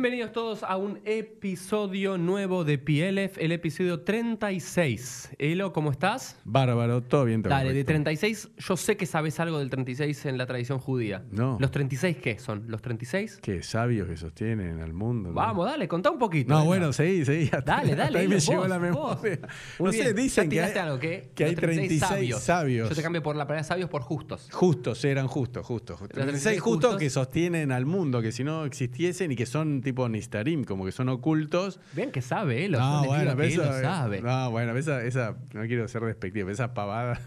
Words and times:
Bienvenidos 0.00 0.30
todos 0.30 0.62
a 0.62 0.76
un 0.76 1.00
episodio 1.04 2.18
nuevo 2.18 2.62
de 2.62 2.78
PLF, 2.78 3.36
el 3.38 3.50
episodio 3.50 4.02
36. 4.02 5.30
Elo, 5.38 5.72
¿cómo 5.72 5.90
estás? 5.90 6.38
Bárbaro, 6.44 7.02
todo 7.02 7.24
bien. 7.24 7.42
todo 7.42 7.50
Dale, 7.50 7.70
de 7.70 7.82
correcto. 7.82 7.88
36, 7.94 8.48
yo 8.58 8.76
sé 8.76 8.96
que 8.96 9.06
sabes 9.06 9.40
algo 9.40 9.58
del 9.58 9.70
36 9.70 10.26
en 10.26 10.38
la 10.38 10.46
tradición 10.46 10.78
judía. 10.78 11.24
No. 11.32 11.56
¿Los 11.58 11.72
36 11.72 12.16
qué 12.18 12.38
son? 12.38 12.66
¿Los 12.68 12.80
36? 12.80 13.40
Qué 13.42 13.60
sabios 13.64 14.06
que 14.06 14.16
sostienen 14.16 14.80
al 14.82 14.92
mundo. 14.92 15.30
¿no? 15.30 15.34
Vamos, 15.34 15.66
dale, 15.66 15.88
contá 15.88 16.12
un 16.12 16.18
poquito. 16.20 16.54
No, 16.54 16.64
bueno, 16.64 16.92
seguí, 16.92 17.24
seguí. 17.24 17.46
Hasta- 17.46 17.62
Dale, 17.62 17.96
dale. 17.96 18.02
hasta 18.04 18.18
ahí 18.20 18.28
me 18.28 18.38
llegó 18.38 18.68
la 18.68 18.78
memoria. 18.78 19.40
No 19.80 19.90
sé, 19.90 20.14
dicen 20.14 20.48
que 20.48 20.62
hay, 20.62 20.78
algo, 20.78 21.00
que 21.00 21.32
hay 21.40 21.50
Los 21.56 21.60
36 21.60 22.36
sabios. 22.36 22.88
Yo 22.88 22.94
te 22.94 23.02
cambio 23.02 23.20
por 23.20 23.34
la 23.34 23.48
palabra 23.48 23.64
sabios 23.64 23.90
por 23.90 24.02
justos. 24.02 24.48
Justos, 24.52 25.04
eran 25.04 25.26
justos, 25.26 25.66
justos. 25.66 25.98
36 25.98 26.14
36 26.28 26.60
justos 26.60 26.82
justos. 26.92 27.00
que 27.00 27.10
sostienen 27.10 27.72
al 27.72 27.84
mundo, 27.84 28.22
que 28.22 28.30
si 28.30 28.44
no 28.44 28.64
existiesen 28.64 29.32
y 29.32 29.34
que 29.34 29.44
son 29.44 29.87
tipo 29.88 30.06
Nistarim, 30.08 30.64
como 30.64 30.84
que 30.84 30.92
son 30.92 31.08
ocultos. 31.08 31.80
Vean 31.94 32.10
que 32.10 32.20
sabe, 32.20 32.66
Elo. 32.66 32.78
no, 32.78 33.06
yo 33.06 33.34
les 33.34 33.50
digo 33.50 33.62
bueno, 33.62 33.76
que 33.78 33.82
sabe. 33.82 34.20
No, 34.20 34.50
bueno, 34.50 34.76
esa, 34.76 35.02
esa, 35.02 35.36
no 35.54 35.62
quiero 35.66 35.88
ser 35.88 36.02
despectivo, 36.02 36.50
esa 36.50 36.74
pavada. 36.74 37.18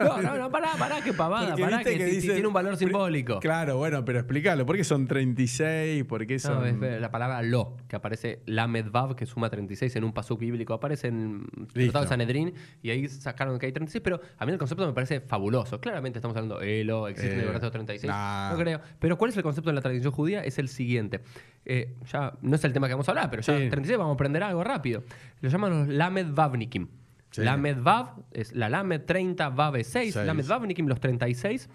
No, 0.00 0.20
no, 0.20 0.36
no, 0.36 0.50
pará, 0.50 0.72
pará, 0.78 1.00
que 1.02 1.12
pavada, 1.12 1.50
Porque 1.50 1.62
pará, 1.62 1.84
que, 1.84 1.96
tiene 2.20 2.46
un 2.46 2.52
valor 2.52 2.76
simbólico. 2.76 3.38
Claro, 3.38 3.76
bueno, 3.76 4.04
pero 4.04 4.18
explícalo. 4.18 4.66
¿Por 4.66 4.76
qué 4.76 4.84
son 4.84 5.06
36? 5.06 6.04
¿Por 6.04 6.26
qué 6.26 6.34
No, 6.34 6.38
son...? 6.40 6.66
es 6.66 6.78
ver- 6.78 7.00
la 7.00 7.10
palabra 7.10 7.40
lo, 7.42 7.76
que 7.88 7.96
aparece 7.96 8.40
Lamed 8.46 8.90
Vav, 8.90 9.14
que 9.14 9.26
suma 9.26 9.48
36 9.48 9.94
en 9.96 10.04
un 10.04 10.12
pasuk 10.12 10.40
bíblico, 10.40 10.74
aparece 10.74 11.08
en 11.08 11.44
el 11.74 11.84
Tratado 11.84 12.04
de 12.04 12.08
Sanedrín, 12.08 12.54
y 12.82 12.90
ahí 12.90 13.08
sacaron 13.08 13.58
que 13.58 13.66
hay 13.66 13.72
36, 13.72 14.02
pero 14.02 14.20
a 14.38 14.44
mí 14.46 14.52
el 14.52 14.58
concepto 14.58 14.84
me 14.86 14.92
parece 14.92 15.20
fabuloso. 15.20 15.80
Claramente 15.80 16.18
estamos 16.18 16.36
hablando 16.36 16.58
de 16.58 16.80
Elo, 16.80 17.06
existen 17.08 17.40
Eh, 17.40 17.44
verdad 17.44 17.70
36, 17.70 18.10
nah. 18.10 18.50
no 18.52 18.58
creo. 18.58 18.80
Pero 18.98 19.16
¿cuál 19.16 19.30
es 19.30 19.36
el 19.36 19.42
concepto 19.44 19.70
de 19.70 19.74
la 19.74 19.80
tradición 19.82 20.12
judía? 20.12 20.42
Es 20.44 20.58
el 20.58 20.68
siguiente. 20.68 21.20
Eh, 21.64 21.91
ya 22.10 22.32
no 22.42 22.56
es 22.56 22.64
el 22.64 22.72
tema 22.72 22.86
que 22.88 22.94
vamos 22.94 23.08
a 23.08 23.12
hablar, 23.12 23.30
pero 23.30 23.42
ya 23.42 23.54
Sí. 23.58 23.68
36 23.68 23.98
vamos 23.98 24.12
a 24.12 24.14
aprender 24.14 24.42
algo 24.42 24.62
rápido. 24.64 25.02
Lo 25.40 25.48
llaman 25.48 25.70
los 25.80 25.88
Lamed 25.88 26.32
Vavnikim. 26.34 26.88
Sí. 27.30 27.42
Lamed 27.42 27.78
Vav 27.82 28.24
es 28.32 28.52
la 28.54 28.68
Lamed 28.68 29.02
30, 29.06 29.48
Vav 29.50 29.76
es 29.76 29.86
6, 29.88 30.14
Seis. 30.14 30.26
Lamed 30.26 30.46
Vavnikim 30.46 30.86
los 30.86 31.00
36. 31.00 31.68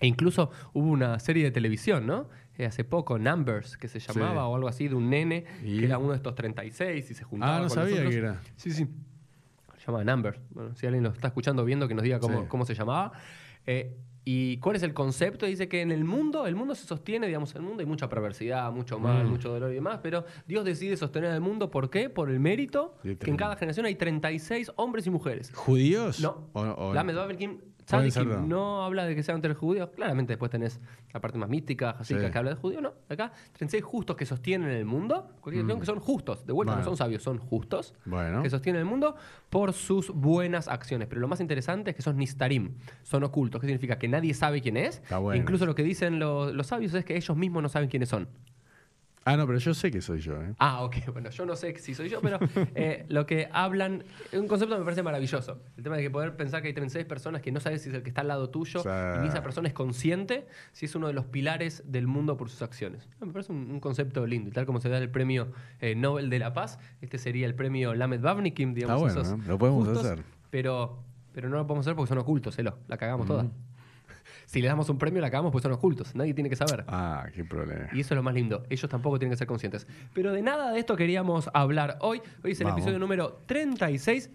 E 0.00 0.06
incluso 0.06 0.50
hubo 0.72 0.88
una 0.90 1.18
serie 1.18 1.44
de 1.44 1.50
televisión, 1.50 2.06
¿no? 2.06 2.28
Eh, 2.56 2.64
hace 2.66 2.84
poco, 2.84 3.18
Numbers, 3.18 3.76
que 3.76 3.88
se 3.88 3.98
llamaba, 4.00 4.32
Sí. 4.32 4.38
o 4.38 4.54
algo 4.54 4.68
así, 4.68 4.88
de 4.88 4.94
un 4.94 5.10
nene 5.10 5.44
Y- 5.64 5.78
que 5.80 5.84
era 5.86 5.98
uno 5.98 6.10
de 6.10 6.16
estos 6.16 6.34
36 6.34 7.10
y 7.10 7.14
se 7.14 7.24
juntaba 7.24 7.56
Ah, 7.56 7.58
no 7.58 7.68
con 7.68 7.74
sabía 7.74 7.90
los 7.90 7.98
otros. 8.00 8.12
que 8.14 8.18
era. 8.18 8.40
Sí, 8.56 8.70
sí. 8.70 8.86
Se 9.76 9.86
llamaba 9.86 10.04
Numbers. 10.04 10.40
Bueno, 10.50 10.74
si 10.74 10.86
alguien 10.86 11.04
lo 11.04 11.10
está 11.10 11.28
escuchando, 11.28 11.64
viendo, 11.64 11.86
que 11.88 11.94
nos 11.94 12.02
diga 12.04 12.18
cómo, 12.20 12.42
Sí. 12.42 12.46
cómo 12.48 12.64
se 12.64 12.74
llamaba. 12.74 13.12
Eh, 13.66 13.96
¿Y 14.30 14.58
cuál 14.58 14.76
es 14.76 14.82
el 14.82 14.92
concepto? 14.92 15.46
Dice 15.46 15.68
que 15.68 15.80
en 15.80 15.90
el 15.90 16.04
mundo, 16.04 16.46
el 16.46 16.54
mundo 16.54 16.74
se 16.74 16.86
sostiene, 16.86 17.26
digamos, 17.28 17.50
en 17.52 17.62
el 17.62 17.66
mundo 17.66 17.80
hay 17.80 17.86
mucha 17.86 18.10
perversidad, 18.10 18.70
mucho 18.70 18.98
mal, 18.98 19.24
Mm. 19.24 19.30
mucho 19.30 19.48
dolor 19.48 19.70
y 19.70 19.76
demás, 19.76 20.00
pero 20.02 20.26
Dios 20.46 20.66
decide 20.66 20.98
sostener 20.98 21.32
el 21.32 21.40
mundo, 21.40 21.70
¿por 21.70 21.88
qué? 21.88 22.10
Por 22.10 22.28
el 22.28 22.38
mérito 22.38 22.94
que 23.02 23.30
en 23.30 23.36
cada 23.38 23.56
generación 23.56 23.86
hay 23.86 23.94
36 23.94 24.70
hombres 24.76 25.06
y 25.06 25.10
mujeres. 25.10 25.50
¿Judíos? 25.54 26.20
No. 26.20 26.50
O- 26.52 26.60
o- 26.60 26.92
La 26.92 27.04
Tzadikim 27.88 28.10
ser, 28.30 28.40
no. 28.42 28.84
habla 28.84 29.04
de 29.06 29.14
que 29.14 29.22
sean 29.22 29.36
entre 29.36 29.54
judíos. 29.54 29.90
Claramente 29.94 30.32
después 30.34 30.50
tenés 30.50 30.80
la 31.12 31.20
parte 31.20 31.38
más 31.38 31.48
mística, 31.48 31.94
jasídica, 31.94 32.26
Sí. 32.26 32.32
que 32.32 32.38
habla 32.38 32.50
de 32.50 32.56
judío. 32.56 32.80
No, 32.80 32.92
acá 33.08 33.32
36 33.54 33.82
justos 33.82 34.16
que 34.16 34.26
sostienen 34.26 34.70
el 34.70 34.84
mundo. 34.84 35.30
Cualquier 35.40 35.64
cuestión 35.64 35.80
que 35.80 35.86
son 35.86 35.98
justos. 36.00 36.46
De 36.46 36.52
vuelta, 36.52 36.72
Mm. 36.72 36.76
Bueno. 36.76 36.84
no 36.84 36.90
son 36.90 36.96
sabios, 36.96 37.22
son 37.22 37.38
justos. 37.38 37.94
Bueno. 38.04 38.42
Que 38.42 38.50
sostienen 38.50 38.80
el 38.80 38.86
mundo 38.86 39.16
por 39.50 39.72
sus 39.72 40.10
buenas 40.10 40.68
acciones. 40.68 41.08
Pero 41.08 41.20
lo 41.20 41.28
más 41.28 41.40
interesante 41.40 41.90
es 41.90 41.96
que 41.96 42.02
son 42.02 42.16
nistarim, 42.16 42.74
son 43.02 43.24
ocultos. 43.24 43.60
¿Qué 43.60 43.66
significa? 43.66 43.98
Que 43.98 44.08
nadie 44.08 44.34
sabe 44.34 44.60
quién 44.60 44.76
es. 44.76 45.02
Bueno. 45.10 45.34
Incluso 45.40 45.64
lo 45.66 45.74
que 45.74 45.82
dicen 45.82 46.18
los, 46.18 46.52
los 46.54 46.66
sabios 46.66 46.92
es 46.94 47.04
que 47.04 47.16
ellos 47.16 47.36
mismos 47.36 47.62
no 47.62 47.68
saben 47.68 47.88
quiénes 47.88 48.08
son. 48.10 48.28
Ah, 49.30 49.36
no, 49.36 49.46
pero 49.46 49.58
yo 49.58 49.74
sé 49.74 49.90
que 49.90 50.00
soy 50.00 50.20
yo, 50.20 50.40
¿eh? 50.42 50.54
Ah, 50.58 50.82
ok, 50.82 50.96
bueno, 51.12 51.28
yo 51.28 51.44
no 51.44 51.54
sé 51.54 51.76
si 51.76 51.94
soy 51.94 52.08
yo, 52.08 52.22
pero 52.22 52.38
eh, 52.74 53.04
lo 53.10 53.26
que 53.26 53.46
hablan, 53.52 54.02
un 54.32 54.48
concepto 54.48 54.74
que 54.74 54.78
me 54.78 54.84
parece 54.84 55.02
maravilloso. 55.02 55.60
El 55.76 55.82
tema 55.82 55.96
de 55.96 56.02
que 56.02 56.10
poder 56.10 56.34
pensar 56.34 56.62
que 56.62 56.68
hay 56.68 56.72
36 56.74 57.04
personas 57.04 57.42
que 57.42 57.52
no 57.52 57.60
sabes 57.60 57.82
si 57.82 57.90
es 57.90 57.94
el 57.94 58.02
que 58.02 58.08
está 58.08 58.22
al 58.22 58.28
lado 58.28 58.48
tuyo 58.48 58.82
y 58.82 59.20
ni 59.20 59.28
esa 59.28 59.42
persona 59.42 59.68
es 59.68 59.74
consciente 59.74 60.46
si 60.72 60.86
es 60.86 60.94
uno 60.94 61.08
de 61.08 61.12
los 61.12 61.26
pilares 61.26 61.82
del 61.86 62.06
mundo 62.06 62.38
por 62.38 62.48
sus 62.48 62.62
acciones. 62.62 63.06
Me 63.20 63.30
parece 63.30 63.52
un, 63.52 63.70
un 63.70 63.80
concepto 63.80 64.26
lindo. 64.26 64.48
Y 64.48 64.52
tal 64.52 64.64
como 64.64 64.80
se 64.80 64.88
da 64.88 64.96
el 64.96 65.10
premio 65.10 65.52
eh, 65.80 65.94
Nobel 65.94 66.30
de 66.30 66.38
la 66.38 66.54
Paz, 66.54 66.78
este 67.02 67.18
sería 67.18 67.46
el 67.46 67.54
premio 67.54 67.94
Lamed 67.94 68.22
Vavnikim, 68.22 68.72
digamos. 68.72 69.08
Está 69.08 69.20
bueno, 69.20 69.36
esos. 69.36 69.46
Lo 69.46 69.58
podemos 69.58 69.86
justos, 69.86 70.06
hacer. 70.06 70.24
Pero, 70.48 71.02
pero 71.34 71.50
no 71.50 71.56
lo 71.58 71.66
podemos 71.66 71.86
hacer 71.86 71.96
porque 71.96 72.08
son 72.08 72.18
ocultos, 72.18 72.58
Elo. 72.58 72.78
La 72.88 72.96
cagamos 72.96 73.26
toda. 73.26 73.46
Si 74.48 74.62
le 74.62 74.68
damos 74.68 74.88
un 74.88 74.96
premio, 74.96 75.20
la 75.20 75.30
cagamos 75.30 75.52
porque 75.52 75.64
son 75.64 75.72
ocultos. 75.72 76.14
Nadie 76.14 76.32
tiene 76.32 76.48
que 76.48 76.56
saber. 76.56 76.82
Ah, 76.88 77.26
qué 77.34 77.44
problema. 77.44 77.90
Y 77.92 78.00
eso 78.00 78.14
es 78.14 78.16
lo 78.16 78.22
más 78.22 78.32
lindo. 78.32 78.64
Ellos 78.70 78.88
tampoco 78.88 79.18
tienen 79.18 79.34
que 79.34 79.36
ser 79.36 79.46
conscientes. 79.46 79.86
Pero 80.14 80.32
de 80.32 80.40
nada 80.40 80.72
de 80.72 80.78
esto 80.80 80.96
queríamos 80.96 81.50
hablar 81.52 81.98
hoy. 82.00 82.22
Hoy 82.42 82.52
es 82.52 82.60
el 82.60 82.64
Vamos. 82.64 82.78
episodio 82.78 82.98
número 82.98 83.42
36 83.44 84.30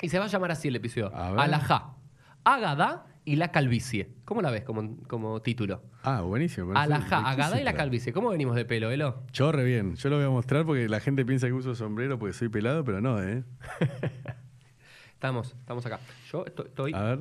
y 0.00 0.08
se 0.08 0.18
va 0.18 0.24
a 0.24 0.28
llamar 0.28 0.52
así 0.52 0.68
el 0.68 0.76
episodio. 0.76 1.14
A 1.14 1.32
ver. 1.32 1.40
Alajá, 1.40 1.96
Agadá 2.44 3.04
y 3.26 3.36
la 3.36 3.52
calvicie. 3.52 4.14
¿Cómo 4.24 4.40
la 4.40 4.50
ves 4.50 4.64
como, 4.64 4.96
como 5.06 5.42
título? 5.42 5.82
Ah, 6.02 6.22
buenísimo. 6.22 6.72
Alajá, 6.74 7.18
Agadá 7.28 7.60
y 7.60 7.64
la 7.64 7.74
calvicie. 7.74 8.14
¿Cómo 8.14 8.30
venimos 8.30 8.56
de 8.56 8.64
pelo, 8.64 8.90
Elo? 8.90 9.22
Yo 9.34 9.52
re 9.52 9.64
bien. 9.64 9.96
Yo 9.96 10.08
lo 10.08 10.16
voy 10.16 10.24
a 10.24 10.30
mostrar 10.30 10.64
porque 10.64 10.88
la 10.88 11.00
gente 11.00 11.26
piensa 11.26 11.46
que 11.46 11.52
uso 11.52 11.74
sombrero 11.74 12.18
porque 12.18 12.32
soy 12.32 12.48
pelado, 12.48 12.84
pero 12.84 13.02
no, 13.02 13.22
¿eh? 13.22 13.44
Estamos, 15.12 15.54
estamos 15.60 15.84
acá. 15.84 16.00
Yo 16.32 16.46
estoy, 16.46 16.66
estoy, 16.68 16.92
A 16.94 17.02
ver, 17.02 17.18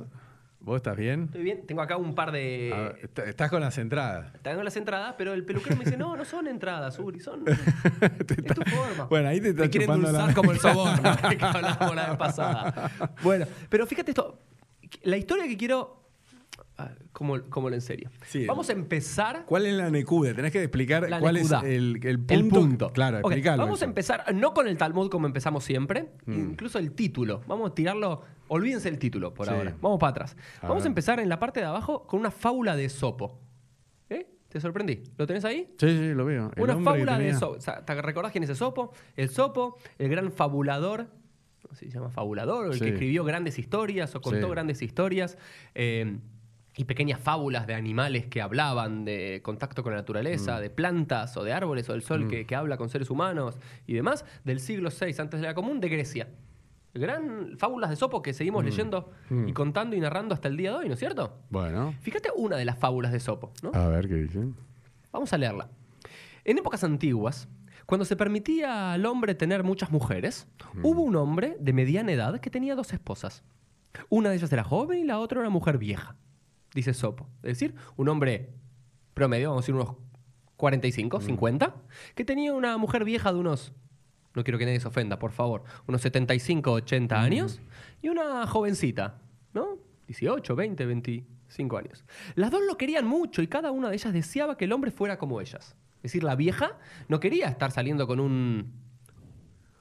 ¿vos 0.62 0.78
estás 0.78 0.96
bien? 0.96 1.24
estoy 1.26 1.44
bien. 1.44 1.66
Tengo 1.66 1.82
acá 1.82 1.98
un 1.98 2.14
par 2.16 2.30
A 2.30 2.32
ver, 2.32 2.42
de... 2.96 3.00
est- 3.04 3.20
estás 3.20 3.50
con 3.50 3.62
las 3.62 3.78
entradas. 3.78 4.32
Tengo 4.42 4.64
las 4.64 4.76
entradas, 4.78 5.16
pero 5.18 5.34
el 5.34 5.44
peluquero 5.46 5.76
me 5.76 5.84
dice, 5.86 5.98
no, 5.98 6.16
no 6.16 6.26
son 6.26 6.48
entradas, 6.48 6.98
Uri, 7.00 7.20
son... 7.20 7.44
es 7.48 8.28
tu 8.56 8.62
forma. 8.64 9.06
Bueno, 9.06 9.30
ahí 9.30 9.42
te 9.42 9.50
está 9.50 9.64
Te 9.64 9.70
quieren 9.70 10.02
la... 10.02 10.34
como 10.34 10.52
el 10.52 10.60
soborno 10.60 11.18
que 11.30 11.44
hablamos 11.44 11.96
la 11.96 12.10
vez 12.10 12.18
pasada. 12.18 12.92
Bueno, 13.24 13.46
pero 13.70 13.86
fíjate 13.86 14.12
esto. 14.12 14.40
La 15.04 15.18
historia 15.18 15.48
que 15.48 15.58
quiero. 15.58 16.01
Ah, 16.82 16.96
Como, 17.12 17.42
como 17.50 17.70
lo 17.70 17.76
en 17.76 17.82
serio. 17.82 18.10
Sí. 18.26 18.46
Vamos 18.46 18.70
a 18.70 18.74
empezar. 18.74 19.46
¿Cuál 19.46 19.66
es 19.66 19.74
la 19.74 19.90
necuda? 19.90 20.34
Tenés 20.34 20.52
que 20.52 20.62
explicar 20.62 21.10
La 21.10 21.20
cuál 21.20 21.38
es 21.38 21.52
el, 21.52 22.00
el 22.04 22.18
punto. 22.20 22.34
El 22.34 22.48
punto. 22.48 22.94
Claro, 22.94 23.18
Ok, 23.20 23.26
explicarlo. 23.32 23.64
Vamos 23.66 23.82
a 23.82 23.86
empezar, 23.86 24.34
no 24.34 24.54
con 24.54 24.68
el 24.68 24.78
Talmud 24.78 25.10
como 25.10 25.28
empezamos 25.28 25.64
siempre, 25.64 26.12
Mm. 26.26 26.52
incluso 26.52 26.80
el 26.80 26.94
título. 26.94 27.42
Vamos 27.48 27.72
a 27.72 27.76
tirarlo. 27.76 28.22
Olvídense 28.48 28.90
el 28.90 28.98
título 29.00 29.34
por 29.34 29.48
Sí. 29.48 29.54
ahora. 29.54 29.76
Vamos 29.82 30.00
para 30.00 30.12
atrás. 30.12 30.36
A 30.62 30.68
Vamos 30.68 30.84
a 30.84 30.88
empezar 30.88 31.20
en 31.20 31.30
la 31.30 31.40
parte 31.40 31.60
de 31.60 31.66
abajo 31.68 32.06
con 32.08 32.20
una 32.20 32.32
fábula 32.32 32.76
de 32.76 32.90
Sopo. 32.90 33.40
¿Eh? 34.10 34.28
¿Te 34.50 34.60
sorprendí? 34.60 35.04
¿Lo 35.18 35.26
tenés 35.28 35.46
ahí? 35.46 35.74
Sí, 35.78 35.88
sí, 35.90 36.14
lo 36.14 36.26
veo. 36.26 36.52
El 36.56 36.64
Una 36.64 36.78
fábula 36.80 37.18
de 37.18 37.34
Sopo. 37.34 37.58
O 37.58 37.62
sea, 37.62 37.86
¿Te 37.86 38.02
recordás 38.02 38.32
quién 38.32 38.44
es 38.44 38.50
el 38.50 38.56
Sopo? 38.58 38.92
El 39.16 39.30
Sopo, 39.30 39.78
el 39.98 40.10
gran 40.10 40.32
fabulador. 40.32 41.08
No 41.70 41.76
sé 41.76 41.86
si 41.86 41.92
se 41.92 41.98
llama 42.00 42.10
fabulador, 42.10 42.66
o 42.66 42.72
el 42.72 42.74
Sí. 42.80 42.80
que 42.86 42.90
escribió 42.90 43.24
grandes 43.24 43.58
historias 43.58 44.14
o 44.16 44.22
contó 44.22 44.48
Sí. 44.48 44.52
grandes 44.52 44.82
historias. 44.82 45.38
eh, 45.76 46.18
y 46.78 46.86
pequeñas 46.86 47.20
fábulas 47.20 47.68
de 47.68 47.74
animales 47.76 48.28
que 48.28 48.42
hablaban 48.42 49.04
de 49.06 49.42
contacto 49.44 49.84
con 49.84 49.92
la 49.94 50.00
naturaleza, 50.00 50.58
Mm. 50.58 50.62
de 50.62 50.70
plantas 50.70 51.36
o 51.38 51.44
de 51.44 51.52
árboles 51.54 51.90
o 51.90 51.94
del 51.94 52.02
sol 52.02 52.28
que, 52.30 52.46
que 52.46 52.56
habla 52.56 52.78
con 52.78 52.90
seres 52.90 53.10
humanos 53.10 53.58
y 53.88 53.94
demás, 53.94 54.24
del 54.46 54.60
siglo 54.60 54.90
VI 54.90 55.16
antes 55.20 55.42
de 55.42 55.48
la 55.48 55.54
común 55.54 55.80
de 55.82 55.90
Grecia. 55.90 56.30
Gran 56.94 57.58
fábulas 57.58 57.90
de 57.90 57.96
Sopo 57.96 58.22
que 58.22 58.34
seguimos 58.34 58.66
leyendo 58.66 59.12
Mm. 59.30 59.48
y 59.48 59.54
contando 59.54 59.96
y 59.96 60.00
narrando 60.02 60.34
hasta 60.34 60.48
el 60.50 60.58
día 60.58 60.72
de 60.72 60.78
hoy, 60.78 60.88
¿no 60.88 60.94
es 60.96 61.00
cierto? 61.00 61.38
Bueno, 61.50 61.94
Fíjate 62.02 62.30
una 62.36 62.58
de 62.58 62.66
las 62.66 62.78
fábulas 62.78 63.12
de 63.14 63.20
Sopo, 63.22 63.52
¿no? 63.64 63.72
a 63.74 63.88
ver 63.88 64.08
qué 64.10 64.16
dicen. 64.16 64.56
Vamos 65.14 65.32
a 65.34 65.38
leerla. 65.38 65.70
En 66.44 66.58
épocas 66.58 66.84
antiguas, 66.84 67.48
cuando 67.86 68.04
se 68.06 68.16
permitía 68.16 68.94
al 68.94 69.06
hombre 69.06 69.36
tener 69.36 69.64
muchas 69.64 69.92
mujeres, 69.92 70.48
hubo 70.84 71.02
un 71.02 71.16
hombre 71.18 71.56
de 71.60 71.74
mediana 71.74 72.12
edad 72.12 72.40
que 72.40 72.50
tenía 72.50 72.76
dos 72.76 72.92
esposas. 72.94 73.44
Una 74.10 74.30
de 74.30 74.36
ellas 74.38 74.52
era 74.54 74.64
joven 74.64 75.00
y 75.00 75.04
la 75.04 75.20
otra 75.20 75.40
una 75.42 75.50
mujer 75.50 75.78
vieja, 75.78 76.16
dice 76.74 76.94
Sopo. 76.94 77.28
Es 77.44 77.60
decir, 77.60 77.76
un 77.98 78.10
hombre 78.10 78.50
promedio, 79.14 79.50
vamos 79.50 79.64
a 79.64 79.64
decir 79.64 79.76
unos 79.76 79.96
45, 80.58 81.22
50, 81.22 81.76
que 82.16 82.24
tenía 82.24 82.54
una 82.54 82.78
mujer 82.78 83.04
vieja 83.04 83.34
de 83.34 83.40
unos, 83.40 83.74
no 84.36 84.44
quiero 84.44 84.60
que 84.60 84.66
nadie 84.66 84.80
se 84.80 84.88
ofenda, 84.88 85.20
por 85.20 85.32
favor, 85.32 85.64
unos 85.88 86.02
75, 86.02 86.72
80 86.72 87.20
años, 87.20 87.62
y 88.02 88.10
una 88.10 88.46
jovencita, 88.48 89.20
¿no? 89.54 89.80
18, 90.08 90.56
20, 90.56 90.86
25 90.86 91.78
años. 91.78 92.06
Las 92.36 92.52
dos 92.52 92.62
lo 92.68 92.78
querían 92.78 93.06
mucho 93.06 93.42
y 93.42 93.48
cada 93.48 93.72
una 93.72 93.90
de 93.90 93.96
ellas 93.96 94.14
deseaba 94.14 94.58
que 94.58 94.66
el 94.66 94.72
hombre 94.72 94.92
fuera 94.92 95.18
como 95.18 95.42
ellas. 95.42 95.76
Es 95.98 96.04
decir, 96.04 96.24
la 96.24 96.36
vieja 96.36 96.78
no 97.08 97.20
quería 97.20 97.48
estar 97.48 97.72
saliendo 97.72 98.08
con 98.08 98.20
un 98.20 98.82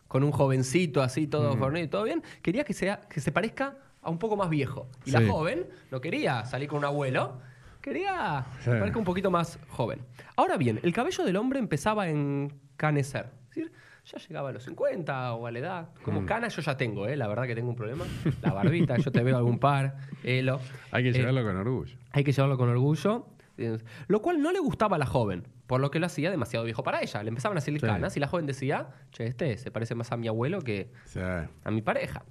con 0.07 0.25
un 0.25 0.33
jovencito 0.33 1.03
así, 1.03 1.29
todo 1.29 1.57
fornido 1.57 1.85
y 1.85 1.89
todo 1.89 2.03
bien, 2.03 2.25
quería 2.43 2.65
que, 2.65 2.75
sea, 2.75 3.01
que 3.03 3.21
se 3.21 3.31
parezca 3.31 3.79
a 4.03 4.11
un 4.11 4.19
poco 4.19 4.37
más 4.37 4.49
viejo. 4.51 4.89
Y 5.05 5.11
la 5.11 5.21
Sí. 5.21 5.29
joven 5.29 5.67
no 5.91 6.01
quería 6.01 6.45
salir 6.45 6.69
con 6.69 6.79
un 6.79 6.85
abuelo, 6.85 7.41
quería 7.81 8.47
Sí. 8.61 8.71
que 8.71 8.77
parezca 8.79 8.99
un 8.99 9.05
poquito 9.05 9.31
más 9.31 9.59
joven. 9.69 10.01
Ahora 10.37 10.57
bien, 10.57 10.81
el 10.83 10.93
cabello 10.93 11.25
del 11.25 11.37
hombre 11.37 11.59
empezaba 11.59 12.05
a 12.05 12.09
encanecer. 12.09 13.27
Es 13.51 13.57
decir, 13.57 13.73
ya 14.05 14.19
llegaba 14.19 14.49
a 14.49 14.53
los 14.53 14.65
50 14.65 15.35
o 15.35 15.47
a 15.47 15.51
la 15.51 15.59
edad. 15.59 15.89
Mm. 16.01 16.03
Como 16.03 16.27
cana 16.27 16.49
yo 16.49 16.63
ya 16.63 16.77
tengo, 16.77 17.07
¿eh? 17.07 17.17
la 17.17 17.27
verdad 17.29 17.45
que 17.47 17.55
tengo 17.55 17.69
un 17.71 17.77
problema. 17.77 18.05
La 18.43 18.53
barbita, 18.53 18.97
yo 18.97 19.11
te 19.13 19.23
veo 19.23 19.37
algún 19.37 19.59
par, 19.59 19.97
Elo. 20.25 20.61
Hay 20.91 21.03
que 21.03 21.11
Eh, 21.11 21.13
llevarlo 21.13 21.43
con 21.45 21.57
orgullo. 21.57 21.97
hay 22.13 22.25
que 22.25 22.33
llevarlo 22.33 22.57
con 22.57 22.69
orgullo. 22.69 23.27
Eh, 23.59 23.77
Lo 24.09 24.23
cual 24.23 24.41
no 24.41 24.53
le 24.53 24.59
gustaba 24.59 24.97
a 24.97 24.99
la 24.99 25.05
joven, 25.05 25.47
por 25.67 25.83
lo 25.83 25.91
que 25.91 25.99
lo 25.99 26.07
hacía 26.07 26.31
demasiado 26.31 26.65
viejo 26.65 26.83
para 26.83 27.03
ella. 27.03 27.23
Le 27.23 27.29
empezaban 27.29 27.59
a 27.59 27.61
salir 27.61 27.79
Sí. 27.81 27.87
canas 27.87 28.17
y 28.17 28.21
la 28.21 28.27
joven 28.27 28.47
decía, 28.47 28.89
che, 29.11 29.27
este 29.27 29.59
se 29.59 29.71
parece 29.71 29.95
más 29.95 30.11
a 30.13 30.17
mi 30.17 30.29
abuelo 30.29 30.63
que 30.63 30.91
a 31.65 31.71
mi 31.71 31.83
pareja. 31.83 32.23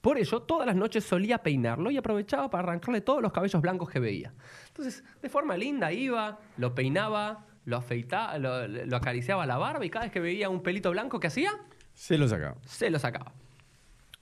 Por 0.00 0.18
ello, 0.18 0.40
todas 0.42 0.66
las 0.66 0.76
noches 0.76 1.04
solía 1.04 1.38
peinarlo 1.38 1.90
y 1.90 1.96
aprovechaba 1.96 2.48
para 2.48 2.64
arrancarle 2.64 3.00
todos 3.02 3.20
los 3.20 3.32
cabellos 3.32 3.60
blancos 3.60 3.90
que 3.90 4.00
veía. 4.00 4.32
Entonces, 4.68 5.04
de 5.20 5.28
forma 5.28 5.56
linda 5.56 5.92
iba, 5.92 6.38
lo 6.56 6.74
peinaba, 6.74 7.46
lo 7.66 7.76
afeitaba, 7.76 8.38
lo, 8.38 8.66
lo 8.66 8.96
acariciaba 8.96 9.44
la 9.46 9.58
barba 9.58 9.84
y 9.84 9.90
cada 9.90 10.06
vez 10.06 10.12
que 10.12 10.20
veía 10.20 10.48
un 10.48 10.62
pelito 10.62 10.90
blanco 10.90 11.20
que 11.20 11.26
hacía, 11.26 11.50
se 11.92 12.16
lo 12.16 12.26
sacaba. 12.28 12.56
se 12.64 12.88
lo 12.88 12.98
sacaba. 12.98 13.32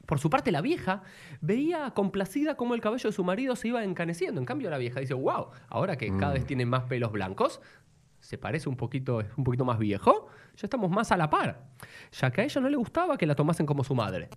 Por 0.04 0.18
su 0.18 0.30
parte, 0.30 0.50
la 0.50 0.62
vieja 0.62 1.02
veía 1.42 1.90
complacida 1.90 2.56
cómo 2.56 2.74
el 2.74 2.80
cabello 2.80 3.10
de 3.10 3.12
su 3.12 3.22
marido 3.24 3.54
se 3.56 3.68
iba 3.68 3.84
encaneciendo. 3.84 4.40
En 4.40 4.46
cambio, 4.46 4.70
la 4.70 4.78
vieja 4.78 5.00
dice, 5.00 5.12
wow, 5.12 5.50
ahora 5.68 5.96
que 5.96 6.08
cada 6.16 6.32
vez 6.32 6.46
tiene 6.46 6.64
más 6.64 6.84
pelos 6.84 7.12
blancos, 7.12 7.60
se 8.18 8.38
parece 8.38 8.68
un 8.68 8.76
poquito, 8.76 9.22
un 9.36 9.44
poquito 9.44 9.66
más 9.66 9.78
viejo, 9.78 10.28
ya 10.56 10.64
estamos 10.64 10.90
más 10.90 11.12
a 11.12 11.18
la 11.18 11.28
par. 11.28 11.68
Ya 12.10 12.30
que 12.30 12.40
a 12.40 12.44
ella 12.44 12.60
no 12.60 12.68
le 12.70 12.76
gustaba 12.76 13.18
que 13.18 13.26
la 13.26 13.34
tomasen 13.34 13.66
como 13.66 13.84
su 13.84 13.94
madre. 13.94 14.30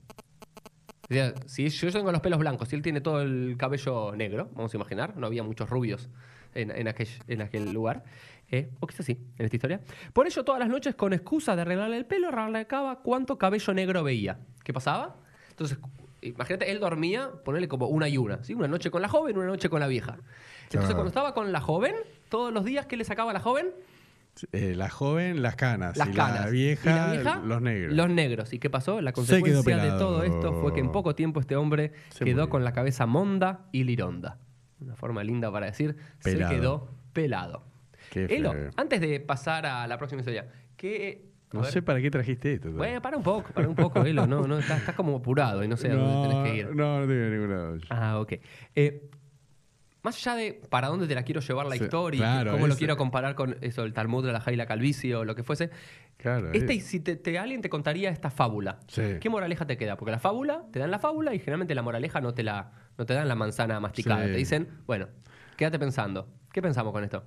O 1.12 1.14
sea, 1.14 1.34
si 1.46 1.68
yo 1.68 1.92
tengo 1.92 2.10
los 2.12 2.22
pelos 2.22 2.40
blancos 2.40 2.72
y 2.72 2.76
él 2.78 2.82
tiene 2.82 3.02
todo 3.02 3.22
el 3.22 3.56
cabello 3.58 4.14
negro, 4.16 4.50
vamos 4.54 4.74
a 4.74 4.78
imaginar, 4.78 5.18
no 5.18 5.28
había 5.28 5.44
muchos 5.44 5.70
rubios 5.70 6.10
en, 6.56 6.72
en 6.72 6.88
aquel, 6.88 7.10
en 7.28 7.42
aquel 7.42 7.74
lugar, 7.74 8.06
eh, 8.50 8.70
o 8.80 8.88
quizás 8.88 9.06
sí, 9.06 9.20
en 9.38 9.44
esta 9.46 9.56
historia. 9.58 9.82
Por 10.14 10.26
ello, 10.26 10.44
todas 10.46 10.60
las 10.60 10.70
noches, 10.70 10.96
con 10.96 11.12
excusa 11.12 11.54
de 11.58 11.64
arreglarle 11.64 11.98
el 11.98 12.06
pelo, 12.06 12.30
arrancaba 12.30 13.02
cuánto 13.02 13.38
cabello 13.38 13.74
negro 13.74 14.04
veía. 14.04 14.40
¿Qué 14.64 14.72
pasaba? 14.72 15.18
Entonces, 15.50 15.80
imagínate, 16.22 16.72
él 16.72 16.80
dormía, 16.80 17.30
ponerle 17.44 17.68
como 17.68 17.88
una 17.88 18.08
y 18.08 18.18
una, 18.18 18.42
¿sí? 18.46 18.54
Una 18.54 18.70
noche 18.70 18.90
con 18.90 19.02
la 19.02 19.10
joven, 19.10 19.38
una 19.38 19.48
noche 19.48 19.70
con 19.70 19.82
la 19.82 19.88
vieja. 19.88 20.14
Entonces, 20.64 20.80
Claro. 20.80 20.96
cuando 20.96 21.08
estaba 21.10 21.34
con 21.34 21.52
la 21.52 21.60
joven, 21.60 21.94
todos 22.30 22.54
los 22.54 22.64
días, 22.64 22.86
¿qué 22.86 22.96
le 22.96 23.04
sacaba 23.04 23.32
a 23.32 23.34
la 23.34 23.42
joven? 23.42 23.72
Eh, 24.52 24.74
la 24.76 24.90
joven, 24.90 25.42
las 25.42 25.56
canas. 25.56 25.98
Las 25.98 26.10
y 26.10 26.12
canas. 26.14 26.46
La 26.46 26.50
vieja, 26.50 26.90
¿Y 26.92 26.94
la 26.96 27.12
vieja? 27.12 27.42
los 27.46 27.62
negros. 27.62 27.94
Los 27.96 28.10
negros. 28.10 28.54
¿Y 28.54 28.60
qué 28.60 28.70
pasó? 28.70 29.02
La 29.02 29.12
consecuencia 29.12 29.78
de 29.78 29.90
todo 29.92 30.24
esto 30.24 30.54
fue 30.62 30.74
que 30.74 30.80
en 30.80 30.92
poco 30.92 31.16
tiempo 31.16 31.40
este 31.40 31.56
hombre 31.56 31.92
Se 32.10 32.24
quedó 32.26 32.36
murió. 32.44 32.50
con 32.50 32.64
la 32.64 32.72
cabeza 32.74 33.06
monda 33.06 33.68
y 33.72 33.84
lironda. 33.84 34.38
Una 34.80 34.96
forma 34.96 35.24
linda 35.24 35.52
para 35.52 35.68
decir, 35.68 35.96
Pelado. 36.24 36.50
se 36.50 36.56
quedó 36.56 36.90
pelado. 37.14 37.64
Qué 38.10 38.26
Elo, 38.26 38.54
antes 38.78 39.00
de 39.00 39.20
pasar 39.20 39.66
a 39.66 39.86
la 39.88 39.98
próxima 39.98 40.22
historia, 40.22 40.48
¿qué... 40.76 41.30
No 41.54 41.64
sé 41.66 41.82
para 41.82 42.00
qué 42.02 42.10
trajiste 42.10 42.54
esto. 42.54 42.72
Bueno, 42.72 43.02
para 43.02 43.18
un 43.18 43.24
poco, 43.24 43.52
para 43.54 43.68
un 43.68 43.76
poco, 43.76 44.04
Elo. 44.06 44.26
No, 44.26 44.48
no, 44.48 44.58
estás, 44.58 44.80
estás 44.80 44.96
como 44.96 45.18
apurado 45.18 45.64
y 45.64 45.68
no 45.68 45.76
sé 45.76 45.92
a 45.92 45.96
dónde 45.96 46.30
tenés 46.30 46.44
que 46.52 46.58
ir. 46.58 46.76
No, 46.76 47.02
no 47.02 47.08
tengo 47.08 47.30
ningún 47.30 47.50
lado. 47.50 47.78
Ah, 47.90 48.20
ok. 48.20 48.34
Eh, 48.76 49.10
más 50.04 50.16
allá 50.18 50.36
de 50.36 50.62
para 50.70 50.88
dónde 50.88 51.08
te 51.08 51.16
la 51.16 51.24
quiero 51.24 51.42
llevar 51.42 51.66
la 51.68 51.76
Sí, 51.76 51.84
historia, 51.84 52.20
claro, 52.20 52.52
cómo 52.54 52.68
lo 52.68 52.76
quiero 52.76 52.98
comparar 52.98 53.36
con 53.36 53.58
eso, 53.62 53.84
el 53.84 53.94
Talmud 53.94 54.26
de 54.26 54.32
la 54.34 54.42
Jai 54.42 54.56
y 54.56 54.58
la 54.58 54.66
calvicie 54.66 55.16
o 55.16 55.26
lo 55.26 55.36
que 55.36 55.44
fuese, 55.44 55.70
Claro. 56.18 56.52
Eh. 56.54 56.80
si 56.82 57.00
te, 57.00 57.16
te- 57.16 57.40
alguien 57.40 57.62
te 57.62 57.70
contaría 57.70 58.10
esta 58.10 58.30
fábula, 58.30 58.80
Sí. 58.88 59.02
¿qué 59.20 59.30
moraleja 59.30 59.66
te 59.66 59.78
queda? 59.78 59.98
Porque 59.98 60.12
la 60.12 60.20
fábula, 60.20 60.66
te 60.72 60.80
dan 60.80 60.92
la 60.92 61.00
fábula 61.00 61.34
y 61.34 61.40
generalmente 61.40 61.74
la 61.76 61.82
moraleja 61.82 62.22
no 62.22 62.34
te, 62.34 62.44
la, 62.44 62.72
no 62.98 63.06
te 63.06 63.14
dan 63.14 63.28
la 63.28 63.36
manzana 63.36 63.80
masticada. 63.80 64.26
Sí. 64.26 64.32
Te 64.32 64.38
dicen, 64.38 64.68
bueno, 64.86 65.08
quédate 65.58 65.80
pensando. 65.80 66.28
¿Qué 66.52 66.62
pensamos 66.62 66.94
con 66.94 67.04
esto? 67.04 67.24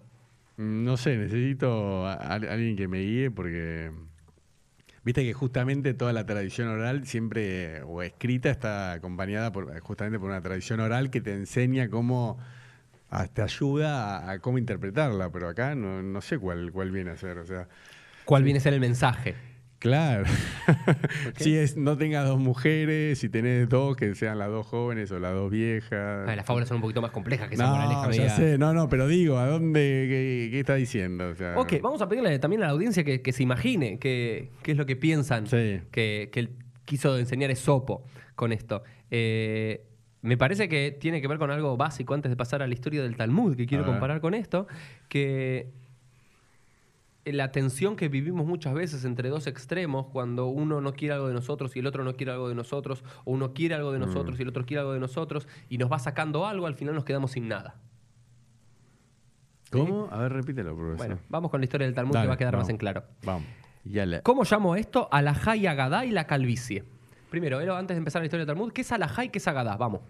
Mm, 0.57 0.85
No 0.85 0.97
sé, 0.97 1.17
necesito 1.17 2.07
a- 2.07 2.15
a- 2.15 2.35
alguien 2.35 2.77
que 2.77 2.87
me 2.89 3.01
guíe 3.01 3.31
porque. 3.31 3.91
Viste 5.03 5.23
que 5.23 5.35
justamente 5.35 5.93
toda 5.93 6.13
la 6.15 6.25
tradición 6.25 6.69
oral 6.69 7.07
siempre, 7.07 7.83
o 7.83 8.03
escrita, 8.03 8.49
está 8.51 8.93
acompañada 8.93 9.53
por, 9.53 9.79
justamente 9.81 10.19
por 10.19 10.31
una 10.31 10.41
tradición 10.41 10.81
oral 10.81 11.11
que 11.11 11.21
te 11.21 11.35
enseña 11.35 11.91
cómo, 11.91 12.39
te 13.33 13.43
ayuda 13.43 14.19
a, 14.19 14.31
a 14.33 14.39
cómo 14.41 14.59
interpretarla, 14.59 15.31
pero 15.31 15.49
acá 15.49 15.75
no, 15.75 16.03
no 16.03 16.21
sé 16.21 16.39
cuál, 16.39 16.71
cuál 16.73 16.91
viene 16.91 17.11
a 17.11 17.17
ser. 17.17 17.39
O 17.39 17.47
sea, 17.47 17.69
¿Cuál 18.25 18.43
viene 18.43 18.59
a 18.59 18.63
ser 18.63 18.75
el 18.75 18.81
mensaje? 18.81 19.35
claro. 19.79 20.25
si 21.37 21.57
es, 21.57 21.77
no 21.77 21.99
tengas 21.99 22.27
dos 22.27 22.39
mujeres, 22.39 23.19
si 23.19 23.29
tenés 23.29 23.69
dos, 23.69 23.97
que 23.97 24.15
sean 24.15 24.39
las 24.39 24.49
dos 24.49 24.67
jóvenes 24.67 25.11
o 25.13 25.19
las 25.19 25.35
dos 25.35 25.51
viejas. 25.51 26.27
Ah, 26.27 26.35
las 26.35 26.47
fábulas 26.47 26.69
son 26.69 26.77
un 26.77 26.81
poquito 26.81 27.03
más 27.03 27.11
complejas 27.11 27.49
que 27.49 27.55
esa 27.57 27.67
no, 27.67 28.11
ya 28.11 28.31
sé, 28.31 28.57
no, 28.57 28.73
no, 28.73 28.89
pero 28.89 29.07
digo, 29.07 29.37
¿a 29.37 29.47
dónde, 29.47 30.07
qué, 30.09 30.49
qué 30.51 30.61
está 30.61 30.77
diciendo? 30.77 31.29
O 31.29 31.35
sea, 31.35 31.59
Ok, 31.59 31.75
vamos 31.83 32.01
a 32.01 32.09
pedirle 32.09 32.39
también 32.39 32.63
a 32.63 32.67
la 32.67 32.73
audiencia 32.73 33.05
que, 33.05 33.21
que 33.21 33.33
se 33.33 33.43
imagine 33.43 33.99
qué, 33.99 34.51
qué 34.63 34.73
es 34.73 34.79
lo 34.79 34.87
que 34.87 34.97
piensan 34.97 35.47
Sí. 35.47 35.83
que, 35.91 36.31
que 36.33 36.41
él 36.41 36.57
quiso 36.87 37.19
enseñar 37.19 37.51
Esopo 37.51 38.07
con 38.37 38.53
esto. 38.53 38.83
Eh, 39.11 39.85
me 40.25 40.37
parece 40.39 40.69
que 40.69 40.91
tiene 40.91 41.21
que 41.21 41.29
ver 41.29 41.39
con 41.39 41.51
algo 41.51 41.77
básico 41.77 42.15
antes 42.15 42.31
de 42.31 42.37
pasar 42.37 42.63
a 42.63 42.67
la 42.67 42.73
historia 42.75 43.03
del 43.03 43.17
Talmud, 43.17 43.57
que 43.57 43.67
quiero 43.67 43.85
comparar 43.85 44.21
con 44.21 44.33
esto, 44.35 44.67
que 45.09 45.71
la 47.27 47.53
tensión 47.53 47.95
que 47.97 48.09
vivimos 48.09 48.47
muchas 48.47 48.75
veces 48.75 49.05
entre 49.05 49.29
dos 49.29 49.47
extremos, 49.47 50.07
cuando 50.07 50.47
uno 50.47 50.81
no 50.81 50.93
quiere 50.95 51.15
algo 51.15 51.29
de 51.29 51.35
nosotros 51.35 51.75
y 51.77 51.79
el 51.81 51.87
otro 51.87 52.05
no 52.05 52.17
quiere 52.17 52.33
algo 52.33 52.49
de 52.49 52.55
nosotros, 52.55 53.03
o 53.25 53.33
uno 53.33 53.53
quiere 53.55 53.75
algo 53.75 53.93
de 53.93 53.99
nosotros 53.99 54.39
y 54.39 54.43
el 54.43 54.49
otro 54.49 54.65
quiere 54.67 54.81
algo 54.81 54.93
de 54.95 55.01
nosotros, 55.01 55.47
y 55.69 55.79
nos 55.79 55.91
va 55.93 55.99
sacando 55.99 56.47
algo, 56.47 56.67
al 56.67 56.75
final 56.75 56.95
nos 56.95 57.05
quedamos 57.05 57.33
sin 57.33 57.49
nada. 57.49 57.77
¿Cómo? 59.71 60.09
A 60.11 60.19
ver, 60.19 60.33
repítelo, 60.33 60.77
profesor. 60.77 60.97
Bueno, 60.97 61.19
vamos 61.29 61.51
con 61.51 61.61
la 61.61 61.65
historia 61.65 61.87
del 61.87 61.95
Talmud 61.95 62.15
Dale, 62.15 62.25
que 62.25 62.29
va 62.29 62.35
a 62.35 62.39
quedar 62.39 62.57
más 62.57 62.69
en 62.69 62.77
claro. 62.77 63.05
Vamos. 63.25 63.45
Ya 63.85 64.07
la- 64.07 64.23
¿Cómo 64.23 64.45
llamo 64.45 64.77
esto? 64.77 65.09
Alajá 65.13 65.57
y 65.57 65.67
Agadá 65.67 66.05
y 66.07 66.11
la 66.11 66.27
calvicie. 66.27 66.85
Primero, 67.35 67.61
Elo, 67.61 67.75
antes 67.75 67.97
de 67.97 67.99
empezar 67.99 68.23
la 68.23 68.27
historia 68.27 68.47
del 68.47 68.55
Talmud, 68.55 68.73
¿qué 68.73 68.83
es 68.83 68.93
Alajá 68.93 69.25
y 69.25 69.29
qué 69.31 69.39
es 69.39 69.49
Agadá? 69.49 69.77
Vamos. 69.77 70.03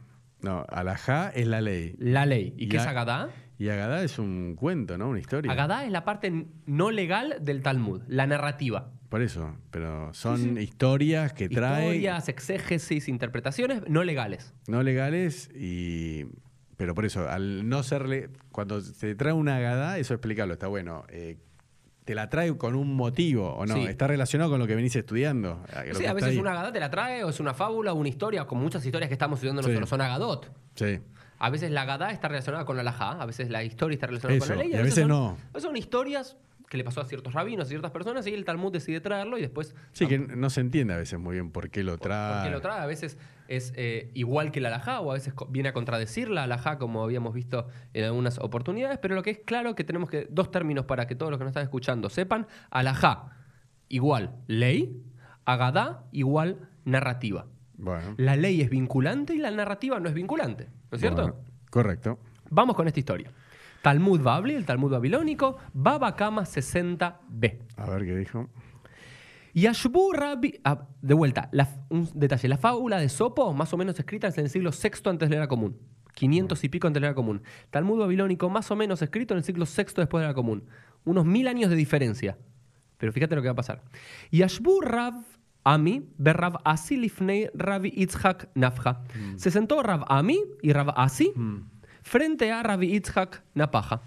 No, 0.42 0.66
alajá 0.68 1.30
es 1.30 1.46
la 1.46 1.62
ley. 1.62 1.94
La 1.98 2.26
ley. 2.26 2.52
¿Y, 2.58 2.64
Y 2.64 2.68
qué 2.68 2.76
es 2.76 2.86
Agadá? 2.86 3.30
Y 3.56 3.70
Agadá 3.70 4.04
es 4.04 4.18
un 4.18 4.56
cuento, 4.56 4.98
¿no? 4.98 5.08
Una 5.08 5.20
historia. 5.20 5.50
Agadá 5.50 5.86
es 5.86 5.90
la 5.90 6.04
parte 6.04 6.48
no 6.66 6.90
legal 6.90 7.36
del 7.40 7.62
Talmud, 7.62 8.02
la 8.08 8.26
narrativa. 8.26 8.90
Por 9.08 9.22
eso, 9.22 9.56
pero 9.70 10.12
son 10.12 10.58
historias 10.58 11.32
que 11.32 11.48
trae 11.48 11.86
Historias, 11.86 12.28
exégesis, 12.28 13.08
interpretaciones 13.08 13.80
no 13.88 14.04
legales. 14.04 14.52
no 14.68 14.82
legales 14.82 15.48
y 15.54 16.26
pero 16.76 16.94
por 16.94 17.06
eso, 17.06 17.26
al 17.26 17.66
no 17.66 17.82
serle 17.82 18.28
cuando 18.52 18.82
se 18.82 19.14
trae 19.14 19.32
una 19.32 19.56
Agadá, 19.56 19.96
eso 19.96 20.12
explicarlo, 20.12 20.52
está 20.52 20.66
bueno. 20.66 21.04
Eh, 21.08 21.38
te 22.04 22.14
la 22.14 22.28
trae 22.28 22.54
con 22.56 22.74
un 22.74 22.94
motivo 22.94 23.48
o 23.54 23.64
no, 23.66 23.74
Sí. 23.74 23.84
está 23.86 24.06
relacionado 24.06 24.50
con 24.50 24.58
lo 24.60 24.66
que 24.66 24.74
venís 24.74 24.94
estudiando. 24.94 25.62
Sí, 25.94 26.04
a 26.06 26.12
veces 26.12 26.30
ahí. 26.30 26.38
una 26.38 26.52
Agadá 26.52 26.72
te 26.72 26.80
la 26.80 26.90
trae, 26.90 27.24
o 27.24 27.30
es 27.30 27.40
una 27.40 27.54
fábula, 27.54 27.92
o 27.92 27.96
una 27.96 28.08
historia, 28.10 28.44
como 28.46 28.62
muchas 28.62 28.84
historias 28.84 29.08
que 29.08 29.14
estamos 29.14 29.38
estudiando 29.38 29.62
Sí. 29.62 29.68
nosotros 29.68 29.88
son 29.88 30.00
Agadot. 30.02 30.50
Sí. 30.74 31.00
A 31.38 31.50
veces 31.50 31.70
la 31.70 31.82
Agadá 31.82 32.10
está 32.10 32.28
relacionada 32.28 32.64
con 32.64 32.76
la 32.76 32.82
Alajá, 32.82 33.12
a 33.20 33.26
veces 33.26 33.50
la 33.50 33.64
historia 33.64 33.94
está 33.94 34.06
relacionada 34.06 34.36
Eso, 34.36 34.46
con 34.48 34.56
la 34.58 34.62
ley. 34.64 34.72
y 34.72 34.76
a 34.76 34.82
veces 34.82 35.00
son, 35.00 35.08
no. 35.08 35.28
a 35.30 35.46
veces 35.54 35.62
son 35.62 35.76
historias 35.76 36.36
que 36.68 36.76
le 36.78 36.84
pasó 36.84 37.00
a 37.00 37.04
ciertos 37.04 37.32
rabinos, 37.34 37.66
a 37.66 37.68
ciertas 37.68 37.90
personas, 37.90 38.26
y 38.26 38.34
el 38.34 38.44
Talmud 38.44 38.72
decide 38.72 39.00
traerlo 39.00 39.38
y 39.38 39.40
después 39.42 39.74
Sí, 39.92 40.06
que 40.06 40.18
no 40.18 40.50
se 40.50 40.60
entiende 40.60 40.94
a 40.94 40.96
veces 40.98 41.18
muy 41.18 41.34
bien 41.34 41.50
por 41.50 41.70
qué 41.70 41.82
lo 41.84 41.98
trae. 41.98 42.34
Porque 42.36 42.50
lo 42.50 42.60
trae 42.60 42.80
a 42.80 42.86
veces 42.86 43.16
es 43.48 43.72
eh, 43.76 44.10
igual 44.14 44.50
que 44.50 44.60
la 44.60 44.68
alajá 44.68 45.00
o 45.00 45.10
a 45.10 45.14
veces 45.14 45.34
viene 45.48 45.68
a 45.68 45.72
contradecir 45.72 46.28
la 46.28 46.44
alajá 46.44 46.78
como 46.78 47.02
habíamos 47.02 47.34
visto 47.34 47.66
en 47.92 48.04
algunas 48.04 48.38
oportunidades, 48.38 48.98
pero 48.98 49.14
lo 49.14 49.22
que 49.22 49.30
es 49.30 49.38
claro 49.38 49.74
que 49.74 49.84
tenemos 49.84 50.08
que 50.08 50.26
dos 50.30 50.50
términos 50.50 50.84
para 50.86 51.06
que 51.06 51.14
todos 51.14 51.30
los 51.30 51.38
que 51.38 51.44
nos 51.44 51.50
están 51.50 51.64
escuchando 51.64 52.08
sepan, 52.08 52.46
alajá 52.70 53.30
igual 53.88 54.36
ley, 54.46 55.02
agadá 55.44 56.04
igual 56.12 56.68
narrativa. 56.84 57.46
Bueno. 57.76 58.14
La 58.18 58.36
ley 58.36 58.60
es 58.60 58.70
vinculante 58.70 59.34
y 59.34 59.38
la 59.38 59.50
narrativa 59.50 60.00
no 60.00 60.08
es 60.08 60.14
vinculante, 60.14 60.68
¿no 60.90 60.96
es 60.96 61.00
cierto? 61.00 61.22
Bueno, 61.22 61.36
correcto. 61.70 62.18
Vamos 62.50 62.76
con 62.76 62.86
esta 62.86 63.00
historia. 63.00 63.30
Talmud 63.82 64.22
Babli, 64.22 64.54
el 64.54 64.64
Talmud 64.64 64.92
babilónico, 64.92 65.58
Baba 65.74 66.16
Kama 66.16 66.44
60b. 66.44 67.58
A 67.76 67.90
ver 67.90 68.04
qué 68.04 68.16
dijo. 68.16 68.48
Yashbu 69.54 70.12
Rabbi. 70.12 70.60
ah, 70.64 70.86
de 71.00 71.14
vuelta, 71.14 71.48
la- 71.52 71.68
un 71.90 72.08
detalle. 72.14 72.48
La 72.48 72.56
fábula 72.58 72.98
de 72.98 73.08
Sopo, 73.08 73.52
más 73.52 73.72
o 73.72 73.76
menos 73.76 73.98
escrita 73.98 74.28
en 74.28 74.34
el 74.40 74.50
siglo 74.50 74.70
VI 74.72 75.08
antes 75.10 75.28
de 75.28 75.34
la 75.36 75.42
era 75.42 75.48
común. 75.48 75.78
500 76.14 76.62
y 76.64 76.68
pico 76.68 76.86
antes 76.86 77.00
de 77.00 77.02
la 77.02 77.08
era 77.08 77.14
común. 77.14 77.42
Talmud 77.70 77.98
babilónico, 78.00 78.48
más 78.50 78.70
o 78.70 78.76
menos 78.76 79.00
escrito 79.02 79.34
en 79.34 79.38
el 79.38 79.44
siglo 79.44 79.64
VI 79.64 79.84
después 79.96 80.08
de 80.12 80.18
la 80.20 80.24
era 80.30 80.34
común. 80.34 80.64
Unos 81.04 81.24
mil 81.24 81.46
años 81.48 81.70
de 81.70 81.76
diferencia. 81.76 82.36
Pero 82.98 83.12
fíjate 83.12 83.34
lo 83.36 83.42
que 83.42 83.48
va 83.48 83.52
a 83.52 83.56
pasar. 83.56 83.82
Yashbu 84.30 84.80
Rab 84.80 85.14
Ami, 85.64 86.08
Berrab 86.18 86.58
Asi 86.64 86.96
Lifnei 86.96 87.48
Rabbi 87.54 87.92
Itzhak 87.94 88.48
Nafja. 88.54 89.02
Se 89.36 89.50
sentó 89.50 89.82
Rab 89.82 90.04
Ami 90.08 90.40
y 90.62 90.72
Rab 90.72 90.92
Asi 90.96 91.32
frente 92.02 92.50
a 92.52 92.62
Rabbi 92.62 92.94
Itzhak 92.94 93.42
Napaja 93.54 94.02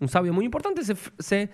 un 0.00 0.06
sabio 0.06 0.32
muy 0.32 0.44
importante, 0.44 0.84
se, 0.84 0.94
se- 1.18 1.50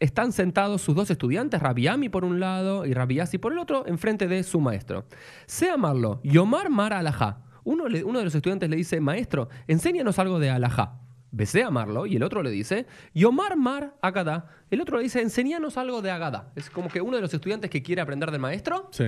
están 0.00 0.32
sentados 0.32 0.82
sus 0.82 0.94
dos 0.94 1.10
estudiantes, 1.10 1.60
Rabbi 1.60 1.86
Ami 1.86 2.08
por 2.08 2.24
un 2.24 2.40
lado 2.40 2.84
y 2.86 2.94
Rabbi 2.94 3.20
Asi 3.20 3.38
por 3.38 3.52
el 3.52 3.58
otro, 3.58 3.86
enfrente 3.86 4.26
de 4.28 4.42
su 4.42 4.60
maestro. 4.60 5.04
Sé 5.46 5.70
amarlo, 5.70 6.20
Yomar 6.24 6.70
Mar 6.70 6.92
Alajá. 6.92 7.38
Uno, 7.64 7.84
uno 8.04 8.18
de 8.18 8.24
los 8.24 8.34
estudiantes 8.34 8.70
le 8.70 8.76
dice, 8.76 9.00
maestro, 9.00 9.48
enséñanos 9.66 10.18
algo 10.18 10.38
de 10.38 10.50
Alajá. 10.50 11.00
Besé 11.32 11.64
amarlo 11.64 12.06
y 12.06 12.16
el 12.16 12.22
otro 12.22 12.42
le 12.42 12.50
dice, 12.50 12.86
Yomar 13.12 13.56
Mar 13.56 13.94
Agadá. 14.00 14.46
El 14.70 14.80
otro 14.80 14.96
le 14.98 15.02
dice, 15.02 15.20
enséñanos 15.20 15.76
algo 15.76 16.00
de 16.00 16.10
Agadá. 16.10 16.52
Es 16.54 16.70
como 16.70 16.88
que 16.88 17.00
uno 17.00 17.16
de 17.16 17.22
los 17.22 17.34
estudiantes 17.34 17.68
que 17.70 17.82
quiere 17.82 18.00
aprender 18.00 18.30
del 18.30 18.40
maestro, 18.40 18.88
Sí. 18.92 19.04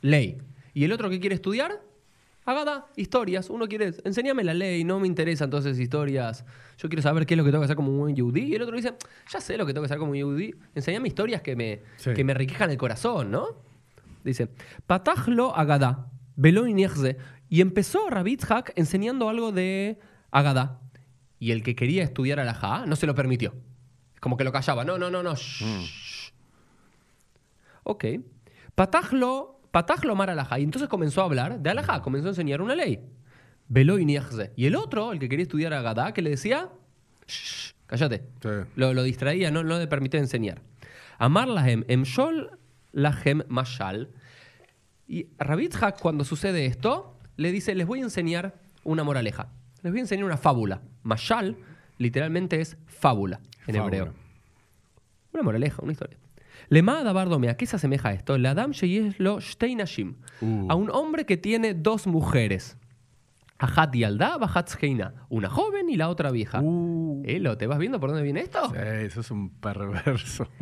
ley. 0.00 0.38
Y 0.72 0.84
el 0.84 0.92
otro 0.92 1.10
que 1.10 1.18
quiere 1.20 1.34
estudiar, 1.34 1.80
Agada, 2.46 2.86
historias. 2.96 3.50
Uno 3.50 3.66
quiere, 3.66 3.92
enséñame 4.04 4.44
la 4.44 4.54
ley, 4.54 4.84
no 4.84 5.00
me 5.00 5.06
interesa 5.08 5.44
entonces 5.44 5.78
historias. 5.80 6.44
Yo 6.78 6.88
quiero 6.88 7.02
saber 7.02 7.26
qué 7.26 7.34
es 7.34 7.38
lo 7.38 7.44
que 7.44 7.50
tengo 7.50 7.60
que 7.62 7.66
hacer 7.66 7.76
como 7.76 7.90
un 7.90 7.98
buen 7.98 8.14
yudí. 8.16 8.42
Y 8.44 8.54
el 8.54 8.62
otro 8.62 8.76
dice, 8.76 8.94
ya 9.30 9.40
sé 9.40 9.56
lo 9.56 9.66
que 9.66 9.72
tengo 9.74 9.82
que 9.82 9.86
hacer 9.86 9.98
como 9.98 10.12
un 10.12 10.16
yudí. 10.18 10.54
Enséñame 10.74 11.08
historias 11.08 11.42
que 11.42 11.56
me, 11.56 11.82
Sí. 11.96 12.14
que 12.14 12.22
me 12.24 12.32
enriquejan 12.32 12.70
el 12.70 12.76
corazón, 12.78 13.30
¿no? 13.32 13.48
Dice, 14.24 14.48
Patajlo 14.86 15.56
Agada, 15.56 16.06
Velo 16.36 16.66
Inierze. 16.66 17.16
Y 17.48 17.60
empezó 17.60 18.08
Rabitzhak 18.10 18.72
enseñando 18.76 19.28
algo 19.28 19.50
de 19.52 19.98
Agada. 20.30 20.80
Y 21.40 21.50
el 21.50 21.62
que 21.62 21.74
quería 21.74 22.02
estudiar 22.04 22.38
alajá 22.40 22.86
no 22.86 22.94
se 22.96 23.06
lo 23.06 23.14
permitió. 23.14 23.54
Como 24.20 24.36
que 24.36 24.44
lo 24.44 24.52
callaba. 24.52 24.84
No, 24.84 24.98
no, 24.98 25.10
no, 25.10 25.22
no. 25.22 25.34
shh. 25.34 26.32
Ok. 27.82 28.04
Patajlo, 28.74 29.55
Patajlo 29.76 30.14
Mar 30.14 30.30
alajá. 30.30 30.58
Y 30.58 30.62
entonces 30.62 30.88
comenzó 30.88 31.20
a 31.20 31.24
hablar 31.24 31.60
de 31.60 31.68
alajá. 31.68 32.00
Comenzó 32.00 32.28
a 32.28 32.30
enseñar 32.30 32.62
una 32.62 32.74
ley. 32.74 32.98
Velo 33.68 33.98
Inierze. 33.98 34.50
Y 34.56 34.64
el 34.64 34.74
otro, 34.74 35.12
el 35.12 35.18
que 35.18 35.28
quería 35.28 35.42
estudiar 35.42 35.74
Agada, 35.74 36.14
que 36.14 36.22
le 36.22 36.30
decía, 36.30 36.70
shh, 37.26 37.72
cállate. 37.84 38.24
Sí. 38.40 38.48
Lo, 38.74 38.94
lo 38.94 39.02
distraía, 39.02 39.50
no, 39.50 39.62
no 39.64 39.78
le 39.78 39.86
permitía 39.86 40.18
enseñar. 40.18 40.62
Amar 41.18 41.48
lahem 41.48 41.84
emshol 41.88 42.58
lahem 42.92 43.42
mashal. 43.48 44.08
Y 45.06 45.26
Rabitzhak, 45.38 46.00
cuando 46.00 46.24
sucede 46.24 46.64
esto, 46.64 47.14
le 47.36 47.52
dice, 47.52 47.74
les 47.74 47.86
voy 47.86 48.00
a 48.00 48.04
enseñar 48.04 48.54
una 48.82 49.04
moraleja. 49.04 49.48
Les 49.82 49.92
voy 49.92 49.98
a 49.98 50.04
enseñar 50.04 50.24
una 50.24 50.38
fábula. 50.38 50.80
Mashal, 51.02 51.54
literalmente 51.98 52.62
es 52.62 52.78
fábula 52.86 53.40
en 53.66 53.74
Fábula. 53.76 53.96
hebreo. 53.98 54.14
Una 55.34 55.42
moraleja, 55.42 55.82
una 55.82 55.92
historia. 55.92 56.16
Lema 56.68 57.02
Dabardomea, 57.04 57.52
¿a 57.52 57.56
qué 57.56 57.66
se 57.66 57.76
asemeja 57.76 58.12
esto? 58.12 58.38
La 58.38 58.50
Adam 58.50 58.72
lo 59.18 59.40
Shtei 59.40 59.74
Nashim. 59.74 60.16
Uh. 60.40 60.66
A 60.70 60.74
un 60.74 60.90
hombre 60.90 61.24
que 61.26 61.36
tiene 61.36 61.74
dos 61.74 62.06
mujeres. 62.06 62.76
Ahat 63.58 63.94
y 63.96 64.04
Alda, 64.04 64.36
Bahat 64.36 64.68
Zheina. 64.68 65.14
Una 65.30 65.48
joven 65.48 65.88
y 65.88 65.96
la 65.96 66.08
otra 66.10 66.30
vieja. 66.30 66.60
Uh. 66.60 67.22
Elo, 67.24 67.56
¿te 67.56 67.66
vas 67.66 67.78
viendo 67.78 67.98
por 68.00 68.10
dónde 68.10 68.22
viene 68.22 68.40
esto? 68.40 68.70
Sí, 68.70 69.10
sos 69.10 69.30
un 69.30 69.50
perverso. 69.50 70.48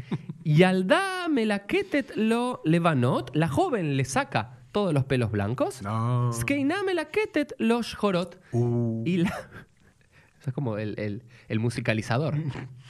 Y 0.46 0.62
Alda 0.62 1.26
Melaketet 1.30 2.16
lo 2.16 2.60
Levanot, 2.66 3.34
la 3.34 3.48
joven 3.48 3.96
le 3.96 4.04
saca 4.04 4.58
todos 4.72 4.92
los 4.92 5.06
pelos 5.06 5.30
blancos. 5.30 5.80
No. 5.80 6.30
Skeina 6.34 6.82
Melaketet 6.82 7.54
lo 7.58 7.80
Shorot. 7.80 8.38
Uh. 8.52 9.02
Y 9.06 9.16
la. 9.16 9.30
Eso 10.40 10.50
es 10.50 10.52
como 10.52 10.76
el, 10.76 11.00
el- 11.00 11.22
el 11.48 11.60
musicalizador. 11.60 12.34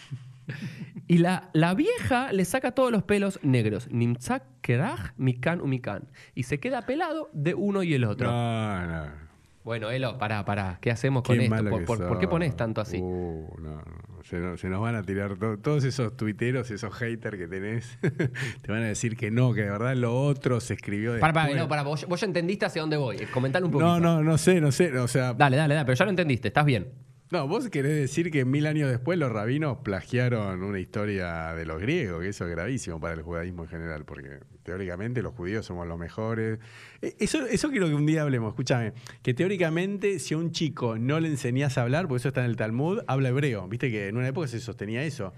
y 1.07 1.19
la, 1.19 1.51
la 1.53 1.75
vieja 1.75 2.33
le 2.33 2.45
saca 2.45 2.73
todos 2.73 2.91
los 2.93 3.03
pelos 3.03 3.39
negros. 3.43 3.89
Nimtzak 3.91 4.43
kerach 4.61 5.13
mikan 5.17 5.61
umikan. 5.61 6.09
Y 6.35 6.45
se 6.45 6.59
queda 6.61 6.83
pelado 6.83 7.31
de 7.33 7.55
uno 7.55 7.83
y 7.83 7.95
el 7.95 8.05
otro. 8.05 8.31
No, 8.31 8.87
no. 8.87 9.25
Bueno, 9.65 9.91
Elo, 9.91 10.19
pará, 10.19 10.45
pará. 10.45 10.77
¿Qué 10.83 10.91
hacemos 10.91 11.23
con 11.23 11.39
Qué 11.39 11.45
esto? 11.47 11.57
¿Por, 11.71 11.81
que 11.81 11.87
por- 11.87 12.07
por 12.09 12.19
qué 12.19 12.29
pones 12.29 12.55
tanto 12.55 12.83
así? 12.83 12.99
Uh, 13.01 13.49
no. 13.63 13.83
Se, 14.23 14.39
nos, 14.39 14.61
se 14.61 14.69
nos 14.69 14.81
van 14.83 14.95
a 14.95 15.03
tirar 15.03 15.37
to- 15.39 15.57
todos 15.59 15.85
esos 15.85 16.15
tuiteros, 16.19 16.71
esos 16.71 16.93
haters 16.95 17.39
que 17.39 17.49
tenés. 17.49 17.99
te 18.03 18.71
van 18.73 18.83
a 18.83 18.87
decir 18.87 19.17
que 19.17 19.31
no, 19.31 19.55
que 19.55 19.63
de 19.63 19.71
verdad 19.71 19.95
lo 19.97 20.21
otro 20.23 20.61
se 20.61 20.75
escribió 20.75 21.13
después. 21.15 21.33
Pará, 21.33 21.47
pará, 21.49 21.59
no, 21.59 21.67
pará, 21.69 21.83
vos, 21.83 22.07
vos 22.07 22.21
ya 22.21 22.27
entendiste 22.27 22.67
hacia 22.67 22.83
dónde 22.83 22.99
voy. 22.99 23.17
Comentale 23.33 23.65
un 23.65 23.71
poquito. 23.73 23.89
no, 23.89 24.01
no, 24.01 24.23
no 24.23 24.37
sé, 24.37 24.61
no 24.61 24.71
sé. 24.71 24.99
O 24.99 25.09
sea, 25.09 25.33
Dale, 25.33 25.57
dale, 25.57 25.73
dale, 25.75 25.87
pero 25.87 25.97
ya 25.97 26.05
lo 26.05 26.11
entendiste, 26.11 26.49
estás 26.49 26.67
bien. 26.67 26.89
No, 27.31 27.49
vos 27.49 27.69
querés 27.71 27.97
decir 27.97 28.31
que 28.31 28.45
mil 28.45 28.66
años 28.66 28.90
después 28.90 29.19
los 29.19 29.33
rabinos 29.33 29.78
plagiaron 29.78 30.62
una 30.62 30.78
historia 30.78 31.54
de 31.54 31.64
los 31.64 31.81
griegos, 31.81 32.23
que 32.23 32.28
eso 32.28 32.45
es 32.45 32.50
gravísimo 32.50 33.00
para 33.00 33.14
el 33.14 33.23
judaísmo 33.23 33.64
en 33.64 33.69
general, 33.69 34.04
porque 34.04 34.40
teóricamente 34.62 35.23
los 35.23 35.35
judíos 35.35 35.66
somos 35.66 35.87
los 35.87 35.99
mejores. 35.99 36.59
Eh, 37.02 37.16
Eso, 37.19 37.45
eso 37.47 37.71
quiero 37.71 37.88
que 37.88 37.95
un 37.95 38.07
día 38.07 38.23
hablemos, 38.23 38.50
escúchame, 38.50 38.93
que 39.23 39.35
teóricamente 39.35 40.19
si 40.19 40.35
a 40.35 40.38
un 40.38 40.52
chico 40.52 40.99
no 40.99 41.19
le 41.19 41.28
enseñás 41.28 41.78
a 41.78 41.83
hablar, 41.83 42.07
porque 42.07 42.19
eso 42.19 42.28
está 42.28 42.45
en 42.45 42.50
el 42.50 42.57
Talmud, 42.57 43.00
habla 43.07 43.31
hebreo. 43.31 43.66
Viste 43.69 43.90
que 43.90 44.09
en 44.09 44.16
una 44.16 44.28
época 44.28 44.47
se 44.47 44.61
sostenía 44.61 45.02
eso. 45.02 45.33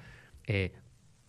Eh, 0.47 0.73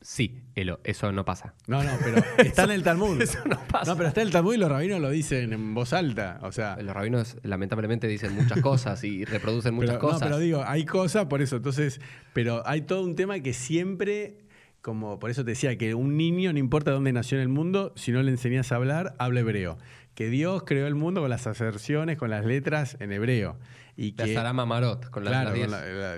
sí, 0.01 0.41
Elo, 0.55 0.79
eso 0.83 1.11
no 1.11 1.25
pasa. 1.25 1.53
No, 1.67 1.83
no, 1.83 1.91
pero 2.03 2.23
está 2.37 2.63
en 2.63 2.71
el 2.71 2.83
Talmud. 2.83 3.21
eso 3.21 3.39
no 3.45 3.59
pasa. 3.67 3.91
No, 3.91 3.97
pero 3.97 4.09
está 4.09 4.21
en 4.21 4.27
el 4.27 4.33
Talmud 4.33 4.53
y 4.53 4.57
los 4.57 4.69
rabinos 4.69 4.99
lo 4.99 5.09
dicen 5.09 5.53
en 5.53 5.73
voz 5.73 5.93
alta. 5.93 6.39
O 6.43 6.51
sea, 6.51 6.77
Los 6.81 6.95
rabinos 6.95 7.37
lamentablemente 7.43 8.07
dicen 8.07 8.35
muchas 8.35 8.61
cosas 8.61 9.03
y 9.03 9.25
reproducen 9.25 9.73
muchas 9.73 9.95
pero, 9.95 9.99
cosas. 9.99 10.21
No, 10.21 10.25
pero 10.27 10.39
digo, 10.39 10.63
hay 10.65 10.85
cosas, 10.85 11.25
por 11.25 11.41
eso. 11.41 11.57
Entonces, 11.57 11.99
pero 12.33 12.65
hay 12.65 12.81
todo 12.81 13.03
un 13.03 13.15
tema 13.15 13.39
que 13.39 13.53
siempre, 13.53 14.39
como 14.81 15.19
por 15.19 15.29
eso 15.29 15.43
te 15.43 15.51
decía, 15.51 15.77
que 15.77 15.93
un 15.93 16.17
niño, 16.17 16.53
no 16.53 16.59
importa 16.59 16.91
dónde 16.91 17.13
nació 17.13 17.37
en 17.37 17.43
el 17.43 17.49
mundo, 17.49 17.93
si 17.95 18.11
no 18.11 18.21
le 18.23 18.31
enseñas 18.31 18.71
a 18.71 18.75
hablar, 18.77 19.15
habla 19.19 19.41
hebreo. 19.41 19.77
Que 20.15 20.29
Dios 20.29 20.63
creó 20.65 20.87
el 20.87 20.95
mundo 20.95 21.21
con 21.21 21.29
las 21.29 21.45
aserciones, 21.45 22.17
con 22.17 22.29
las 22.31 22.45
letras 22.45 22.97
en 22.99 23.11
hebreo. 23.11 23.57
Y 23.99 24.13
La 24.15 24.25
que, 24.25 24.33
Sarama 24.35 24.63
Marot, 24.67 25.09
con 25.09 25.23
Claro, 25.23 25.49
las 25.49 25.57
diez- 25.57 25.63
con 25.65 25.71
la- 25.71 25.87
la- 25.87 26.15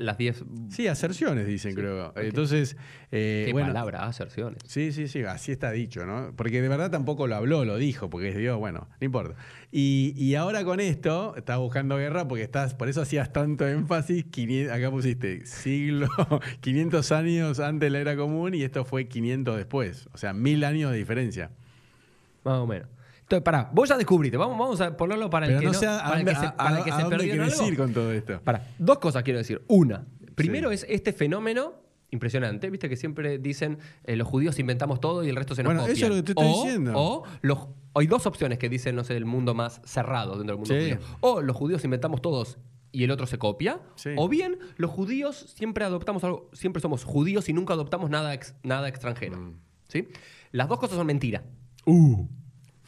las 0.00 0.16
sí. 0.16 0.22
10 0.24 0.44
Sí, 0.70 0.88
aserciones 0.88 1.46
dicen, 1.46 1.76
creo. 1.76 2.12
Entonces, 2.16 2.76
eh, 3.12 3.44
qué 3.46 3.52
bueno, 3.52 3.68
palabra, 3.68 4.04
aserciones. 4.04 4.58
Sí, 4.66 4.90
sí, 4.90 5.06
sí, 5.06 5.22
así 5.22 5.52
está 5.52 5.70
dicho, 5.70 6.04
¿no? 6.06 6.32
Porque 6.34 6.60
de 6.60 6.68
verdad 6.68 6.90
tampoco 6.90 7.28
lo 7.28 7.36
habló, 7.36 7.64
lo 7.64 7.76
dijo, 7.76 8.10
porque 8.10 8.30
es 8.30 8.36
Dios, 8.36 8.58
bueno, 8.58 8.88
no 9.00 9.04
importa. 9.04 9.36
Y, 9.70 10.12
y 10.16 10.34
ahora 10.34 10.64
con 10.64 10.80
esto, 10.80 11.36
estás 11.36 11.58
buscando 11.58 11.96
guerra 11.98 12.26
porque 12.26 12.42
estás, 12.42 12.74
por 12.74 12.88
eso 12.88 13.00
hacías 13.02 13.32
tanto 13.32 13.64
énfasis, 13.68 14.24
500 14.24 14.76
acá 14.76 14.90
pusiste 14.90 15.46
siglo, 15.46 16.08
500 16.60 17.12
años 17.12 17.60
antes 17.60 17.86
de 17.86 17.90
la 17.90 18.00
era 18.00 18.16
común 18.16 18.54
y 18.54 18.62
esto 18.64 18.84
fue 18.84 19.06
500 19.06 19.56
después, 19.56 20.08
o 20.12 20.18
sea, 20.18 20.32
mil 20.32 20.64
años 20.64 20.90
de 20.90 20.98
diferencia. 20.98 21.52
Más 22.42 22.54
o 22.58 22.66
menos. 22.66 22.88
Entonces, 23.30 23.44
pará, 23.44 23.70
vos 23.72 23.88
ya 23.88 23.96
descubriste, 23.96 24.36
vamos, 24.36 24.58
vamos 24.58 24.80
a 24.80 24.96
ponerlo 24.96 25.30
para 25.30 25.46
el 25.46 25.58
que 25.60 25.64
no 25.66 25.72
no, 25.72 25.78
sé 25.78 25.86
a, 25.86 26.02
para 26.02 26.18
el 26.18 26.24
dónde- 26.24 26.32
que 26.32 26.40
se, 26.40 26.46
a- 26.46 26.56
para 26.56 26.78
el 26.78 26.84
que 26.84 26.90
a 26.90 26.96
se 26.96 27.02
dónde 27.02 27.16
perdió 27.16 27.32
en 27.34 27.38
querés 27.40 27.54
algo. 27.60 27.68
ir 27.72 27.76
con 27.78 27.92
todo 27.92 28.12
esto. 28.12 28.40
Pará, 28.42 28.66
dos 28.78 28.98
cosas 28.98 29.22
quiero 29.22 29.38
decir. 29.38 29.62
Una, 29.68 30.04
primero 30.34 30.68
Sí. 30.70 30.74
es 30.74 30.86
este 30.88 31.12
fenómeno 31.12 31.74
impresionante, 32.10 32.68
viste 32.70 32.88
que 32.88 32.96
siempre 32.96 33.38
dicen 33.38 33.78
eh, 34.02 34.16
los 34.16 34.26
judíos 34.26 34.58
inventamos 34.58 35.00
todo 35.00 35.22
y 35.22 35.28
el 35.28 35.36
resto 35.36 35.54
se 35.54 35.62
nos 35.62 35.68
Bueno, 35.74 35.82
eso 35.82 35.92
copia. 35.92 36.04
es 36.06 36.08
lo 36.10 36.16
que 36.16 36.22
te 36.24 36.32
estoy 36.32 36.46
o, 36.52 36.64
diciendo. 36.64 36.92
O 36.96 37.22
los, 37.42 37.68
hay 37.94 38.06
dos 38.08 38.26
opciones 38.26 38.58
que 38.58 38.68
dicen, 38.68 38.96
no 38.96 39.04
sé, 39.04 39.16
el 39.16 39.26
mundo 39.26 39.54
más 39.54 39.80
cerrado 39.84 40.36
dentro 40.36 40.56
del 40.56 40.58
mundo 40.58 40.74
Sí. 40.74 40.80
judío. 40.96 40.98
O 41.20 41.40
los 41.40 41.56
judíos 41.56 41.84
inventamos 41.84 42.20
todos 42.20 42.58
y 42.90 43.04
el 43.04 43.12
otro 43.12 43.28
se 43.28 43.38
copia. 43.38 43.78
Sí. 43.94 44.10
O 44.16 44.28
bien 44.28 44.58
los 44.76 44.90
judíos 44.90 45.54
siempre 45.56 45.84
adoptamos 45.84 46.24
algo, 46.24 46.50
siempre 46.52 46.82
somos 46.82 47.04
judíos 47.04 47.48
y 47.48 47.52
nunca 47.52 47.74
adoptamos 47.74 48.10
nada, 48.10 48.34
ex- 48.34 48.56
nada 48.64 48.88
extranjero. 48.88 49.36
Mm. 49.38 49.54
¿Sí? 49.86 50.08
Las 50.50 50.68
dos 50.68 50.80
cosas 50.80 50.96
son 50.96 51.06
mentira. 51.06 51.44
Uh. 51.86 52.26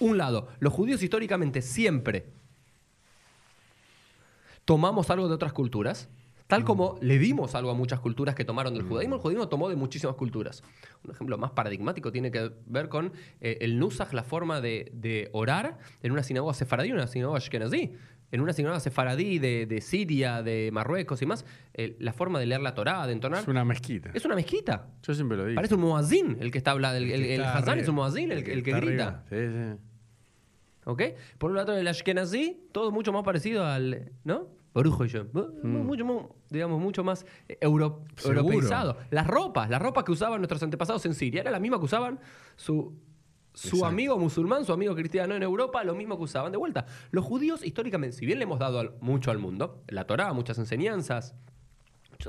Un 0.02 0.18
lado, 0.18 0.49
los 0.59 0.73
judíos 0.73 1.00
históricamente 1.00 1.62
siempre 1.62 2.26
tomamos 4.64 5.11
algo 5.11 5.28
de 5.28 5.35
otras 5.35 5.52
culturas, 5.52 6.09
tal 6.49 6.64
como 6.64 6.99
le 7.00 7.18
dimos 7.18 7.54
algo 7.54 7.71
a 7.71 7.75
muchas 7.75 8.00
culturas 8.00 8.35
que 8.35 8.44
tomaron 8.44 8.75
del 8.75 8.82
judaísmo. 8.82 9.14
El 9.14 9.21
judaísmo 9.21 9.49
tomó 9.49 9.68
de 9.68 9.76
muchísimas 9.76 10.16
culturas. 10.16 10.64
Un 11.04 11.12
ejemplo 11.12 11.38
más 11.38 11.52
paradigmático 11.52 12.11
tiene 12.11 12.32
que 12.32 12.50
ver 12.66 12.88
con 12.88 13.12
eh, 13.40 13.59
el 13.61 13.78
nusach, 13.78 14.12
la 14.12 14.25
forma 14.25 14.61
de, 14.61 14.90
de 14.92 15.30
orar 15.32 15.78
en 16.02 16.11
una 16.11 16.25
sinagoga 16.25 16.52
sefaradí 16.52 16.90
una 16.90 17.06
sinagoga 17.06 17.38
ashkenazí. 17.38 17.92
En 18.32 18.40
una 18.40 18.54
sinagoga 18.54 18.80
sefaradí 18.80 19.38
de, 19.38 19.66
de 19.66 19.80
Siria, 19.82 20.42
de 20.42 20.71
Marruecos 20.73 21.21
y 21.21 21.26
más, 21.26 21.44
eh, 21.75 21.97
la 22.00 22.14
forma 22.14 22.40
de 22.40 22.47
leer 22.47 22.62
la 22.62 22.75
Torá, 22.75 23.06
de 23.06 23.12
entonar, 23.12 23.42
Es 23.42 23.49
una 23.49 23.62
mezquita. 23.62 24.11
es 24.14 24.25
una 24.25 24.35
mezquita. 24.35 24.88
Yo 25.02 25.12
siempre 25.14 25.37
lo 25.37 25.44
digo. 25.44 25.54
Parece 25.56 25.75
un 25.75 25.82
muazzin 25.82 26.38
el 26.40 26.50
que 26.50 26.56
está 26.56 26.71
hablando, 26.71 26.97
el, 26.97 27.11
el, 27.11 27.44
hazán 27.44 27.78
es 27.78 27.88
un 27.88 27.94
muazzin, 27.97 28.32
el, 28.32 28.42
que 28.42 28.73
grita. 28.73 29.23
Sí, 29.28 29.37
sí. 29.37 29.91
¿Ok? 30.84 31.02
Por 31.38 31.50
un 31.50 31.56
lado, 31.56 31.76
el 31.76 31.86
Ashkenazí, 31.86 32.66
todo 32.72 32.90
mucho 32.90 33.12
más 33.12 33.22
parecido 33.22 33.64
al. 33.64 34.12
¿No? 34.24 34.48
Baruch 34.74 34.96
Hashem. 34.98 35.28
Mucho, 35.62 36.04
más, 36.06 36.16
digamos, 36.48 36.80
mucho 36.80 37.04
más 37.04 37.26
eh, 37.48 37.58
euro- 37.60 38.04
europeizado. 38.24 38.96
Las 39.10 39.26
ropas, 39.26 39.68
las 39.68 39.82
ropas 39.82 40.02
que 40.04 40.12
usaban 40.12 40.40
nuestros 40.40 40.62
antepasados 40.62 41.04
en 41.06 41.12
Siria, 41.14 41.42
era 41.42 41.50
la 41.50 41.60
misma 41.60 41.78
que 41.78 41.84
usaban 41.84 42.18
su, 42.56 42.94
su 43.52 43.68
Exacto. 43.76 43.86
amigo 43.86 44.18
musulmán, 44.18 44.64
su 44.64 44.72
amigo 44.72 44.94
cristiano 44.94 45.34
en 45.34 45.42
Europa, 45.42 45.84
lo 45.84 45.94
mismo 45.94 46.16
que 46.16 46.24
usaban. 46.24 46.52
De 46.52 46.58
vuelta, 46.58 46.86
los 47.10 47.22
judíos, 47.22 47.62
históricamente, 47.64 48.16
si 48.16 48.24
bien 48.24 48.38
le 48.38 48.44
hemos 48.44 48.58
dado 48.58 48.78
al- 48.80 48.94
mucho 49.02 49.30
al 49.30 49.38
mundo, 49.38 49.82
la 49.88 50.06
Torá, 50.06 50.32
muchas 50.32 50.56
enseñanzas, 50.58 51.34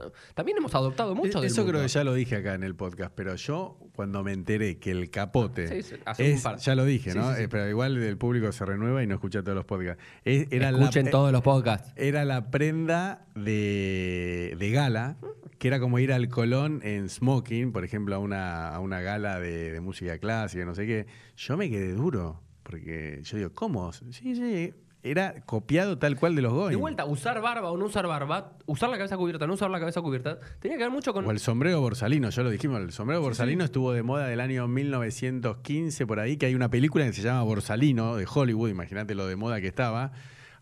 mucho- 0.02 0.14
también 0.34 0.58
hemos 0.58 0.74
adoptado 0.76 1.16
mucho 1.16 1.40
del 1.40 1.44
E-, 1.44 1.48
Eso 1.48 1.62
mundo. 1.62 1.72
creo 1.74 1.82
que 1.84 1.88
ya 1.90 2.04
lo 2.04 2.14
dije 2.14 2.36
acá 2.38 2.54
en 2.56 2.64
el 2.64 2.76
podcast, 2.76 3.12
pero 3.16 3.36
yo 3.36 3.78
cuando 3.96 4.24
me 4.24 4.34
enteré 4.34 4.80
que 4.80 4.92
el 4.92 5.10
capote, 5.10 5.68
Sí, 5.68 5.90
sí, 5.90 5.96
hace 6.06 6.24
un 6.24 6.30
es- 6.38 6.42
par. 6.42 6.58
ya 6.58 6.76
lo 6.76 6.86
dije, 6.86 7.12
Sí, 7.12 7.18
¿no? 7.18 7.30
sí, 7.32 7.36
sí. 7.38 7.44
Eh, 7.44 7.48
pero 7.50 7.70
igual 7.70 7.98
el 7.98 8.18
público 8.18 8.52
se 8.52 8.66
renueva 8.66 9.04
y 9.04 9.08
no 9.08 9.16
escucha 9.16 9.42
todos 9.44 9.56
los 9.56 9.66
podcasts. 9.66 10.04
Es- 10.24 10.48
era 10.52 10.70
Escuchen 10.70 11.06
la, 11.06 11.12
todos 11.12 11.32
los 11.32 11.42
podcasts. 11.42 11.94
Era 11.96 12.26
la 12.26 12.50
prenda 12.50 13.26
de, 13.36 14.56
de 14.58 14.72
gala, 14.72 15.18
que 15.60 15.68
era 15.68 15.80
como 15.80 16.00
ir 16.00 16.12
al 16.12 16.28
Colón 16.28 16.82
en 16.84 17.08
smoking, 17.10 17.72
por 17.72 17.84
ejemplo, 17.86 18.16
a 18.16 18.20
una, 18.20 18.70
a 18.70 18.80
una 18.80 19.02
gala 19.02 19.40
de, 19.40 19.72
de 19.72 19.80
música 19.80 20.18
clásica, 20.18 20.66
no 20.66 20.76
sé 20.76 20.86
qué. 20.86 21.06
Yo 21.38 21.56
me 21.58 21.70
quedé 21.70 21.94
duro, 21.94 22.42
porque 22.64 23.22
yo 23.24 23.38
digo, 23.38 23.50
¿cómo? 23.54 23.92
Sí, 23.94 24.36
sí, 24.36 24.74
era 25.04 25.42
copiado 25.46 25.98
tal 25.98 26.16
cual 26.16 26.34
de 26.36 26.42
los 26.42 26.54
Goy. 26.54 26.72
De 26.72 26.76
vuelta, 26.78 27.06
usar 27.06 27.42
barba 27.42 27.70
o 27.72 27.78
no 27.78 27.86
usar 27.86 28.08
barba, 28.08 28.54
usar 28.66 28.90
la 28.90 28.98
cabeza 28.98 29.18
cubierta 29.18 29.46
no 29.46 29.54
usar 29.54 29.70
la 29.70 29.80
cabeza 29.80 30.02
cubierta, 30.02 30.40
tenía 30.60 30.78
que 30.78 30.84
ver 30.84 30.92
mucho 30.92 31.14
con... 31.14 31.26
O 31.26 31.32
el 31.32 31.40
sombrero 31.40 31.82
borsalino, 31.82 32.30
ya 32.30 32.42
lo 32.42 32.50
dijimos, 32.50 32.82
el 32.82 32.92
sombrero 32.94 33.22
borsalino 33.22 33.66
estuvo 33.66 33.92
de 33.92 34.02
moda 34.02 34.28
del 34.28 34.40
año 34.40 34.68
1915 34.68 36.08
por 36.08 36.20
ahí, 36.20 36.38
que 36.38 36.46
hay 36.46 36.56
una 36.56 36.70
película 36.70 37.06
que 37.06 37.14
se 37.14 37.22
llama 37.22 37.44
Borsalino 37.44 38.16
de 38.16 38.26
Hollywood, 38.34 38.70
imagínate 38.70 39.14
lo 39.14 39.28
de 39.28 39.36
moda 39.36 39.60
que 39.60 39.68
estaba, 39.68 40.14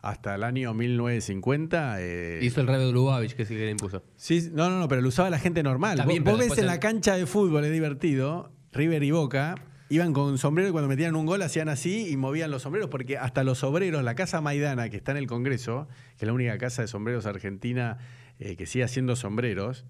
hasta 0.02 0.34
el 0.34 0.44
año 0.44 0.74
1950. 0.74 1.98
eh, 2.00 2.40
Hizo 2.42 2.62
el 2.62 2.68
rey 2.68 2.84
de 2.84 2.92
Lubavitch, 2.92 3.36
que 3.36 3.46
sí 3.46 3.54
que 3.54 3.66
le 3.66 3.72
impuso. 3.72 4.04
Sí, 4.16 4.50
no, 4.52 4.70
no, 4.72 4.80
no, 4.80 4.88
pero 4.88 5.02
lo 5.02 5.10
usaba 5.10 5.30
la 5.30 5.38
gente 5.38 5.62
normal. 5.62 6.00
Está 6.00 6.06
Vos, 6.12 6.20
vos 6.24 6.40
ves 6.40 6.58
en 6.58 6.66
la 6.66 6.80
cancha 6.80 7.16
de 7.16 7.28
fútbol, 7.28 7.64
es 7.66 7.72
divertido, 7.72 8.52
River 8.74 9.04
y 9.04 9.12
Boca, 9.12 9.56
iban 9.92 10.14
con 10.14 10.38
sombrero 10.38 10.70
y 10.70 10.72
cuando 10.72 10.88
metían 10.88 11.18
un 11.18 11.26
gol 11.26 11.42
hacían 11.42 11.68
así 11.68 12.08
y 12.10 12.16
movían 12.16 12.50
los 12.50 12.62
sombreros, 12.62 12.90
porque 12.90 13.18
hasta 13.18 13.44
los 13.44 13.62
obreros, 13.62 14.02
la 14.06 14.16
Casa 14.16 14.40
Maidana, 14.40 14.90
que 14.90 14.96
está 14.96 15.12
en 15.12 15.18
el 15.18 15.28
Congreso, 15.28 15.90
que 16.18 16.24
es 16.24 16.28
la 16.28 16.34
única 16.34 16.58
casa 16.58 16.82
de 16.82 16.88
sombreros 16.88 17.26
argentina 17.26 17.98
eh, 18.40 18.56
que 18.56 18.66
sigue 18.66 18.86
haciendo 18.86 19.18
sombreros, 19.18 19.84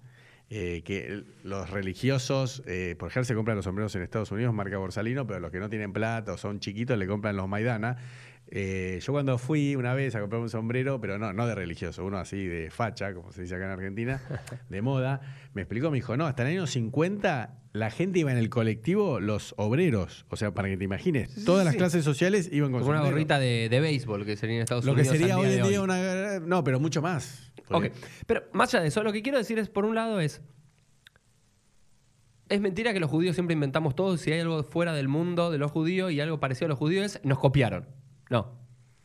eh, 0.50 0.82
que 0.84 1.22
los 1.44 1.70
religiosos, 1.70 2.64
eh, 2.66 2.96
por 2.98 3.10
ejemplo, 3.10 3.26
se 3.26 3.36
compran 3.36 3.54
los 3.54 3.64
sombreros 3.64 3.94
en 3.94 4.02
Estados 4.02 4.32
Unidos, 4.32 4.52
marca 4.52 4.76
Borsalino, 4.76 5.24
pero 5.24 5.38
los 5.38 5.52
que 5.52 5.60
no 5.60 5.70
tienen 5.70 5.92
plata 5.92 6.32
o 6.32 6.36
son 6.36 6.58
chiquitos 6.58 6.98
le 6.98 7.06
compran 7.06 7.36
los 7.36 7.48
Maidana. 7.48 7.96
Eh, 8.54 9.00
yo 9.02 9.12
cuando 9.14 9.38
fui 9.38 9.76
una 9.76 9.94
vez 9.94 10.14
a 10.14 10.20
comprar 10.20 10.42
un 10.42 10.50
sombrero, 10.50 11.00
pero 11.00 11.18
no, 11.18 11.32
no 11.32 11.46
de 11.46 11.54
religioso, 11.54 12.04
uno 12.04 12.18
así 12.18 12.44
de 12.46 12.70
facha, 12.70 13.14
como 13.14 13.32
se 13.32 13.40
dice 13.40 13.54
acá 13.54 13.64
en 13.64 13.70
Argentina, 13.70 14.20
de 14.68 14.82
moda, 14.82 15.22
me 15.54 15.62
explicó, 15.62 15.90
me 15.90 15.96
dijo, 15.96 16.18
no, 16.18 16.26
hasta 16.26 16.42
el 16.42 16.48
año 16.50 16.66
50 16.66 17.58
la 17.72 17.90
gente 17.90 18.18
iba 18.18 18.30
en 18.30 18.36
el 18.36 18.50
colectivo, 18.50 19.20
los 19.20 19.54
obreros, 19.56 20.26
o 20.28 20.36
sea, 20.36 20.52
para 20.52 20.68
que 20.68 20.76
te 20.76 20.84
imagines, 20.84 21.46
todas 21.46 21.64
las 21.64 21.76
clases 21.76 22.04
sociales 22.04 22.50
iban 22.52 22.72
con 22.72 22.80
Como 22.80 22.90
una 22.90 22.98
sombrero. 22.98 23.14
gorrita 23.16 23.38
de, 23.38 23.68
de 23.70 23.80
béisbol 23.80 24.26
que 24.26 24.36
sería 24.36 24.56
en 24.56 24.62
Estados 24.64 24.84
Lo 24.84 24.94
que 24.94 25.00
Unidos. 25.00 25.16
sería 25.16 25.38
hoy 25.38 25.52
en 25.54 25.62
día 25.66 25.80
una... 25.80 26.38
No, 26.40 26.62
pero 26.62 26.78
mucho 26.78 27.00
más. 27.00 27.50
Ok, 27.70 27.86
pero 28.26 28.42
más 28.52 28.74
allá 28.74 28.82
de 28.82 28.88
eso, 28.88 29.02
lo 29.02 29.14
que 29.14 29.22
quiero 29.22 29.38
decir 29.38 29.58
es, 29.58 29.70
por 29.70 29.86
un 29.86 29.94
lado, 29.94 30.20
es. 30.20 30.42
Es 32.50 32.60
mentira 32.60 32.92
que 32.92 33.00
los 33.00 33.08
judíos 33.10 33.34
siempre 33.34 33.54
inventamos 33.54 33.94
todo. 33.94 34.18
Si 34.18 34.30
hay 34.30 34.40
algo 34.40 34.62
fuera 34.62 34.92
del 34.92 35.08
mundo 35.08 35.50
de 35.50 35.56
los 35.56 35.70
judíos 35.70 36.12
y 36.12 36.20
algo 36.20 36.38
parecido 36.38 36.66
a 36.66 36.68
los 36.68 36.78
judíos, 36.78 37.18
nos 37.24 37.38
copiaron. 37.38 37.86
No. 38.32 38.52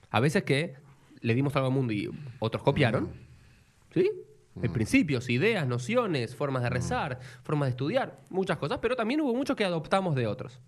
A 0.10 0.20
veces 0.20 0.44
que 0.44 0.74
le 1.22 1.36
dimos 1.36 1.56
algo 1.56 1.68
al 1.68 1.74
mundo 1.74 1.94
y 1.94 2.10
otros 2.40 2.64
copiaron. 2.64 3.10
¿Sí? 3.94 4.10
En 4.64 4.74
principios, 4.74 5.30
ideas, 5.30 5.68
nociones, 5.68 6.36
formas 6.36 6.64
de 6.64 6.70
rezar, 6.72 7.20
formas 7.44 7.68
de 7.68 7.72
estudiar, 7.72 8.20
muchas 8.32 8.58
cosas, 8.58 8.80
pero 8.82 8.96
también 8.96 9.22
hubo 9.22 9.36
mucho 9.36 9.56
que 9.56 9.64
adoptamos 9.64 10.16
de 10.16 10.26
otros. 10.26 10.60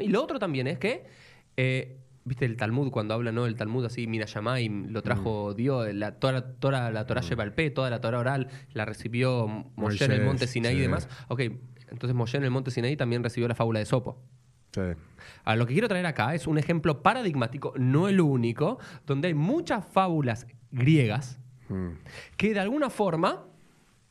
Y 0.00 0.08
lo 0.08 0.20
otro 0.24 0.40
también 0.40 0.66
es 0.66 0.78
que, 0.78 1.04
eh, 1.56 1.98
viste 2.24 2.44
el 2.44 2.56
Talmud, 2.56 2.90
cuando 2.90 3.14
habla, 3.14 3.30
¿no? 3.30 3.46
El 3.46 3.54
Talmud 3.54 3.84
así, 3.84 4.06
mira, 4.08 4.26
Shamaim, 4.26 4.88
lo 4.90 5.02
trajo 5.02 5.54
Dios, 5.54 5.94
la, 5.94 6.18
toda, 6.18 6.32
la- 6.32 6.52
toda 6.54 6.90
la 6.90 7.06
Torah 7.06 7.20
lleva 7.20 7.44
el 7.44 7.52
P, 7.52 7.70
toda 7.70 7.88
la 7.90 8.00
Torah 8.00 8.18
oral 8.18 8.48
la 8.72 8.84
recibió 8.84 9.46
Moshe 9.76 10.04
en 10.06 10.10
el 10.12 10.24
monte 10.26 10.46
Sinaí 10.48 10.76
y 10.76 10.80
demás. 10.80 11.08
Ok, 11.28 11.40
entonces 11.88 12.14
Moshe 12.14 12.36
en 12.36 12.44
el 12.44 12.50
monte 12.50 12.70
Sinaí 12.72 12.96
también 12.96 13.22
recibió 13.22 13.46
la 13.46 13.54
fábula 13.54 13.78
de 13.78 13.84
Sopo. 13.86 14.20
Sí. 14.72 14.80
A 15.44 15.56
lo 15.56 15.66
que 15.66 15.72
quiero 15.74 15.88
traer 15.88 16.06
acá 16.06 16.34
es 16.34 16.46
un 16.46 16.58
ejemplo 16.58 17.02
paradigmático, 17.02 17.74
no 17.76 18.08
el 18.08 18.20
único, 18.20 18.78
donde 19.06 19.28
hay 19.28 19.34
muchas 19.34 19.84
fábulas 19.86 20.46
griegas 20.70 21.38
Mm. 21.68 21.90
que 22.36 22.52
de 22.52 22.58
alguna 22.60 22.90
forma, 22.90 23.44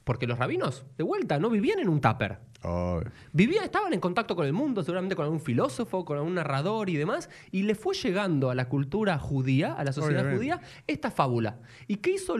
porque 0.05 0.25
los 0.27 0.39
rabinos, 0.39 0.85
de 0.97 1.03
vuelta, 1.03 1.39
no 1.39 1.49
vivían 1.49 1.79
en 1.79 1.89
un 1.89 1.99
tupper. 1.99 2.39
Oh, 2.63 3.01
Vivían, 3.33 3.63
estaban 3.63 3.93
en 3.93 3.99
contacto 4.01 4.35
con 4.35 4.45
el 4.45 4.53
mundo, 4.53 4.81
seguramente 4.83 5.15
con 5.15 5.23
algún 5.25 5.39
filósofo, 5.41 6.03
con 6.05 6.17
algún 6.17 6.35
narrador 6.35 6.89
y 6.89 6.95
demás, 6.97 7.29
y 7.51 7.63
le 7.63 7.75
fue 7.75 7.95
llegando 7.95 8.49
a 8.49 8.55
la 8.55 8.67
cultura 8.69 9.17
judía, 9.17 9.73
a 9.73 9.83
la 9.85 9.91
sociedad 9.93 10.21
Obviamente. 10.23 10.37
judía, 10.55 10.61
esta 10.87 11.09
fábula. 11.11 11.59
¿Y 11.87 11.97
qué 11.97 12.11
hizo? 12.11 12.35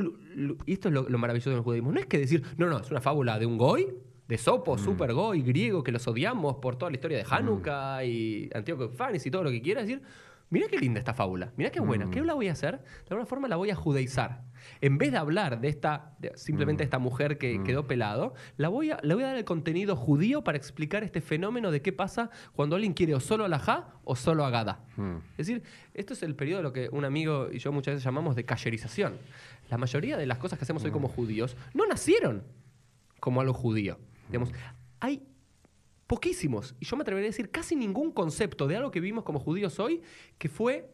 Y 0.66 0.74
esto 0.74 0.88
es 0.90 0.94
lo, 0.94 1.08
lo 1.10 1.18
maravilloso 1.18 1.50
del 1.52 1.62
judaísmo. 1.62 1.92
No 1.94 2.00
es 2.00 2.06
que 2.06 2.18
decir, 2.18 2.44
no, 2.58 2.68
no, 2.68 2.80
es 2.80 2.90
una 2.92 3.00
fábula 3.02 3.40
de 3.40 3.46
un 3.46 3.58
goy, 3.58 3.94
de 4.30 4.38
Sopo, 4.38 4.78
super 4.78 5.12
goy, 5.12 5.42
griego, 5.42 5.84
que 5.84 5.92
los 5.92 6.08
odiamos 6.08 6.58
por 6.58 6.76
toda 6.76 6.92
la 6.92 6.98
historia 6.98 7.18
de 7.18 7.26
Hanukkah 7.28 8.06
y 8.06 8.48
Antíoco 8.54 8.84
Epífanes 8.84 9.26
y 9.26 9.32
todo 9.32 9.44
lo 9.44 9.50
que 9.50 9.60
quiera 9.60 9.82
decir. 9.82 10.04
Mirá 10.52 10.68
qué 10.68 10.78
linda 10.78 11.00
esta 11.00 11.16
fábula, 11.16 11.52
mirá 11.58 11.72
qué 11.72 11.80
buena. 11.80 12.12
¿Qué 12.12 12.22
la 12.22 12.36
voy 12.36 12.48
a 12.48 12.52
hacer? 12.52 12.78
De 12.78 13.08
alguna 13.10 13.26
forma 13.26 13.48
la 13.48 13.56
voy 13.56 13.72
a 13.72 13.76
judaizar. 13.76 14.44
En 14.82 15.00
vez 15.00 15.12
de 15.12 15.18
hablar 15.18 15.62
de 15.62 15.68
esta, 15.68 16.14
de 16.20 16.32
simplemente 16.36 16.84
esta 16.84 17.00
mujer 17.00 17.40
que 17.40 17.64
quedó 17.64 17.88
pelado, 17.88 18.36
la 18.58 18.70
voy 18.70 18.92
a, 18.92 19.00
le 19.02 19.16
voy 19.16 19.24
a 19.24 19.28
dar 19.28 19.38
el 19.38 19.46
contenido 19.46 19.96
judío 19.96 20.44
para 20.44 20.58
explicar 20.60 21.04
este 21.04 21.22
fenómeno 21.22 21.72
de 21.72 21.82
qué 21.82 21.92
pasa 21.92 22.30
cuando 22.54 22.76
alguien 22.76 22.94
quiere 22.94 23.16
o 23.16 23.20
solo 23.20 23.46
alajá 23.46 23.96
o 24.04 24.16
solo 24.16 24.46
agada. 24.46 24.86
mm. 24.98 25.18
Es 25.40 25.48
decir, 25.48 25.64
esto 25.96 26.14
es 26.14 26.22
el 26.22 26.36
periodo 26.36 26.58
de 26.58 26.64
lo 26.64 26.74
que 26.74 26.90
un 26.92 27.04
amigo 27.04 27.50
y 27.52 27.58
yo 27.58 27.72
muchas 27.72 27.96
veces 27.96 28.04
llamamos 28.04 28.36
de 28.36 28.46
cayerización. 28.46 29.18
La 29.72 29.80
mayoría 29.80 30.18
de 30.18 30.28
las 30.28 30.38
cosas 30.38 30.60
que 30.60 30.66
hacemos 30.66 30.84
hoy 30.84 30.92
como 30.92 31.08
judíos 31.08 31.58
no 31.74 31.88
nacieron 31.88 32.44
como 33.20 33.42
algo 33.42 33.54
judío. 33.54 33.98
Digamos, 34.30 34.52
hay 35.00 35.24
poquísimos, 36.08 36.76
y 36.80 36.86
yo 36.86 36.96
me 36.98 37.02
atrevería 37.04 37.28
a 37.28 37.32
decir 37.32 37.52
casi 37.52 37.76
ningún 37.76 38.12
concepto 38.12 38.68
de 38.68 38.78
algo 38.78 38.90
que 38.92 39.00
vimos 39.00 39.24
como 39.24 39.40
judíos 39.40 39.80
hoy 39.80 40.02
que 40.38 40.50
fue 40.50 40.90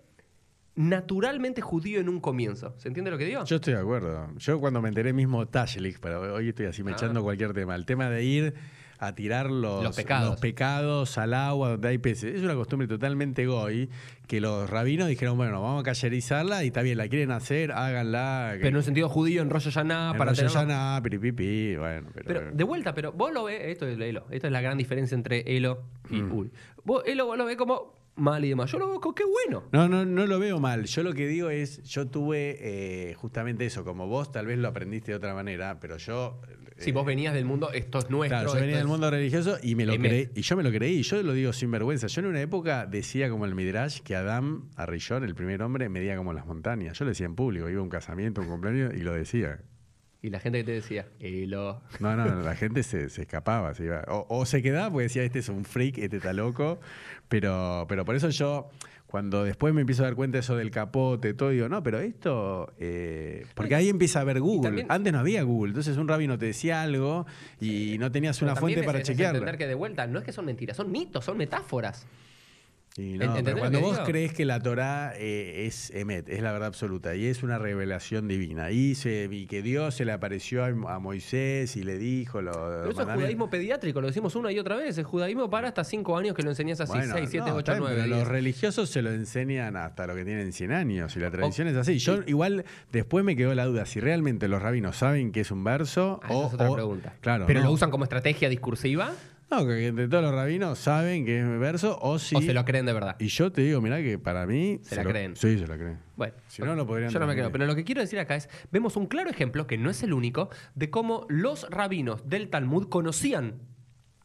naturalmente 0.76 1.62
judío 1.62 2.02
en 2.02 2.10
un 2.10 2.20
comienzo. 2.20 2.74
¿Se 2.78 2.90
entiende 2.90 3.10
lo 3.12 3.18
que 3.18 3.24
digo? 3.26 3.46
Yo 3.46 3.56
estoy 3.56 3.74
de 3.76 3.80
acuerdo. 3.80 4.28
Yo 4.38 4.60
cuando 4.60 4.82
me 4.82 4.90
enteré 4.90 5.14
mismo 5.14 5.48
Tashlik, 5.48 6.00
pero 6.02 6.34
hoy 6.36 6.50
estoy 6.50 6.66
así 6.66 6.84
me 6.84 6.92
Ah. 6.92 6.96
echando 6.96 7.24
cualquier 7.24 7.54
tema. 7.54 7.76
El 7.76 7.86
tema 7.86 8.10
de 8.10 8.24
ir 8.26 8.54
a 9.00 9.14
tirar 9.16 9.50
los, 9.52 9.84
Los 9.84 9.96
pecados. 9.96 10.30
los 10.32 10.40
pecados 10.40 11.18
al 11.18 11.34
agua 11.34 11.70
donde 11.72 11.88
hay 11.90 11.98
peces. 11.98 12.36
Es 12.36 12.42
una 12.44 12.56
costumbre 12.56 12.88
totalmente 12.88 13.46
goy 13.46 13.90
que 14.28 14.42
los 14.42 14.70
rabinos 14.70 15.08
dijeron, 15.08 15.38
bueno, 15.38 15.62
vamos 15.62 15.82
a 15.82 15.84
cayerizarla 15.84 16.64
y 16.64 16.68
está 16.68 16.82
bien, 16.82 16.98
la 16.98 17.08
quieren 17.08 17.32
hacer, 17.32 17.72
háganla. 17.72 18.52
Pero 18.56 18.70
en 18.70 18.76
un 18.78 18.84
sentido 18.84 19.10
judío, 19.10 19.42
en 19.42 19.50
Rosh 19.50 19.66
Hashanah, 19.66 20.12
En 20.14 20.18
para 20.18 20.32
Rosh. 20.32 20.42
Hashanah, 20.44 21.02
piripipi, 21.04 21.76
bueno. 21.76 22.08
Pero, 22.14 22.26
Pero 22.26 22.52
de 22.52 22.64
vuelta, 22.64 22.94
pero 22.94 23.12
vos 23.12 23.32
lo 23.34 23.44
ves, 23.44 23.62
esto 23.66 23.88
es 23.88 24.00
Elo, 24.00 24.26
esta 24.32 24.48
es 24.48 24.54
la 24.54 24.62
gran 24.62 24.78
diferencia 24.78 25.16
entre 25.16 25.56
Elo 25.56 25.84
y 26.10 26.22
Mm. 26.22 26.32
Uri. 26.38 26.52
Vos, 26.84 27.04
Elo, 27.06 27.26
vos 27.26 27.38
lo 27.38 27.46
ves 27.46 27.58
como 27.58 27.94
mal 28.16 28.46
y 28.46 28.50
demás. 28.50 28.72
Yo 28.72 28.80
lo 28.80 28.88
veo 28.88 29.14
qué 29.14 29.24
bueno. 29.26 29.64
No, 29.74 29.90
no, 29.90 30.06
no 30.06 30.26
lo 30.26 30.40
veo 30.40 30.60
mal. 30.60 30.86
Yo 30.86 31.04
lo 31.04 31.14
que 31.14 31.28
digo 31.28 31.50
es, 31.50 31.84
yo 31.84 32.08
tuve 32.08 32.58
eh, 32.62 33.14
justamente 33.16 33.66
eso, 33.66 33.84
como 33.84 34.08
vos 34.08 34.32
tal 34.32 34.46
vez 34.46 34.58
lo 34.58 34.70
aprendiste 34.70 35.12
de 35.12 35.18
otra 35.18 35.34
manera, 35.34 35.80
pero 35.80 35.98
yo... 35.98 36.40
Si 36.78 36.92
vos 36.92 37.06
venías 37.06 37.34
del 37.34 37.46
mundo, 37.46 37.72
esto 37.72 38.00
es 38.00 38.10
nuestro. 38.10 38.38
Claro, 38.38 38.54
yo 38.54 38.60
venía 38.60 38.78
del 38.78 38.88
mundo 38.88 39.10
religioso 39.10 39.58
y 39.64 39.76
me 39.76 39.86
lo 39.86 39.96
creí. 39.96 40.30
Y 40.36 40.42
yo 40.42 40.58
me 40.58 40.64
lo 40.64 40.72
creí. 40.72 40.98
Y 40.98 41.04
yo 41.04 41.22
lo 41.24 41.34
digo 41.34 41.54
sin 41.54 41.72
vergüenza. 41.72 42.08
Yo 42.08 42.22
en 42.22 42.28
una 42.28 42.42
época 42.42 42.86
decía 42.86 43.30
como 43.30 43.46
el 43.46 43.56
Midrash 43.56 44.00
que 44.02 44.16
Adán, 44.16 44.64
Arrillón, 44.76 45.24
el 45.24 45.36
primer 45.36 45.62
hombre, 45.62 45.88
medía 45.90 46.18
como 46.18 46.34
las 46.34 46.46
montañas. 46.46 46.98
Yo 46.98 47.06
lo 47.06 47.10
decía 47.10 47.26
en 47.26 47.36
público. 47.36 47.70
Iba 47.70 47.80
a 47.80 47.84
un 47.84 47.90
casamiento, 47.90 48.42
un 48.42 48.48
cumpleaños 48.48 48.94
y 48.94 49.00
lo 49.00 49.14
decía. 49.14 49.60
Y 50.22 50.32
la 50.32 50.40
gente 50.40 50.58
que 50.60 50.64
te 50.64 50.72
decía, 50.72 51.08
Elo. 51.20 51.82
No, 52.00 52.16
no, 52.16 52.42
la 52.42 52.56
gente 52.56 52.82
se, 52.84 53.10
se 53.10 53.22
escapaba. 53.22 53.74
se 53.76 53.86
iba. 53.86 54.04
O, 54.08 54.26
o 54.28 54.46
se 54.46 54.62
quedaba 54.64 54.90
porque 54.92 55.04
decía, 55.04 55.24
este 55.24 55.40
es 55.40 55.50
un 55.50 55.66
freak, 55.66 56.00
este 56.00 56.18
está 56.18 56.34
loco. 56.34 56.80
Pero, 57.30 57.86
pero 57.88 58.06
por 58.06 58.16
eso 58.16 58.30
yo, 58.30 58.70
cuando 59.08 59.44
después 59.44 59.74
me 59.74 59.82
empiezo 59.82 60.02
a 60.04 60.06
dar 60.08 60.16
cuenta 60.16 60.38
de 60.38 60.40
eso 60.42 60.56
del 60.58 60.72
capote, 60.72 61.34
todo, 61.34 61.50
digo, 61.50 61.70
no, 61.70 61.82
pero 61.84 62.00
esto. 62.00 62.74
eh, 62.80 63.46
porque 63.54 63.76
ahí 63.76 63.88
empieza 63.90 64.20
a 64.22 64.24
ver 64.24 64.40
Google. 64.42 64.68
también- 64.70 64.88
Antes 64.90 65.14
no 65.14 65.20
había 65.20 65.44
Google. 65.44 65.70
Entonces 65.70 65.96
un 65.98 66.08
rabino 66.08 66.38
te 66.38 66.48
decía 66.48 66.82
algo 66.82 67.26
y 67.62 67.98
no 68.00 68.12
tenías 68.12 68.42
una 68.42 68.56
fuente 68.56 68.82
es- 68.82 68.86
para 68.86 69.00
es 69.00 69.08
chequearla. 69.08 69.38
entender 69.40 69.58
que 69.58 69.68
de 69.68 69.76
vuelta 69.76 70.08
no 70.08 70.20
es 70.20 70.26
que 70.26 70.32
son 70.32 70.46
mentiras, 70.46 70.76
son 70.76 70.92
mitos, 70.92 71.24
son 71.24 71.38
metáforas. 71.38 72.06
Y 72.98 73.18
no, 73.18 73.26
¿Entendés 73.26 73.44
pero 73.56 73.58
cuando 73.58 73.82
vos 73.82 73.92
digo? 73.98 74.06
crees 74.06 74.32
que 74.32 74.46
la 74.46 74.62
Torah 74.62 75.12
eh, 75.18 75.66
es 75.68 75.92
Emet, 75.92 76.30
es 76.30 76.42
la 76.42 76.54
verdad 76.54 76.68
absoluta, 76.70 77.14
y 77.14 77.26
es 77.26 77.44
una 77.44 77.58
revelación 77.58 78.30
divina, 78.30 78.72
y, 78.72 78.96
se, 78.96 79.28
y 79.30 79.48
que 79.48 79.62
Dios 79.62 79.96
se 79.96 80.06
le 80.06 80.14
apareció 80.14 80.64
a, 80.64 80.68
a 80.68 81.00
Moisés 81.00 81.76
y 81.76 81.84
le 81.84 81.98
dijo 81.98 82.42
lo 82.42 82.52
Pero 82.54 82.92
eso 82.92 83.02
es 83.02 83.08
judaísmo 83.14 83.50
pediátrico, 83.50 84.00
lo 84.00 84.08
decimos 84.08 84.36
una 84.38 84.50
y 84.54 84.60
otra 84.60 84.78
vez. 84.78 84.98
El 84.98 85.04
judaísmo 85.04 85.50
para 85.50 85.68
hasta 85.68 85.84
cinco 85.84 86.18
años 86.18 86.36
que 86.36 86.44
lo 86.44 86.52
enseñas 86.52 86.80
así, 86.80 86.94
Bueno, 86.94 87.14
6, 87.16 87.28
7, 87.32 87.50
no, 87.50 87.56
8, 87.56 87.60
está 87.60 87.72
bien, 87.74 87.84
9. 87.84 88.02
pero 88.04 88.16
los 88.20 88.28
religiosos 88.30 88.90
se 88.90 89.02
lo 89.02 89.12
enseñan 89.12 89.76
hasta 89.76 90.08
lo 90.08 90.16
que 90.16 90.24
tienen 90.24 90.54
100 90.54 90.72
años 90.72 91.18
y 91.18 91.20
la 91.20 91.30
tradición 91.32 91.68
es 91.68 91.76
así. 91.76 91.98
Yo 91.98 92.20
igual 92.28 92.64
después 92.94 93.26
me 93.26 93.36
quedó 93.36 93.54
la 93.56 93.66
duda 93.66 93.86
si 93.86 94.00
realmente 94.00 94.48
los 94.48 94.62
rabinos 94.62 94.96
saben 94.96 95.34
que 95.34 95.42
es 95.42 95.52
un 95.52 95.66
verso 95.66 96.22
Ah, 96.24 96.28
esa 96.28 96.34
o 96.38 96.48
es 96.48 96.54
otra 96.54 96.72
o- 96.72 96.76
pregunta. 96.76 97.14
Claro, 97.20 97.46
¿Pero 97.46 97.60
no. 97.60 97.66
lo 97.66 97.72
usan 97.74 97.92
como 97.92 98.06
estrategia 98.06 98.48
discursiva 98.48 99.12
No, 99.56 99.66
que 99.68 99.88
entre 99.88 100.08
todos 100.08 100.24
los 100.24 100.34
rabinos 100.34 100.78
saben 100.80 101.26
que 101.26 101.40
es 101.40 101.60
verso 101.60 101.98
o 102.02 102.20
si 102.20 102.36
o 102.36 102.42
se 102.42 102.54
lo 102.54 102.66
creen 102.66 102.86
de 102.86 102.94
verdad? 102.94 103.16
Y 103.20 103.28
yo 103.28 103.52
te 103.52 103.62
digo, 103.62 103.82
mirá 103.82 104.02
que 104.02 104.18
para 104.20 104.46
mí 104.46 104.80
Se 104.84 104.96
la 104.96 105.04
lo- 105.04 105.10
creen. 105.12 105.36
Sí, 105.36 105.58
se 105.58 105.68
la 105.68 105.78
creen. 105.78 106.00
Bueno, 106.16 106.34
Si 106.48 106.62
no, 106.62 106.76
no 106.76 106.86
podrían 106.86 107.10
Yo 107.12 107.20
no 107.20 107.28
me 107.28 107.34
creo, 107.34 107.52
pero 107.52 107.66
lo 107.66 107.76
que 107.76 107.84
quiero 107.84 108.02
decir 108.02 108.20
acá 108.20 108.36
es, 108.36 108.50
vemos 108.72 108.96
un 108.98 109.08
claro 109.08 109.30
ejemplo, 109.30 109.68
que 109.68 109.78
no 109.78 109.90
es 109.90 110.04
el 110.04 110.14
único, 110.14 110.50
de 110.76 110.90
cómo 110.90 111.26
los 111.30 111.70
rabinos 111.70 112.28
del 112.30 112.50
Talmud 112.50 112.90
conocían 112.90 113.60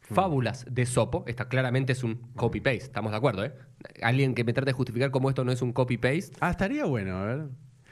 Hmm. 0.09 0.15
fábulas 0.15 0.65
de 0.69 0.85
Sopo. 0.85 1.23
Esta 1.27 1.47
claramente 1.47 1.93
es 1.93 2.03
un 2.03 2.15
copy-paste, 2.35 2.83
estamos 2.85 3.11
de 3.11 3.17
acuerdo, 3.17 3.45
¿eh? 3.45 3.53
Alguien 4.01 4.33
que 4.35 4.43
me 4.43 4.51
trate 4.51 4.71
de 4.71 4.73
justificar 4.73 5.09
cómo 5.11 5.29
esto 5.29 5.45
no 5.45 5.51
es 5.53 5.61
un 5.61 5.71
copy-paste. 5.71 6.31
Ah, 6.41 6.51
estaría 6.51 6.83
bueno, 6.85 7.15
a 7.17 7.25
ver. 7.25 7.45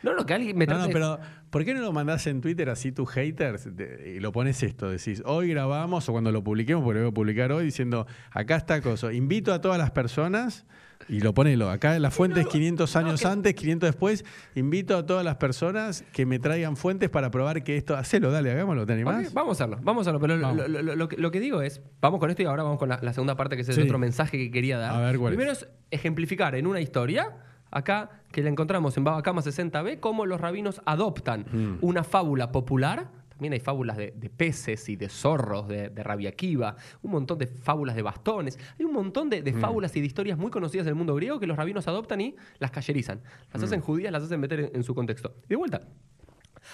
No, 0.04 0.16
no, 0.16 0.26
que 0.26 0.34
alguien 0.34 0.58
me 0.58 0.66
No, 0.66 0.74
trate 0.76 0.88
no, 0.88 0.94
pero 0.94 1.20
¿por 1.50 1.66
qué 1.66 1.74
no 1.74 1.82
lo 1.82 1.92
mandás 1.92 2.26
en 2.28 2.42
Twitter 2.42 2.70
así 2.70 2.92
tus 2.92 3.10
haters 3.10 3.68
y 4.06 4.20
lo 4.20 4.32
pones 4.32 4.64
esto? 4.64 4.90
Decís, 4.90 5.22
hoy 5.26 5.50
grabamos 5.50 6.08
o 6.08 6.12
cuando 6.12 6.32
lo 6.32 6.44
publiquemos, 6.44 6.84
porque 6.84 7.00
lo 7.00 7.06
voy 7.06 7.12
a 7.12 7.14
publicar 7.14 7.52
hoy, 7.52 7.66
diciendo, 7.66 8.08
acá 8.32 8.56
está 8.56 8.76
acoso. 8.76 9.12
Invito 9.12 9.54
a 9.54 9.60
todas 9.62 9.78
las 9.78 9.92
personas 9.92 10.66
Y 11.08 11.22
lo 11.22 11.34
pone 11.34 11.56
lo- 11.58 11.70
acá 11.70 11.96
en 11.96 12.02
las 12.02 12.14
fuentes 12.14 12.44
no, 12.46 12.52
500 12.52 12.94
no, 12.94 13.00
años 13.00 13.22
que- 13.22 13.28
antes, 13.28 13.54
500 13.56 13.88
después. 13.90 14.26
Invito 14.54 14.96
a 14.98 15.06
todas 15.06 15.24
las 15.26 15.38
personas 15.38 16.04
que 16.14 16.26
me 16.26 16.40
traigan 16.40 16.76
fuentes 16.76 17.10
para 17.10 17.32
probar 17.32 17.64
que 17.64 17.78
esto. 17.78 17.96
Hacelo, 17.96 18.32
dale, 18.32 18.52
hagámoslo, 18.52 18.86
¿te 18.86 18.94
animás? 18.94 19.34
Vamos 19.34 19.60
a 19.60 19.64
hacerlo, 19.64 19.80
vamos 19.82 20.02
a 20.02 20.12
hacerlo. 20.12 20.20
Pero 20.20 20.36
lo- 20.38 20.54
lo, 20.68 20.68
lo- 20.84 20.96
lo 20.96 21.08
que, 21.08 21.18
lo 21.18 21.32
que 21.32 21.40
digo 21.40 21.62
es, 21.62 21.82
vamos 22.02 22.20
con 22.20 22.30
esto 22.30 22.44
y 22.44 22.46
ahora 22.46 22.64
vamos 22.64 22.78
con 22.80 22.90
la, 22.90 23.00
la 23.02 23.14
segunda 23.14 23.36
parte, 23.38 23.56
que 23.56 23.62
es 23.64 23.70
el 23.70 23.76
Sí. 23.76 23.82
otro 23.82 23.98
mensaje 23.98 24.38
que 24.38 24.52
quería 24.52 24.78
dar. 24.78 24.94
A 24.94 25.00
ver, 25.00 25.18
¿cuál 25.18 25.32
Primero 25.32 25.54
es? 25.54 25.68
ejemplificar 25.90 26.54
en 26.56 26.68
una 26.68 26.82
historia, 26.82 27.34
acá 27.72 28.10
que 28.32 28.42
la 28.44 28.50
encontramos 28.50 28.96
en 28.98 29.04
Babacama 29.04 29.42
60b, 29.42 30.00
cómo 30.00 30.26
los 30.26 30.40
rabinos 30.42 30.82
adoptan 30.86 31.46
Mm. 31.52 31.78
una 31.82 32.04
fábula 32.04 32.52
popular. 32.52 33.10
También 33.30 33.54
hay 33.54 33.60
fábulas 33.62 33.96
de, 33.96 34.12
de 34.18 34.30
peces 34.30 34.90
y 34.90 34.98
de 34.98 35.08
zorros, 35.08 35.68
de, 35.70 35.88
de 35.90 36.04
Rabia 36.04 36.34
Kiva, 36.34 36.76
un 37.02 37.12
montón 37.12 37.38
de 37.38 37.48
fábulas 37.48 37.96
de 37.96 38.02
bastones. 38.02 38.60
Hay 38.78 38.84
un 38.86 38.92
montón 38.92 39.30
de, 39.30 39.42
de 39.42 39.54
Mm. 39.54 39.62
fábulas 39.62 39.96
y 39.96 40.02
de 40.02 40.08
historias 40.08 40.38
muy 40.38 40.52
conocidas 40.52 40.86
del 40.86 40.96
mundo 40.96 41.16
griego 41.16 41.40
que 41.40 41.48
los 41.48 41.56
rabinos 41.56 41.88
adoptan 41.88 42.20
y 42.20 42.36
las 42.60 42.72
callerizan. 42.72 43.20
Mm. 43.20 43.22
Las 43.54 43.64
hacen 43.64 43.80
judías, 43.82 44.12
las 44.12 44.24
hacen 44.24 44.40
meter 44.42 44.60
en, 44.60 44.72
en 44.76 44.84
su 44.84 44.94
contexto. 44.94 45.36
Y 45.46 45.50
de 45.50 45.56
vuelta, 45.56 45.82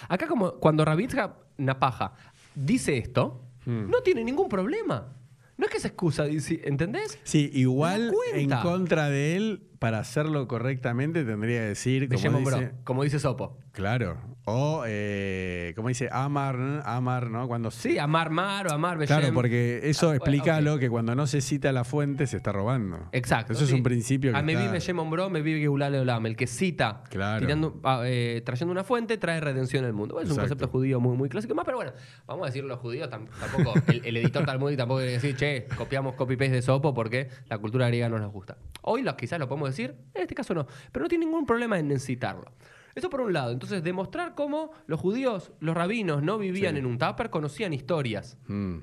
Acá 0.09 0.27
como 0.27 0.53
cuando 0.53 0.83
Rabitja 0.83 1.35
Napaja 1.57 2.13
dice 2.55 2.97
esto, 2.97 3.41
no 3.65 4.01
tiene 4.01 4.23
ningún 4.23 4.49
problema. 4.49 5.13
No 5.57 5.65
es 5.65 5.71
que 5.71 5.79
se 5.79 5.87
excusa, 5.87 6.25
¿entendés? 6.27 7.17
Sí, 7.23 7.49
igual 7.53 8.11
en 8.33 8.49
contra 8.61 9.09
de 9.09 9.35
él, 9.37 9.63
para 9.85 9.99
hacerlo 9.99 10.47
correctamente, 10.47 11.23
tendría 11.23 11.59
que 11.59 11.67
decir, 11.67 12.09
De 12.09 12.15
como 12.17 12.39
dice, 12.39 12.55
Bro, 12.57 12.69
como 12.83 13.03
dice 13.03 13.19
Sopo. 13.19 13.59
claro, 13.71 14.17
o 14.45 14.83
eh, 14.87 15.73
como 15.75 15.89
dice 15.89 16.09
Amar. 16.11 16.81
Amar, 16.85 17.29
¿no? 17.29 17.47
Cuando 17.47 17.69
Sí, 17.69 17.99
amar 17.99 18.31
mar 18.31 18.65
o 18.67 18.73
amar 18.73 18.97
Beshem. 18.97 19.19
Claro, 19.19 19.31
porque 19.35 19.81
eso 19.83 20.09
Ah, 20.09 20.15
explica 20.15 20.55
ok. 20.57 20.61
lo 20.63 20.79
que 20.79 20.89
cuando 20.89 21.13
no 21.13 21.27
se 21.27 21.41
cita 21.41 21.71
la 21.71 21.83
fuente 21.83 22.25
se 22.25 22.37
está 22.37 22.51
robando. 22.51 22.97
Exacto. 23.11 23.53
Eso 23.53 23.63
es 23.63 23.71
un 23.73 23.83
principio 23.83 24.31
que 24.31 24.37
A 24.39 24.41
me 24.41 24.53
está- 24.53 24.71
vive 24.71 25.03
Bro, 25.11 25.29
me 25.29 25.43
vive 25.43 25.59
Geulale 25.59 25.99
Olam. 25.99 26.25
El 26.25 26.35
que 26.35 26.47
cita, 26.47 27.03
Claro. 27.11 27.45
tirando, 27.45 27.79
ah, 27.83 28.01
eh, 28.05 28.41
trayendo 28.43 28.71
una 28.71 28.83
fuente, 28.83 29.19
trae 29.19 29.39
redención 29.39 29.85
al 29.85 29.93
mundo. 29.93 30.19
Es 30.19 30.31
un 30.31 30.37
concepto 30.37 30.67
judío 30.67 30.99
muy, 30.99 31.15
muy 31.15 31.29
clásico. 31.29 31.53
Más, 31.53 31.63
pero 31.65 31.77
bueno, 31.77 31.91
vamos 32.25 32.43
a 32.43 32.47
decirlo 32.47 32.69
los 32.69 32.79
judíos, 32.79 33.07
tam- 33.11 33.27
tampoco, 33.39 33.73
el, 33.93 34.03
el 34.03 34.17
editor 34.17 34.45
Talmudic 34.47 34.77
tampoco 34.79 34.97
quiere 35.01 35.11
decir, 35.13 35.35
che, 35.35 35.67
copiamos 35.77 36.15
copy-paste 36.15 36.53
de 36.55 36.61
Sopo 36.63 36.91
porque 36.95 37.29
la 37.49 37.59
cultura 37.59 37.85
griega 37.87 38.09
no 38.09 38.17
nos 38.17 38.31
gusta. 38.31 38.57
Hoy 38.81 39.03
lo- 39.03 39.15
quizás 39.17 39.37
lo 39.39 39.47
podemos 39.47 39.69
decir, 39.69 39.74
en 39.83 40.21
este 40.21 40.33
caso 40.35 40.53
no, 40.53 40.65
pero 40.91 41.03
no 41.03 41.09
tiene 41.09 41.25
ningún 41.25 41.45
problema 41.45 41.77
en 41.79 41.99
citarlo. 41.99 42.51
Eso 42.95 43.09
por 43.09 43.19
un 43.21 43.33
lado. 43.33 43.51
Entonces, 43.51 43.83
demostrar 43.83 44.35
cómo 44.35 44.71
los 44.87 44.99
judíos, 45.01 45.51
los 45.59 45.75
rabinos, 45.75 46.23
no 46.23 46.37
vivían 46.37 46.75
Sí. 46.75 46.79
en 46.79 46.85
un 46.85 46.97
tupper, 46.97 47.29
conocían 47.29 47.73
historias. 47.73 48.37
Mm. 48.47 48.77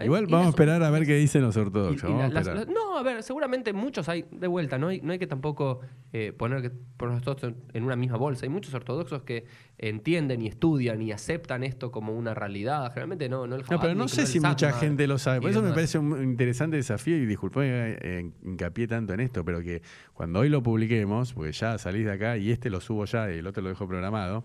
Igual 0.00 0.26
vamos 0.28 0.46
a 0.46 0.50
esperar 0.50 0.82
a 0.82 0.90
ver 0.90 1.04
qué 1.06 1.14
dicen 1.16 1.42
los 1.42 1.56
ortodoxos. 1.56 2.08
y 2.08 2.32
las- 2.32 2.46
las- 2.46 2.68
no, 2.68 2.96
a 2.98 3.02
ver, 3.02 3.22
seguramente 3.22 3.72
muchos 3.72 4.08
hay, 4.08 4.24
de 4.30 4.46
vuelta, 4.46 4.78
no 4.78 4.88
hay, 4.88 5.00
no 5.00 5.12
hay 5.12 5.18
que 5.18 5.26
tampoco 5.26 5.80
eh, 6.12 6.32
poner 6.32 6.62
que 6.62 6.70
ponernos 6.70 7.22
todos 7.22 7.52
en, 7.72 7.82
una 7.82 7.96
misma 7.96 8.16
bolsa. 8.16 8.46
Hay 8.46 8.48
muchos 8.48 8.72
ortodoxos 8.74 9.22
que 9.22 9.44
entienden 9.76 10.40
y 10.42 10.46
estudian 10.46 11.02
y 11.02 11.10
aceptan 11.12 11.64
esto 11.64 11.90
como 11.90 12.12
una 12.14 12.32
realidad. 12.34 12.88
Generalmente 12.90 13.28
no, 13.28 13.46
no 13.46 13.56
el 13.56 13.62
No, 13.68 13.80
pero 13.80 13.94
no 13.94 14.06
sé 14.08 14.26
si 14.26 14.38
mucha 14.40 14.72
gente 14.72 15.06
lo 15.06 15.18
sabe. 15.18 15.40
Por 15.40 15.50
eso 15.50 15.62
me 15.62 15.72
parece 15.72 15.98
un 15.98 16.22
interesante 16.22 16.76
desafío 16.76 17.16
y 17.16 17.26
disculpe 17.26 17.60
eh, 17.64 18.30
hincapié 18.44 18.86
tanto 18.86 19.12
en 19.14 19.20
esto, 19.20 19.44
pero 19.44 19.60
que 19.62 19.82
cuando 20.14 20.38
hoy 20.40 20.48
lo 20.48 20.62
publiquemos, 20.62 21.32
porque 21.32 21.52
ya 21.52 21.76
salís 21.78 22.04
de 22.04 22.12
acá 22.12 22.36
y 22.36 22.50
este 22.50 22.70
lo 22.70 22.80
subo 22.80 23.04
ya 23.04 23.30
y 23.32 23.38
el 23.38 23.46
otro 23.46 23.62
lo 23.62 23.68
dejo 23.68 23.86
programado, 23.88 24.44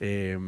eh, 0.00 0.38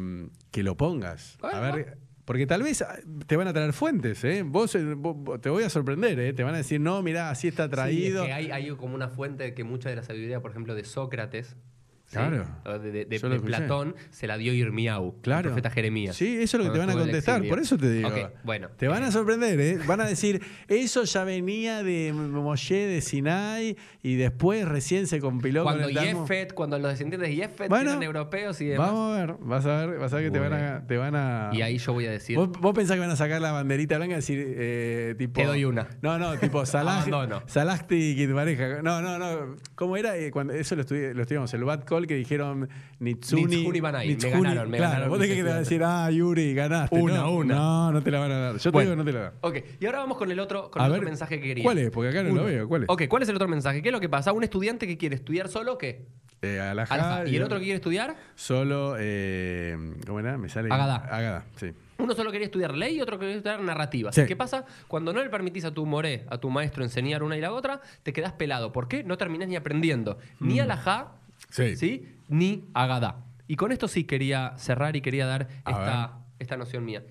que 0.51 0.63
lo 0.63 0.75
pongas. 0.77 1.37
A 1.41 1.59
ver, 1.59 1.97
porque 2.25 2.45
tal 2.47 2.63
vez 2.63 2.81
ah, 2.81 2.97
te 3.27 3.37
van 3.37 3.47
a 3.47 3.53
traer 3.53 3.71
fuentes, 3.73 4.23
¿eh? 4.23 4.43
Vos, 4.43 4.73
eh, 4.75 4.83
vos- 4.95 5.39
te 5.41 5.49
voy 5.49 5.63
a 5.63 5.69
sorprender, 5.69 6.19
¿eh? 6.19 6.33
Te 6.33 6.43
van 6.43 6.55
a 6.55 6.57
decir, 6.57 6.81
no, 6.81 7.01
mirá, 7.03 7.29
así 7.29 7.47
está 7.47 7.65
Sí, 7.65 7.69
traído. 7.71 8.23
es 8.23 8.27
que 8.27 8.33
hay, 8.33 8.51
hay 8.51 8.69
como 8.75 8.95
una 8.95 9.09
fuente 9.09 9.53
que 9.53 9.63
mucha 9.63 9.89
de 9.89 9.95
la 9.95 10.03
sabiduría, 10.03 10.41
por 10.41 10.51
ejemplo, 10.51 10.75
de 10.75 10.83
Sócrates, 10.83 11.55
¿sí? 11.74 11.74
Claro. 12.11 12.45
De. 12.81 13.39
Platón, 13.43 13.95
se 14.11 14.27
la 14.27 14.37
dio 14.37 14.53
Irmiau, 14.53 15.15
Claro. 15.21 15.49
el 15.49 15.53
profeta 15.53 15.69
Jeremías. 15.69 16.15
Sí, 16.15 16.37
eso 16.41 16.57
es 16.57 16.63
lo 16.63 16.71
que 16.71 16.79
te 16.79 16.85
van 16.85 16.89
a 16.89 16.99
contestar. 16.99 17.43
Por 17.47 17.59
eso 17.59 17.77
te 17.77 17.89
digo. 17.91 18.07
Ok, 18.09 18.17
bueno. 18.43 18.69
Te 18.77 18.87
van 18.87 19.03
a 19.03 19.11
sorprender, 19.11 19.59
¿eh? 19.59 19.79
Van 19.85 20.01
a 20.01 20.05
decir, 20.05 20.41
eso 20.67 21.03
ya 21.03 21.23
venía 21.23 21.83
de 21.83 22.13
Moshe, 22.13 22.75
de 22.87 23.01
Sinai, 23.01 23.75
y 24.03 24.15
después 24.15 24.67
recién 24.67 25.07
se 25.07 25.19
compiló 25.19 25.63
Cuando 25.63 25.83
con 25.89 25.97
el. 25.97 26.03
Yefet, 26.03 26.53
cuando 26.53 26.79
los 26.79 26.91
descendientes 26.91 27.29
de 27.29 27.35
Yefet 27.35 27.69
Bueno, 27.69 27.91
eran 27.91 28.03
europeos 28.03 28.59
y 28.61 28.65
demás. 28.67 28.87
Vamos 28.91 29.17
a 29.17 29.25
ver, 29.25 29.35
vas 29.41 29.65
a 29.65 29.85
ver, 29.85 29.99
vas 29.99 30.13
a 30.13 30.15
ver 30.17 30.25
que 30.25 30.31
te 30.31 30.39
van 30.39 30.53
a, 30.53 30.87
te 30.87 30.97
van 30.97 31.15
a. 31.15 31.49
Y 31.53 31.61
ahí 31.61 31.77
yo 31.77 31.93
voy 31.93 32.05
a 32.05 32.11
decir. 32.11 32.37
¿Vos, 32.37 32.49
vos 32.59 32.73
pensás 32.73 32.95
que 32.95 33.01
van 33.01 33.09
a 33.11 33.15
sacar 33.15 33.41
la 33.41 33.51
banderita 33.51 33.97
blanca 33.97 34.13
y 34.13 34.15
decir, 34.17 34.43
eh, 34.57 35.15
tipo. 35.17 35.41
Te 35.41 35.47
doy 35.47 35.65
una. 35.65 35.87
No, 36.01 36.17
no, 36.17 36.37
tipo 36.37 36.65
Salah. 36.65 36.97
Abandono. 37.01 37.43
Salahti 37.47 38.15
Kitmareja. 38.15 38.81
No, 38.81 39.01
no, 39.01 39.17
no. 39.17 39.55
¿Cómo 39.75 39.97
era? 39.97 40.15
Eh, 40.17 40.31
cuando, 40.31 40.53
eso 40.53 40.75
lo, 40.75 40.83
estudi- 40.85 41.13
lo 41.13 41.21
estudiamos, 41.23 41.53
el 41.53 41.63
bad 41.63 41.83
call 41.95 42.07
que 42.07 42.15
dijeron 42.15 42.69
Nitsuni. 42.99 43.45
Nitsuni 43.45 43.79
Banai. 43.79 44.07
Me 44.07 44.13
Nitsuni. 44.13 44.33
ganaron, 44.33 44.69
me 44.71 44.77
claro, 44.77 44.91
ganaron 44.91 45.09
vos 45.09 45.19
tenés 45.19 45.35
que 45.35 45.43
decir, 45.43 45.83
ah, 45.83 46.11
Yuri, 46.11 46.53
ganaste. 46.53 46.99
Una, 46.99 47.17
no, 47.17 47.31
una. 47.31 47.55
No, 47.55 47.91
no 47.91 48.01
te 48.01 48.11
la 48.11 48.19
van 48.19 48.31
a 48.31 48.39
dar. 48.39 48.57
Yo 48.57 48.71
te 48.71 48.81
digo, 48.81 48.95
no 48.95 49.05
te 49.05 49.13
la 49.13 49.19
dan. 49.21 49.33
Ok, 49.41 49.57
y 49.79 49.85
ahora 49.85 49.99
vamos 49.99 50.17
con 50.17 50.31
el 50.31 50.39
otro, 50.39 50.69
con 50.71 50.83
el 50.83 50.91
ver, 50.91 51.01
mensaje 51.01 51.39
que 51.39 51.47
quería. 51.47 51.63
¿Cuál 51.63 51.77
es? 51.79 51.89
Porque 51.91 52.09
acá 52.09 52.23
no 52.23 52.31
Uno. 52.31 52.41
lo 52.41 52.47
veo. 52.47 52.67
¿Cuál 52.67 52.83
es? 52.83 52.89
Ok, 52.89 53.03
¿cuál 53.07 53.23
es 53.23 53.29
el 53.29 53.35
otro 53.35 53.47
mensaje? 53.47 53.81
¿Qué 53.81 53.89
es 53.89 53.93
lo 53.93 53.99
que 53.99 54.09
pasa? 54.09 54.33
Un 54.33 54.43
estudiante 54.43 54.87
que 54.87 54.97
quiere 54.97 55.15
estudiar 55.15 55.47
solo, 55.47 55.77
¿qué? 55.77 56.05
Eh, 56.41 56.59
Alajá. 56.59 57.25
¿Y 57.27 57.35
el 57.35 57.43
otro 57.43 57.57
que 57.57 57.63
quiere 57.63 57.77
estudiar? 57.77 58.15
Solo, 58.35 58.95
eh, 58.99 59.77
¿cómo 60.05 60.19
era? 60.19 60.37
Me 60.37 60.49
sale. 60.49 60.69
Agadá. 60.71 60.95
Agadá, 60.97 61.45
sí. 61.55 61.71
Uno 61.97 62.13
solo 62.13 62.31
quería 62.31 62.45
estudiar 62.45 62.75
ley 62.75 62.97
y 62.97 63.01
otro 63.01 63.17
quería 63.17 63.35
estudiar 63.35 63.61
narrativa. 63.61 64.11
Sí. 64.11 64.25
¿Qué 64.25 64.35
pasa? 64.35 64.65
Cuando 64.87 65.13
no 65.13 65.23
le 65.23 65.29
permitís 65.29 65.63
a 65.65 65.73
tu 65.73 65.85
moré, 65.85 66.25
a 66.29 66.37
tu 66.37 66.49
maestro, 66.49 66.83
enseñar 66.83 67.23
una 67.23 67.37
y 67.37 67.41
la 67.41 67.53
otra, 67.53 67.81
te 68.03 68.11
quedás 68.11 68.33
pelado. 68.33 68.73
¿Por 68.73 68.87
qué? 68.87 69.03
No 69.03 69.17
terminás 69.17 69.47
ni 69.47 69.55
aprendiendo. 69.55 70.17
Ni 70.39 70.59
alajá, 70.59 71.13
Mm. 71.49 71.75
Sí. 71.75 72.07
Ni 72.27 72.65
agadá. 72.73 73.25
Y 73.47 73.55
con 73.55 73.71
esto 73.71 73.87
sí 73.87 74.05
quería 74.05 74.53
cerrar 74.57 74.95
y 74.95 75.01
quería 75.01 75.25
dar 75.25 75.47
esta, 75.65 76.19
esta 76.39 76.57
noción 76.57 76.85
mía. 76.85 77.03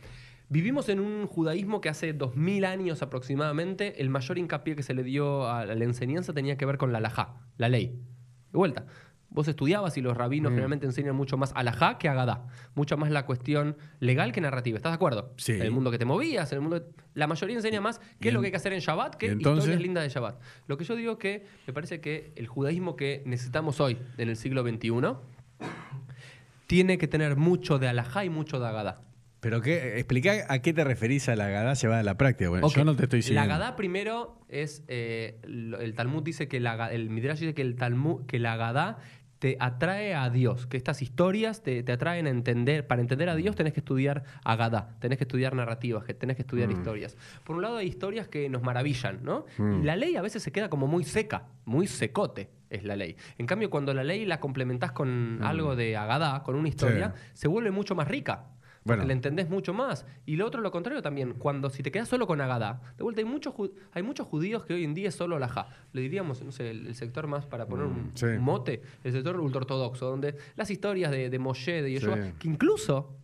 Vivimos 0.49 0.89
en 0.89 1.01
un 1.01 1.27
judaísmo 1.27 1.81
que 1.81 1.89
hace 1.89 2.13
2000 2.13 2.65
años 2.65 3.03
aproximadamente, 3.03 4.01
el 4.03 4.11
mayor 4.11 4.39
hincapié 4.39 4.77
que 4.77 4.83
se 4.83 4.95
le 4.95 5.03
dio 5.03 5.49
a 5.49 5.65
la 5.65 5.85
enseñanza 5.85 6.33
tenía 6.33 6.57
que 6.57 6.67
ver 6.67 6.77
con 6.77 6.93
la 6.93 6.99
alajá, 6.99 7.37
la 7.57 7.69
ley. 7.69 7.99
De 8.53 8.59
vuelta, 8.59 8.87
vos 9.35 9.47
estudiabas 9.49 9.99
y 9.99 10.01
los 10.01 10.17
rabinos 10.17 10.51
Mm. 10.51 10.55
generalmente 10.55 10.87
enseñan 10.87 11.15
mucho 11.15 11.37
más 11.37 11.53
alajá 11.55 11.99
que 11.99 12.09
agadá, 12.09 12.47
mucho 12.75 12.97
más 12.97 13.11
la 13.11 13.27
cuestión 13.27 13.77
legal 14.01 14.33
que 14.33 14.41
narrativa. 14.41 14.77
¿Estás 14.79 14.93
de 14.93 14.95
acuerdo? 14.95 15.35
Sí. 15.37 15.53
En 15.53 15.63
el 15.63 15.71
mundo 15.73 15.91
que 15.91 15.99
te 15.99 16.05
movías, 16.07 16.51
en 16.53 16.57
el 16.57 16.63
mundo... 16.63 16.87
La 17.15 17.27
mayoría 17.27 17.57
enseña 17.57 17.81
más 17.81 18.01
qué 18.21 18.29
es 18.29 18.35
lo 18.35 18.41
que 18.41 18.47
hay 18.47 18.51
que 18.53 18.57
hacer 18.57 18.73
en 18.73 18.81
Shabbat 18.81 19.17
que 19.17 19.27
historias 19.27 19.81
lindas 19.81 20.03
de 20.05 20.09
Shabbat. 20.09 20.41
Lo 20.69 20.77
que 20.79 20.85
yo 20.85 20.97
digo 20.97 21.19
que 21.19 21.45
me 21.67 21.73
parece 21.73 22.01
que 22.01 22.33
el 22.37 22.47
judaísmo 22.47 22.97
que 22.97 23.23
necesitamos 23.27 23.81
hoy, 23.81 23.99
en 24.19 24.29
el 24.31 24.37
siglo 24.37 24.63
XXI, 24.63 24.91
tiene 26.67 26.99
que 26.99 27.09
tener 27.09 27.37
mucho 27.37 27.79
de 27.79 27.89
alajá 27.89 28.25
y 28.25 28.31
mucho 28.31 28.59
de 28.59 28.67
agadá. 28.69 29.01
Pero 29.41 29.61
qué, 29.61 29.99
explica 29.99 30.47
a 30.49 30.61
qué 30.61 30.73
te 30.73 30.85
referís 30.85 31.29
a 31.29 31.37
la 31.37 31.49
Agadá 31.49 31.75
llevada 31.75 32.01
a 32.01 32.03
la 32.03 32.17
práctica. 32.17 32.49
Bueno, 32.49 32.67
yo 32.71 32.83
no 32.83 32.97
te 32.97 33.03
estoy 33.03 33.19
La 33.19 33.23
siguiendo. 33.27 33.53
Agadá 33.55 33.77
primero 33.77 34.41
es. 34.49 34.83
eh, 34.89 35.39
el 35.45 35.93
Talmud 35.95 36.23
dice 36.23 36.49
que 36.49 36.61
la, 36.61 36.91
el 36.91 37.11
Midrash 37.11 37.41
dice 37.41 37.53
que 37.53 37.61
el 37.61 37.77
Talmud, 37.77 38.25
que 38.25 38.39
la 38.39 38.55
Agadá 38.55 38.99
te 39.45 39.59
atrae 39.61 40.15
a 40.15 40.31
Dios, 40.31 40.67
que 40.67 40.79
estas 40.79 41.03
historias 41.03 41.63
te, 41.63 41.83
te 41.83 41.93
atraen 41.93 42.27
a 42.27 42.31
entender. 42.31 42.87
Para 42.87 43.03
entender 43.03 43.29
a 43.29 43.35
Dios 43.37 43.55
tenés 43.55 43.75
que 43.75 43.81
estudiar 43.81 44.25
Agadá, 44.43 44.97
tenés 45.01 45.19
que 45.19 45.25
estudiar 45.25 45.55
narrativas, 45.55 46.03
que 46.05 46.15
tenés 46.15 46.37
que 46.37 46.41
estudiar 46.43 46.69
Mm. 46.71 46.73
historias. 46.73 47.19
Por 47.45 47.55
un 47.57 47.61
lado 47.61 47.77
hay 47.77 47.87
historias 47.87 48.27
que 48.27 48.49
nos 48.49 48.63
maravillan, 48.63 49.19
¿no? 49.23 49.45
Mm. 49.59 49.83
La 49.83 49.97
ley 49.97 50.17
a 50.17 50.23
veces 50.23 50.43
se 50.43 50.51
queda 50.51 50.71
como 50.71 50.87
muy 50.87 51.05
seca, 51.05 51.43
muy 51.67 51.87
secote 51.87 52.49
es 52.71 52.85
la 52.85 52.97
ley. 52.97 53.17
En 53.37 53.45
cambio, 53.47 53.69
cuando 53.69 53.93
la 53.93 54.03
ley 54.03 54.25
la 54.25 54.41
complementás 54.41 54.93
con 54.93 55.41
algo 55.43 55.77
de 55.77 55.95
Agadá, 55.99 56.43
con 56.43 56.57
una 56.57 56.69
historia, 56.71 57.09
Mm. 57.09 57.13
Sí. 57.13 57.31
se 57.35 57.49
vuelve 57.49 57.71
mucho 57.71 57.95
más 57.95 58.09
rica. 58.09 58.47
Bueno. 58.85 59.05
La 59.05 59.13
entendés 59.15 59.49
mucho 59.49 59.73
más. 59.73 60.05
Y 60.27 60.37
lo 60.37 60.47
otro, 60.47 60.61
lo 60.61 60.71
contrario 60.71 61.01
también, 61.03 61.33
cuando 61.35 61.71
si 61.71 61.83
te 61.83 61.91
quedas 61.91 62.07
solo 62.09 62.27
con 62.27 62.41
Agadá, 62.41 62.81
de 62.99 63.03
vuelta, 63.03 63.21
hay 63.23 63.25
muchos, 63.25 63.55
hay 63.93 64.03
muchos 64.03 64.27
judíos 64.27 64.65
que 64.67 64.75
hoy 64.75 64.85
en 64.85 64.93
día 64.93 65.09
es 65.09 65.15
solo 65.15 65.37
Alajá. 65.37 65.69
Le 65.93 66.03
diríamos, 66.03 66.43
no 66.43 66.53
sé, 66.53 66.71
el, 66.71 66.87
el 66.89 66.95
sector 66.95 67.27
más, 67.27 67.47
para 67.47 67.67
poner 67.67 67.87
un, 67.87 67.95
Mm, 67.95 68.11
sí. 68.15 68.27
un 68.27 68.43
mote, 68.43 68.83
el 69.03 69.13
sector 69.13 69.41
ultraortodoxo, 69.41 70.07
donde 70.07 70.37
las 70.57 70.71
historias 70.71 71.11
de, 71.11 71.31
de 71.31 71.39
Moshe, 71.39 71.81
de 71.83 71.91
Yeshua, 71.93 72.15
Sí. 72.17 72.21
Mm. 72.29 72.33
que 72.39 72.49
incluso 72.49 73.17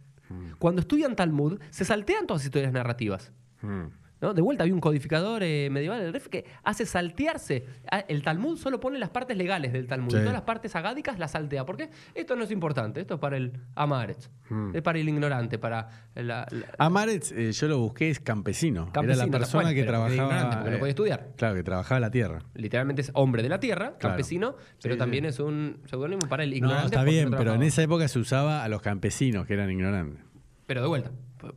cuando 0.59 0.81
estudian 0.81 1.17
Talmud, 1.17 1.59
se 1.71 1.85
saltean 1.85 2.27
todas 2.27 2.41
las 2.43 2.47
historias 2.47 2.73
narrativas. 2.73 3.33
Mm. 3.63 3.87
¿No? 4.21 4.35
De 4.35 4.43
vuelta, 4.43 4.65
había 4.65 4.75
un 4.75 4.81
codificador 4.81 5.43
eh, 5.43 5.69
medieval, 5.71 6.01
el 6.03 6.13
RIF, 6.13 6.29
que 6.29 6.45
hace 6.63 6.87
saltearse. 6.87 7.65
Ah, 7.91 8.05
El 8.09 8.23
Talmud 8.23 8.57
solo 8.59 8.81
pone 8.81 8.99
las 8.99 9.11
partes 9.11 9.37
legales 9.37 9.73
del 9.73 9.87
Talmud. 9.87 10.11
Sí. 10.11 10.17
Y 10.17 10.21
todas 10.21 10.33
las 10.35 10.43
partes 10.43 10.75
agádicas 10.77 11.19
las 11.19 11.31
saltea. 11.33 11.65
¿Por 11.67 11.77
qué? 11.77 11.91
Esto 12.15 12.37
no 12.37 12.45
es 12.45 12.51
importante. 12.51 13.01
Esto 13.01 13.15
es 13.15 13.21
para 13.21 13.37
el 13.37 13.53
Amaretz. 13.75 14.29
Hmm. 14.49 14.75
Es 14.75 14.83
para 14.83 14.99
el 14.99 15.09
ignorante, 15.09 15.59
para 15.59 15.89
la... 16.15 16.47
la- 16.51 16.67
Amaretz, 16.79 17.33
eh, 17.33 17.53
yo 17.53 17.69
lo 17.69 17.79
busqué, 17.79 18.11
es 18.11 18.21
campesino. 18.21 18.91
Era 18.95 19.15
la 19.17 19.27
persona 19.29 19.65
bueno, 19.65 19.75
que 19.81 19.85
trabajaba. 19.87 20.65
no 20.65 20.73
eh, 20.73 20.79
podía 20.79 20.91
estudiar. 20.91 21.29
Claro, 21.37 21.55
que 21.55 21.63
trabajaba 21.63 22.01
la 22.01 22.11
tierra. 22.11 22.41
Literalmente 22.55 23.03
es 23.03 23.11
hombre 23.15 23.43
de 23.43 23.49
la 23.49 23.61
tierra, 23.61 23.91
Claro. 23.99 24.01
campesino, 24.15 24.57
pero 24.83 24.95
Sí, 24.95 24.99
también 24.99 25.25
sí. 25.25 25.29
es 25.29 25.39
un 25.41 25.81
seudónimo 25.87 26.29
para 26.29 26.43
el 26.45 26.51
No, 26.51 26.57
ignorante. 26.57 26.87
está 26.87 26.99
porque 27.01 27.11
bien, 27.13 27.31
no 27.31 27.37
pero 27.39 27.55
en 27.55 27.63
esa 27.63 27.83
época 27.83 28.09
se 28.09 28.19
usaba 28.19 28.65
a 28.65 28.69
los 28.69 28.83
campesinos, 28.83 29.47
que 29.47 29.55
eran 29.55 29.71
ignorantes. 29.71 30.23
Pero 30.67 30.83
de 30.83 30.89
vuelta. 30.89 31.11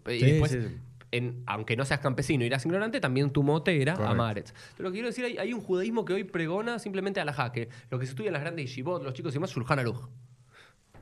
Y 0.10 0.20
después. 0.24 0.58
En, 1.16 1.44
aunque 1.46 1.76
no 1.78 1.86
seas 1.86 2.00
campesino 2.02 2.44
y 2.44 2.48
eras 2.48 2.66
ignorante, 2.66 3.00
también 3.00 3.32
tu 3.32 3.44
mote 3.44 3.82
era 3.82 3.94
Correcto. 3.94 4.12
Amaretz. 4.14 4.54
Pero 4.76 4.90
lo 4.90 4.92
que 4.92 4.96
quiero 4.96 5.08
decir, 5.08 5.26
hay, 5.26 5.38
hay 5.38 5.54
un 5.54 5.62
judaísmo 5.62 6.04
que 6.06 6.14
hoy 6.14 6.24
pregona 6.26 6.80
simplemente 6.80 7.20
alajá, 7.22 7.52
que 7.52 7.70
lo 7.90 8.00
que 8.00 8.06
se 8.06 8.12
estudia 8.12 8.28
en 8.30 8.34
las 8.34 8.42
grandes 8.42 8.66
yeshivot, 8.70 9.04
los 9.04 9.14
chicos 9.14 9.36
y 9.36 9.40
más, 9.40 9.52
Shulchan 9.52 9.80
Aruch. 9.80 10.10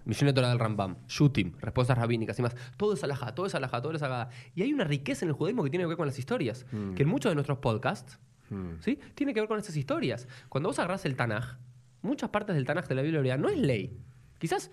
Mishneh 0.04 0.34
Torah 0.34 0.50
del 0.50 0.58
Rambam, 0.60 0.95
Shutim, 1.08 1.54
respuestas 1.60 1.95
rabínicas 1.97 2.38
y 2.39 2.41
más. 2.41 2.56
Todo 2.76 2.93
es 2.93 3.04
alajá, 3.04 3.36
todo 3.36 3.45
es 3.45 3.54
alajá, 3.54 3.82
todo 3.82 3.93
es 3.93 4.02
alajá. 4.02 4.30
Y 4.56 4.63
hay 4.63 4.74
una 4.74 4.84
riqueza 4.84 5.26
en 5.26 5.30
el 5.30 5.36
judaísmo 5.36 5.63
que 5.63 5.69
tiene 5.69 5.84
que 5.84 5.89
ver 5.89 5.97
con 5.97 6.08
las 6.08 6.17
historias. 6.17 6.65
Que 6.95 7.04
en 7.04 7.10
muchos 7.10 7.30
de 7.32 7.36
nuestros 7.36 7.60
podcasts, 7.60 8.19
Mm. 8.50 8.82
¿sí? 8.82 9.00
Tiene 9.15 9.34
que 9.34 9.39
ver 9.39 9.47
con 9.47 9.58
esas 9.60 9.78
historias. 9.78 10.28
Cuando 10.50 10.67
vos 10.67 10.78
agarrás 10.78 11.06
el 11.06 11.15
Tanaj, 11.15 11.56
muchas 12.02 12.32
partes 12.32 12.54
del 12.54 12.65
Tanaj 12.65 12.86
de 12.89 12.95
la 12.95 13.02
Biblia 13.02 13.38
no 13.38 13.47
es 13.47 13.58
ley. 13.58 13.97
Quizás 14.39 14.71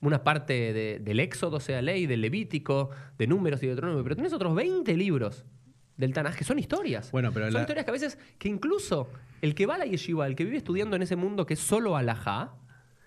una 0.00 0.22
parte 0.22 0.72
de- 0.72 0.98
del 1.00 1.20
Éxodo 1.20 1.60
sea 1.60 1.82
ley, 1.82 2.06
del 2.06 2.20
Levítico, 2.20 2.90
de 3.18 3.26
Números 3.26 3.60
y 3.62 3.66
de 3.66 3.68
Deuteronomio, 3.68 4.02
pero 4.04 4.16
tenés 4.16 4.32
otros 4.32 4.54
20 4.54 4.96
libros 4.96 5.44
del 5.96 6.12
Tanaj 6.12 6.36
que 6.36 6.44
son 6.44 6.58
historias. 6.58 7.10
Bueno, 7.10 7.32
pero 7.32 7.46
son 7.46 7.54
la- 7.54 7.60
historias 7.60 7.84
que 7.84 7.90
a 7.90 7.92
veces, 7.92 8.18
que 8.38 8.48
incluso 8.48 9.08
el 9.42 9.54
que 9.54 9.66
va 9.66 9.74
a 9.74 9.78
la 9.78 9.86
yeshiva, 9.86 10.26
el 10.26 10.36
que 10.36 10.44
vive 10.44 10.56
estudiando 10.58 10.94
en 10.96 11.02
ese 11.02 11.16
mundo 11.16 11.46
que 11.46 11.54
es 11.54 11.60
solo 11.60 11.96
alajá, 11.96 12.54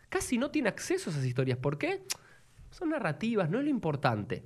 casi 0.10 0.38
no 0.38 0.52
tiene 0.52 0.68
acceso 0.70 1.10
a 1.10 1.14
esas 1.14 1.26
historias. 1.26 1.58
¿Por 1.58 1.78
qué? 1.78 2.04
Son 2.72 2.90
narrativas, 2.90 3.50
no 3.50 3.60
es 3.60 3.64
lo 3.64 3.70
importante. 3.70 4.44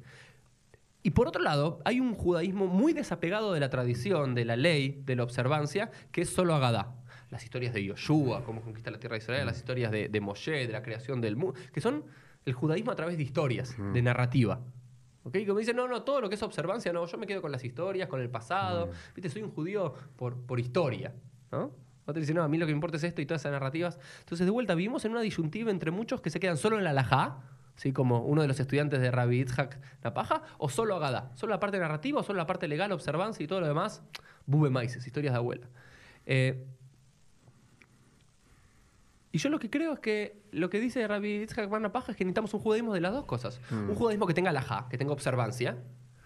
Y 1.02 1.12
por 1.12 1.28
otro 1.28 1.42
lado, 1.44 1.80
hay 1.86 2.00
un 2.00 2.14
judaísmo 2.16 2.66
muy 2.68 2.94
desapegado 2.94 3.54
de 3.54 3.60
la 3.60 3.70
tradición, 3.70 4.34
de 4.36 4.46
la 4.46 4.56
ley, 4.56 5.02
de 5.06 5.16
la 5.16 5.24
observancia, 5.24 5.92
que 6.12 6.22
es 6.22 6.30
solo 6.30 6.56
Agadá. 6.56 6.96
Las 7.30 7.44
historias 7.44 7.74
de 7.74 7.84
Yoshua, 7.84 8.44
cómo 8.44 8.62
conquista 8.62 8.90
la 8.92 9.00
tierra 9.00 9.16
de 9.16 9.24
Israel, 9.24 9.46
las 9.46 9.58
historias 9.58 9.92
de, 9.92 10.10
de 10.10 10.22
Moshe, 10.22 10.66
de 10.68 10.72
la 10.74 10.82
creación 10.82 11.22
del 11.22 11.36
mundo, 11.36 11.60
que 11.74 11.82
son 11.82 12.04
el 12.46 12.54
judaísmo 12.54 12.92
a 12.92 12.96
través 12.96 13.18
de 13.18 13.24
historias, 13.24 13.76
de 13.94 14.02
narrativa. 14.02 14.62
¿Ok? 15.24 15.38
Como 15.48 15.58
dicen, 15.58 15.76
no, 15.76 15.88
no, 15.88 16.04
todo 16.04 16.22
lo 16.22 16.30
que 16.30 16.36
es 16.36 16.44
observancia, 16.44 16.94
no, 16.94 17.06
yo 17.08 17.18
me 17.18 17.26
quedo 17.26 17.42
con 17.42 17.52
las 17.52 17.64
historias, 17.64 18.08
con 18.08 18.22
el 18.22 18.30
pasado. 18.30 18.92
Viste, 19.16 19.30
soy 19.30 19.42
un 19.42 19.50
judío 19.50 19.94
por, 20.16 20.38
por 20.38 20.60
historia. 20.60 21.14
¿no? 21.52 21.72
Otros 22.06 22.22
dicen, 22.22 22.36
no, 22.36 22.44
a 22.44 22.48
mí 22.48 22.60
lo 22.60 22.68
que 22.68 22.74
me 22.74 22.78
importa 22.78 22.98
es 22.98 23.04
esto 23.04 23.22
y 23.22 23.26
todas 23.26 23.42
esas 23.42 23.52
narrativas. 23.52 24.00
Entonces, 24.20 24.46
de 24.46 24.52
vuelta, 24.52 24.76
vivimos 24.76 25.04
en 25.06 25.12
una 25.12 25.22
disyuntiva 25.22 25.72
entre 25.72 25.90
muchos 25.90 26.22
que 26.22 26.30
se 26.30 26.40
quedan 26.40 26.58
solo 26.58 26.78
en 26.78 26.84
la 26.84 26.92
alajá, 26.92 27.40
¿sí? 27.76 27.92
como 27.92 28.20
uno 28.22 28.44
de 28.44 28.48
los 28.48 28.60
estudiantes 28.60 29.02
de 29.02 29.10
Rabbi 29.10 29.42
Itzhak 29.42 29.80
Napaja, 30.04 30.44
o 30.60 30.70
solo 30.70 30.96
Agadá. 30.96 31.32
Solo 31.34 31.52
la 31.52 31.60
parte 31.60 31.80
narrativa, 31.80 32.20
o 32.20 32.24
solo 32.24 32.38
la 32.38 32.46
parte 32.46 32.68
legal, 32.68 32.92
observancia 32.92 33.44
y 33.44 33.48
todo 33.48 33.62
lo 33.62 33.68
demás, 33.68 34.04
bube 34.46 34.70
maices, 34.70 35.08
historias 35.08 35.34
de 35.34 35.38
abuela. 35.40 35.68
Eh, 36.28 36.68
y 39.36 39.38
yo 39.38 39.50
lo 39.50 39.60
que 39.60 39.70
creo 39.70 39.94
es 39.94 40.00
que 40.00 40.42
lo 40.52 40.70
que 40.70 40.80
dice 40.80 41.06
Rabbi 41.08 41.44
Itzhak 41.44 41.70
Bar 41.70 41.82
Napaja 41.82 42.12
es 42.12 42.18
que 42.18 42.24
necesitamos 42.24 42.54
un 42.54 42.62
judaísmo 42.62 42.94
de 42.94 43.02
las 43.02 43.12
dos 43.12 43.26
cosas. 43.26 43.60
Un 43.72 43.94
judaísmo 43.96 44.26
que 44.28 44.34
tenga 44.34 44.50
alajá, 44.52 44.88
que 44.90 44.98
tenga 44.98 45.12
observancia, 45.14 45.78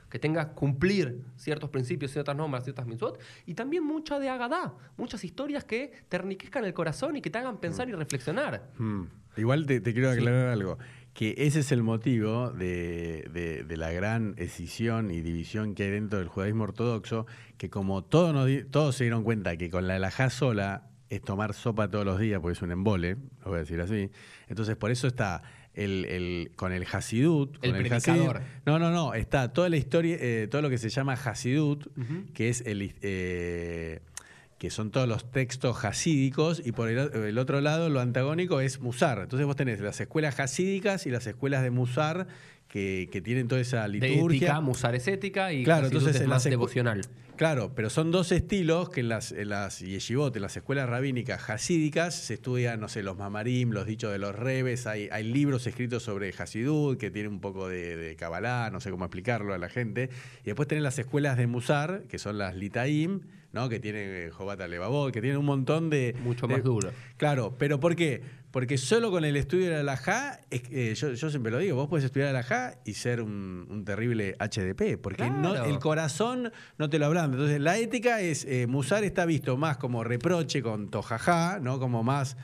que 0.10 0.20
tenga 0.20 0.54
cumplir 0.54 1.22
ciertos 1.36 1.70
principios, 1.70 2.12
ciertas 2.12 2.36
normas, 2.36 2.64
ciertas 2.64 2.86
mitzvot, 2.88 3.20
y 3.46 3.54
también 3.54 3.84
mucha 3.84 4.20
de 4.20 4.30
Agadá, 4.30 4.74
muchas 4.98 5.24
historias 5.24 5.64
que 5.64 5.92
te 6.10 6.18
enriquezcan 6.18 6.66
el 6.66 6.74
corazón 6.74 7.16
y 7.16 7.22
que 7.22 7.30
te 7.30 7.38
hagan 7.38 7.58
pensar 7.60 7.90
y 7.90 7.94
reflexionar. 7.94 8.70
Mm. 8.78 9.04
Igual 9.38 9.66
te, 9.68 9.80
te 9.82 9.94
quiero 9.94 10.10
aclarar 10.10 10.48
algo, 10.48 10.78
que 11.14 11.36
ese 11.38 11.60
es 11.60 11.72
el 11.72 11.84
motivo 11.84 12.52
de, 12.52 13.30
de- 13.34 13.64
de 13.64 13.78
la 13.78 13.92
gran 13.92 14.34
escisión 14.38 15.12
y 15.12 15.22
división 15.22 15.76
que 15.76 15.84
hay 15.84 15.92
dentro 15.92 16.20
del 16.20 16.28
judaísmo 16.28 16.64
ortodoxo, 16.64 17.26
que 17.58 17.70
como 17.70 18.04
todos, 18.04 18.34
nos 18.34 18.50
todos 18.72 18.96
se 18.96 19.04
dieron 19.06 19.24
cuenta 19.24 19.58
que 19.58 19.70
con 19.70 19.88
la 19.88 19.96
alajá 19.96 20.30
sola 20.32 20.89
es 21.10 21.22
tomar 21.22 21.54
sopa 21.54 21.90
todos 21.90 22.06
los 22.06 22.20
días, 22.20 22.40
porque 22.40 22.54
es 22.54 22.62
un 22.62 22.72
embole, 22.72 23.16
lo 23.44 23.50
voy 23.52 23.56
a 23.56 23.60
decir 23.60 23.82
así, 23.82 24.10
entonces 24.48 24.76
por 24.76 24.92
eso 24.92 25.08
está 25.08 25.42
el, 25.74 26.06
el- 26.06 26.52
con 26.56 26.72
el 26.74 26.86
Hasidut, 26.92 27.56
El 27.64 27.72
con 27.72 27.80
predicador. 27.80 28.42
no, 28.66 28.80
no, 28.80 28.92
no, 28.92 29.14
está 29.14 29.52
toda 29.54 29.70
la 29.70 29.78
historia, 29.78 30.18
eh, 30.20 30.48
todo 30.50 30.62
lo 30.62 30.70
que 30.70 30.78
se 30.78 30.90
llama 30.90 31.14
Hasidut, 31.14 31.88
que 32.34 32.50
es 32.50 32.62
el... 32.66 32.94
eh, 33.02 34.02
que 34.60 34.70
son 34.70 34.92
todos 34.92 35.08
los 35.08 35.32
textos 35.32 35.86
hasídicos, 35.86 36.62
y 36.66 36.74
por 36.74 36.90
el, 36.90 36.98
el 37.00 37.38
otro 37.38 37.62
lado 37.62 37.88
lo 37.88 38.02
antagónico 38.02 38.60
es 38.60 38.82
Musar. 38.82 39.20
Entonces 39.20 39.46
vos 39.48 39.56
tenés 39.56 39.80
las 39.80 40.02
escuelas 40.02 40.38
hasídicas 40.42 41.06
y 41.08 41.12
las 41.12 41.26
escuelas 41.28 41.64
de 41.64 41.72
Musar 41.72 42.28
que, 42.70 43.10
que 43.12 43.20
tienen 43.22 43.48
toda 43.50 43.60
esa 43.60 43.86
liturgia. 43.88 44.38
ética, 44.48 44.62
musar 44.62 44.96
es 44.96 45.08
ética 45.08 45.52
y 45.52 45.64
Claro, 45.64 45.88
entonces 45.88 46.16
es 46.16 46.22
en 46.22 46.30
más 46.30 46.44
devocional. 46.46 47.02
Claro, 47.36 47.72
pero 47.74 47.90
son 47.90 48.12
dos 48.12 48.34
estilos 48.34 48.90
que 48.90 49.00
en 49.00 49.08
las, 49.08 49.32
en 49.32 49.48
las 49.48 49.80
yeshivot, 49.80 50.36
en 50.36 50.42
las 50.42 50.58
escuelas 50.58 50.90
rabínicas 50.90 51.50
hasídicas, 51.50 52.14
se 52.14 52.34
estudian, 52.34 52.82
no 52.82 52.90
sé, 52.90 53.02
los 53.02 53.18
mamarim, 53.18 53.72
los 53.72 53.86
dichos 53.86 54.12
de 54.12 54.20
los 54.20 54.36
rebes, 54.36 54.86
hay, 54.88 55.08
hay 55.10 55.24
libros 55.24 55.66
escritos 55.66 56.04
sobre 56.04 56.34
Hasidut 56.38 57.00
que 57.00 57.10
tienen 57.12 57.32
un 57.32 57.40
poco 57.40 57.70
de, 57.70 57.96
de 57.96 58.16
Kabbalah, 58.18 58.70
no 58.72 58.82
sé 58.82 58.92
cómo 58.92 59.06
explicarlo 59.06 59.54
a 59.54 59.58
la 59.58 59.70
gente. 59.70 60.10
Y 60.42 60.48
después 60.48 60.68
tenés 60.68 60.84
las 60.84 61.00
escuelas 61.00 61.38
de 61.38 61.48
Musar, 61.48 62.04
que 62.10 62.20
son 62.20 62.38
las 62.38 62.58
Litaim, 62.58 63.22
¿no? 63.54 63.70
que 63.70 63.80
tienen 63.80 64.10
eh, 64.10 64.30
Jobata 64.32 64.68
Levavot, 64.68 65.14
que 65.14 65.22
tienen 65.22 65.40
un 65.40 65.46
montón 65.46 65.90
de... 65.90 66.16
Mucho 66.22 66.46
de- 66.46 66.56
más 66.56 66.64
duro. 66.66 66.92
Claro, 67.16 67.56
pero 67.58 67.80
¿por 67.80 67.96
qué? 67.96 68.22
Porque 68.52 68.78
solo 68.78 69.12
con 69.12 69.26
el 69.26 69.36
estudio 69.38 69.66
de 69.66 69.72
la 69.72 69.82
que, 69.84 70.40
eh, 70.52 70.96
yo, 70.96 71.14
yo 71.14 71.30
siempre 71.30 71.52
lo 71.52 71.60
digo, 71.60 71.76
vos 71.76 71.88
puedes 71.88 72.06
estudiar 72.06 72.34
la 72.34 72.40
alajá 72.40 72.80
y 72.84 72.94
ser 72.96 73.22
un, 73.22 73.68
un 73.70 73.86
terrible 73.86 74.36
HDP, 74.40 75.00
porque 75.00 75.30
no, 75.30 75.64
el 75.66 75.78
corazón 75.80 76.52
no 76.78 76.90
te 76.90 76.98
lo 76.98 77.06
ablanda. 77.06 77.36
Entonces, 77.38 77.62
la 77.62 77.78
ética 77.78 78.22
es, 78.22 78.46
eh, 78.46 78.66
Musar 78.68 79.04
está 79.04 79.26
visto 79.26 79.56
más 79.58 79.78
como 79.78 80.04
reproche 80.04 80.64
con 80.64 80.90
tojajá, 80.90 81.60
¿no? 81.60 81.80
Como 81.80 82.04
más... 82.04 82.38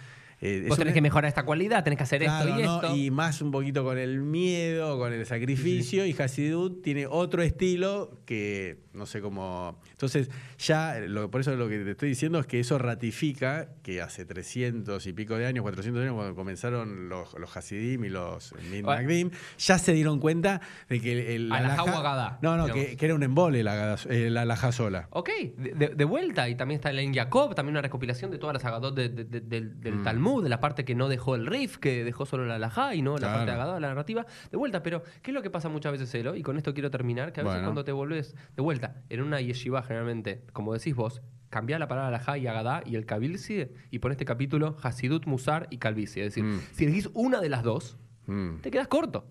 eh, 0.45 0.65
Vos 0.67 0.77
tenés 0.77 0.93
que 0.93 1.01
mejorar 1.01 1.27
esta 1.29 1.43
cualidad, 1.43 1.84
tenés 1.84 1.97
que 1.97 2.03
hacer 2.03 2.21
Claro, 2.23 2.49
esto 2.49 2.60
y 2.60 2.63
¿no? 2.63 2.75
esto. 2.81 2.95
Y 2.95 3.12
más 3.12 3.41
un 3.41 3.51
poquito 3.51 3.84
con 3.84 3.97
el 3.97 4.19
miedo, 4.21 4.97
con 4.97 5.12
el 5.13 5.25
sacrificio. 5.25 6.05
Y 6.05 6.13
Hasidut 6.19 6.81
tiene 6.84 7.08
otro 7.08 7.41
estilo 7.41 8.19
que 8.25 8.84
no 8.93 9.05
sé 9.05 9.21
cómo. 9.21 9.79
Entonces, 9.91 10.29
ya, 10.58 10.99
lo, 10.99 11.29
por 11.29 11.41
eso 11.41 11.55
lo 11.55 11.67
que 11.67 11.79
te 11.79 11.91
estoy 11.91 12.10
diciendo 12.10 12.39
es 12.39 12.47
que 12.47 12.60
eso 12.60 12.77
ratifica 12.77 13.69
que 13.84 14.01
hace 14.01 14.25
300 14.25 15.05
y 15.08 15.13
pico 15.13 15.38
de 15.38 15.45
años, 15.45 15.63
400 15.63 16.01
años, 16.03 16.15
cuando 16.15 16.36
comenzaron 16.36 17.10
los, 17.10 17.34
los 17.34 17.55
Hasidim 17.55 18.05
y 18.05 18.10
los 18.10 18.53
Mitnagdim, 18.71 19.31
ya 19.58 19.77
se 19.77 19.93
dieron 19.93 20.19
cuenta 20.19 20.62
de 20.89 21.01
que 21.01 21.36
el. 21.36 21.49
la 21.49 21.58
Alajá 21.58 21.84
alajá- 21.84 21.95
o 21.95 21.97
Agadá, 21.99 22.39
No, 22.41 22.58
no, 22.58 22.67
que, 22.67 22.95
que 22.97 23.05
era 23.05 23.15
un 23.15 23.23
embole 23.23 23.63
la, 23.63 23.97
eh, 24.10 24.29
la 24.29 24.41
alajá 24.43 24.71
sola. 24.71 25.08
Ok, 25.12 25.29
de, 25.58 26.03
vuelta. 26.05 26.47
Y 26.49 26.55
también 26.55 26.77
está 26.79 26.89
el 26.91 26.99
en 26.99 27.13
Jacob, 27.13 27.55
también 27.55 27.73
una 27.73 27.81
recopilación 27.81 28.31
de 28.31 28.38
todas 28.38 28.53
las 28.53 28.65
Agadot 28.65 28.95
de- 28.95 29.10
de- 29.10 29.23
de- 29.25 29.41
del, 29.41 29.65
Mm. 29.75 29.79
del 29.81 30.03
Talmud, 30.03 30.35
de 30.41 30.50
la 30.50 30.60
parte 30.60 30.86
que 30.86 30.95
no 30.95 31.08
dejó 31.10 31.36
el 31.36 31.45
Rif, 31.48 31.78
que 31.78 32.04
dejó 32.04 32.26
solo 32.26 32.45
la 32.45 32.56
Alajá 32.56 32.95
y 32.95 33.02
no 33.02 33.17
la 33.17 33.28
parte 33.34 33.45
de 33.48 33.52
Agadot, 33.54 33.80
la 33.80 33.88
narrativa. 33.89 34.26
De 34.52 34.58
vuelta, 34.58 34.82
pero 34.84 35.04
¿qué 35.21 35.32
es 35.32 35.36
lo 35.36 35.41
que 35.41 35.50
pasa 35.50 35.69
muchas 35.69 35.91
veces, 35.91 36.13
Elo? 36.15 36.36
Y 36.36 36.41
con 36.43 36.58
esto 36.58 36.74
quiero 36.74 36.89
terminar, 36.91 37.32
que 37.34 37.41
a 37.41 37.43
veces 37.43 37.56
Bueno. 37.58 37.67
cuando 37.67 37.84
te 37.84 37.91
volvés 37.91 38.36
de 38.56 38.62
vuelta, 38.62 39.02
en 39.10 39.21
una 39.21 39.41
yeshiva 39.41 39.82
generalmente, 39.84 40.43
como 40.54 40.74
decís 40.74 40.95
vos, 40.95 41.21
cambiá 41.50 41.80
la 41.80 41.88
palabra 41.88 42.10
Alajá 42.10 42.38
y 42.38 42.48
Agadá 42.48 42.82
y 42.86 42.95
el 42.95 43.06
Kabilsi 43.06 43.67
y 43.91 44.00
pon 44.00 44.12
este 44.12 44.26
capítulo 44.26 44.76
Hasidut, 44.82 45.26
Musar 45.26 45.67
y 45.69 45.78
Kalbisi. 45.78 46.19
Es 46.21 46.28
decir, 46.36 46.43
Mm. 46.43 46.60
si 46.74 46.84
elegís 46.86 47.10
una 47.13 47.39
de 47.41 47.50
las 47.50 47.63
dos, 47.63 47.98
Mm. 48.28 48.58
te 48.62 48.71
quedas 48.71 48.88
corto. 48.88 49.26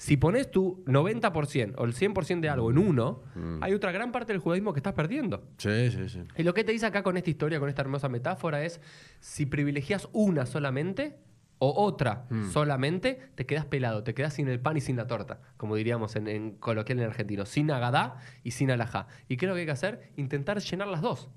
Si 0.00 0.16
pones 0.16 0.50
tu 0.50 0.82
90% 0.86 1.74
o 1.76 1.84
el 1.84 1.92
100% 1.92 2.40
de 2.40 2.48
algo 2.48 2.70
en 2.70 2.78
uno, 2.78 3.22
Mm. 3.34 3.62
hay 3.62 3.74
otra 3.74 3.92
gran 3.92 4.12
parte 4.12 4.32
del 4.32 4.40
judaísmo 4.40 4.72
que 4.72 4.78
estás 4.78 4.94
perdiendo. 4.94 5.44
Sí, 5.58 5.90
sí, 5.90 6.08
sí. 6.08 6.22
Y 6.38 6.42
lo 6.42 6.54
que 6.54 6.64
te 6.64 6.72
dice 6.72 6.86
acá 6.86 7.02
con 7.02 7.18
esta 7.18 7.28
historia, 7.28 7.60
con 7.60 7.68
esta 7.68 7.82
hermosa 7.82 8.08
metáfora, 8.08 8.64
es 8.64 8.80
si 9.20 9.44
privilegias 9.44 10.08
una 10.12 10.46
solamente 10.46 11.18
o 11.58 11.84
otra 11.84 12.24
Mm. 12.30 12.48
solamente, 12.50 13.20
te 13.34 13.44
quedas 13.44 13.66
pelado, 13.66 14.02
te 14.02 14.14
quedas 14.14 14.32
sin 14.32 14.48
el 14.48 14.58
pan 14.58 14.78
y 14.78 14.80
sin 14.80 14.96
la 14.96 15.06
torta, 15.06 15.40
como 15.58 15.76
diríamos 15.76 16.16
en, 16.16 16.28
en 16.28 16.52
coloquial 16.52 16.98
en 17.00 17.04
argentino, 17.04 17.44
sin 17.44 17.70
agadá 17.70 18.16
y 18.42 18.52
sin 18.52 18.70
alajá. 18.70 19.06
¿Y 19.28 19.36
lo 19.44 19.52
que 19.52 19.60
hay 19.60 19.66
que 19.66 19.72
hacer? 19.72 20.10
Intentar 20.16 20.58
llenar 20.60 20.88
las 20.88 21.02
dos. 21.02 21.28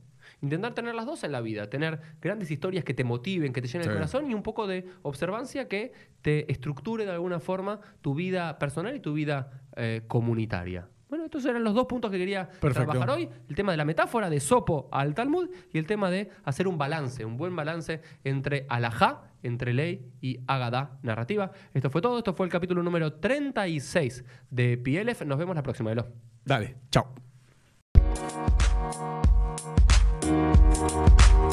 Intentar 0.44 0.74
tener 0.76 0.94
las 0.94 1.06
dos 1.06 1.24
en 1.24 1.32
la 1.32 1.42
vida, 1.42 1.70
tener 1.70 2.00
grandes 2.22 2.52
historias 2.52 2.84
que 2.84 2.94
te 2.94 3.04
motiven, 3.04 3.54
que 3.54 3.62
te 3.62 3.68
llenen 3.68 3.84
Sí. 3.86 3.90
el 3.90 3.96
corazón 3.96 4.30
y 4.30 4.34
un 4.34 4.44
poco 4.44 4.68
de 4.68 4.86
observancia 5.02 5.68
que 5.70 5.94
te 6.22 6.52
estructure 6.52 7.06
de 7.06 7.12
alguna 7.12 7.40
forma 7.40 7.80
tu 8.02 8.14
vida 8.14 8.60
personal 8.60 8.94
y 8.96 9.00
tu 9.00 9.14
vida 9.14 9.50
eh, 9.78 10.02
comunitaria. 10.08 10.88
Bueno, 11.08 11.26
estos 11.26 11.46
eran 11.46 11.64
los 11.64 11.74
dos 11.74 11.86
puntos 11.86 12.12
que 12.12 12.18
quería 12.18 12.48
Perfecto. 12.50 12.92
trabajar 12.92 13.10
hoy. 13.12 13.30
El 13.48 13.56
tema 13.56 13.72
de 13.72 13.78
la 13.78 13.86
metáfora 13.86 14.30
de 14.30 14.40
Sopo 14.40 14.90
al 14.92 15.14
Talmud 15.14 15.48
y 15.72 15.78
el 15.78 15.86
tema 15.88 16.10
de 16.12 16.30
hacer 16.44 16.68
un 16.68 16.78
balance, 16.78 17.24
un 17.24 17.38
buen 17.38 17.56
balance 17.56 18.02
entre 18.24 18.66
alajá, 18.68 19.32
entre 19.44 19.74
ley 19.74 20.12
y 20.22 20.40
agadá 20.48 20.98
narrativa. 21.04 21.52
Esto 21.74 21.90
fue 21.92 22.02
todo. 22.02 22.18
Esto 22.18 22.34
fue 22.34 22.48
el 22.48 22.52
capítulo 22.52 22.82
número 22.84 23.14
36 23.14 24.24
de 24.50 24.78
PLF. 24.78 25.22
Nos 25.26 25.38
vemos 25.38 25.56
la 25.56 25.64
próxima, 25.64 25.92
Elo. 25.92 26.08
Dale, 26.46 26.76
chao. 26.90 27.14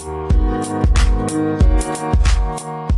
Thank 0.02 0.32
you. 1.30 2.89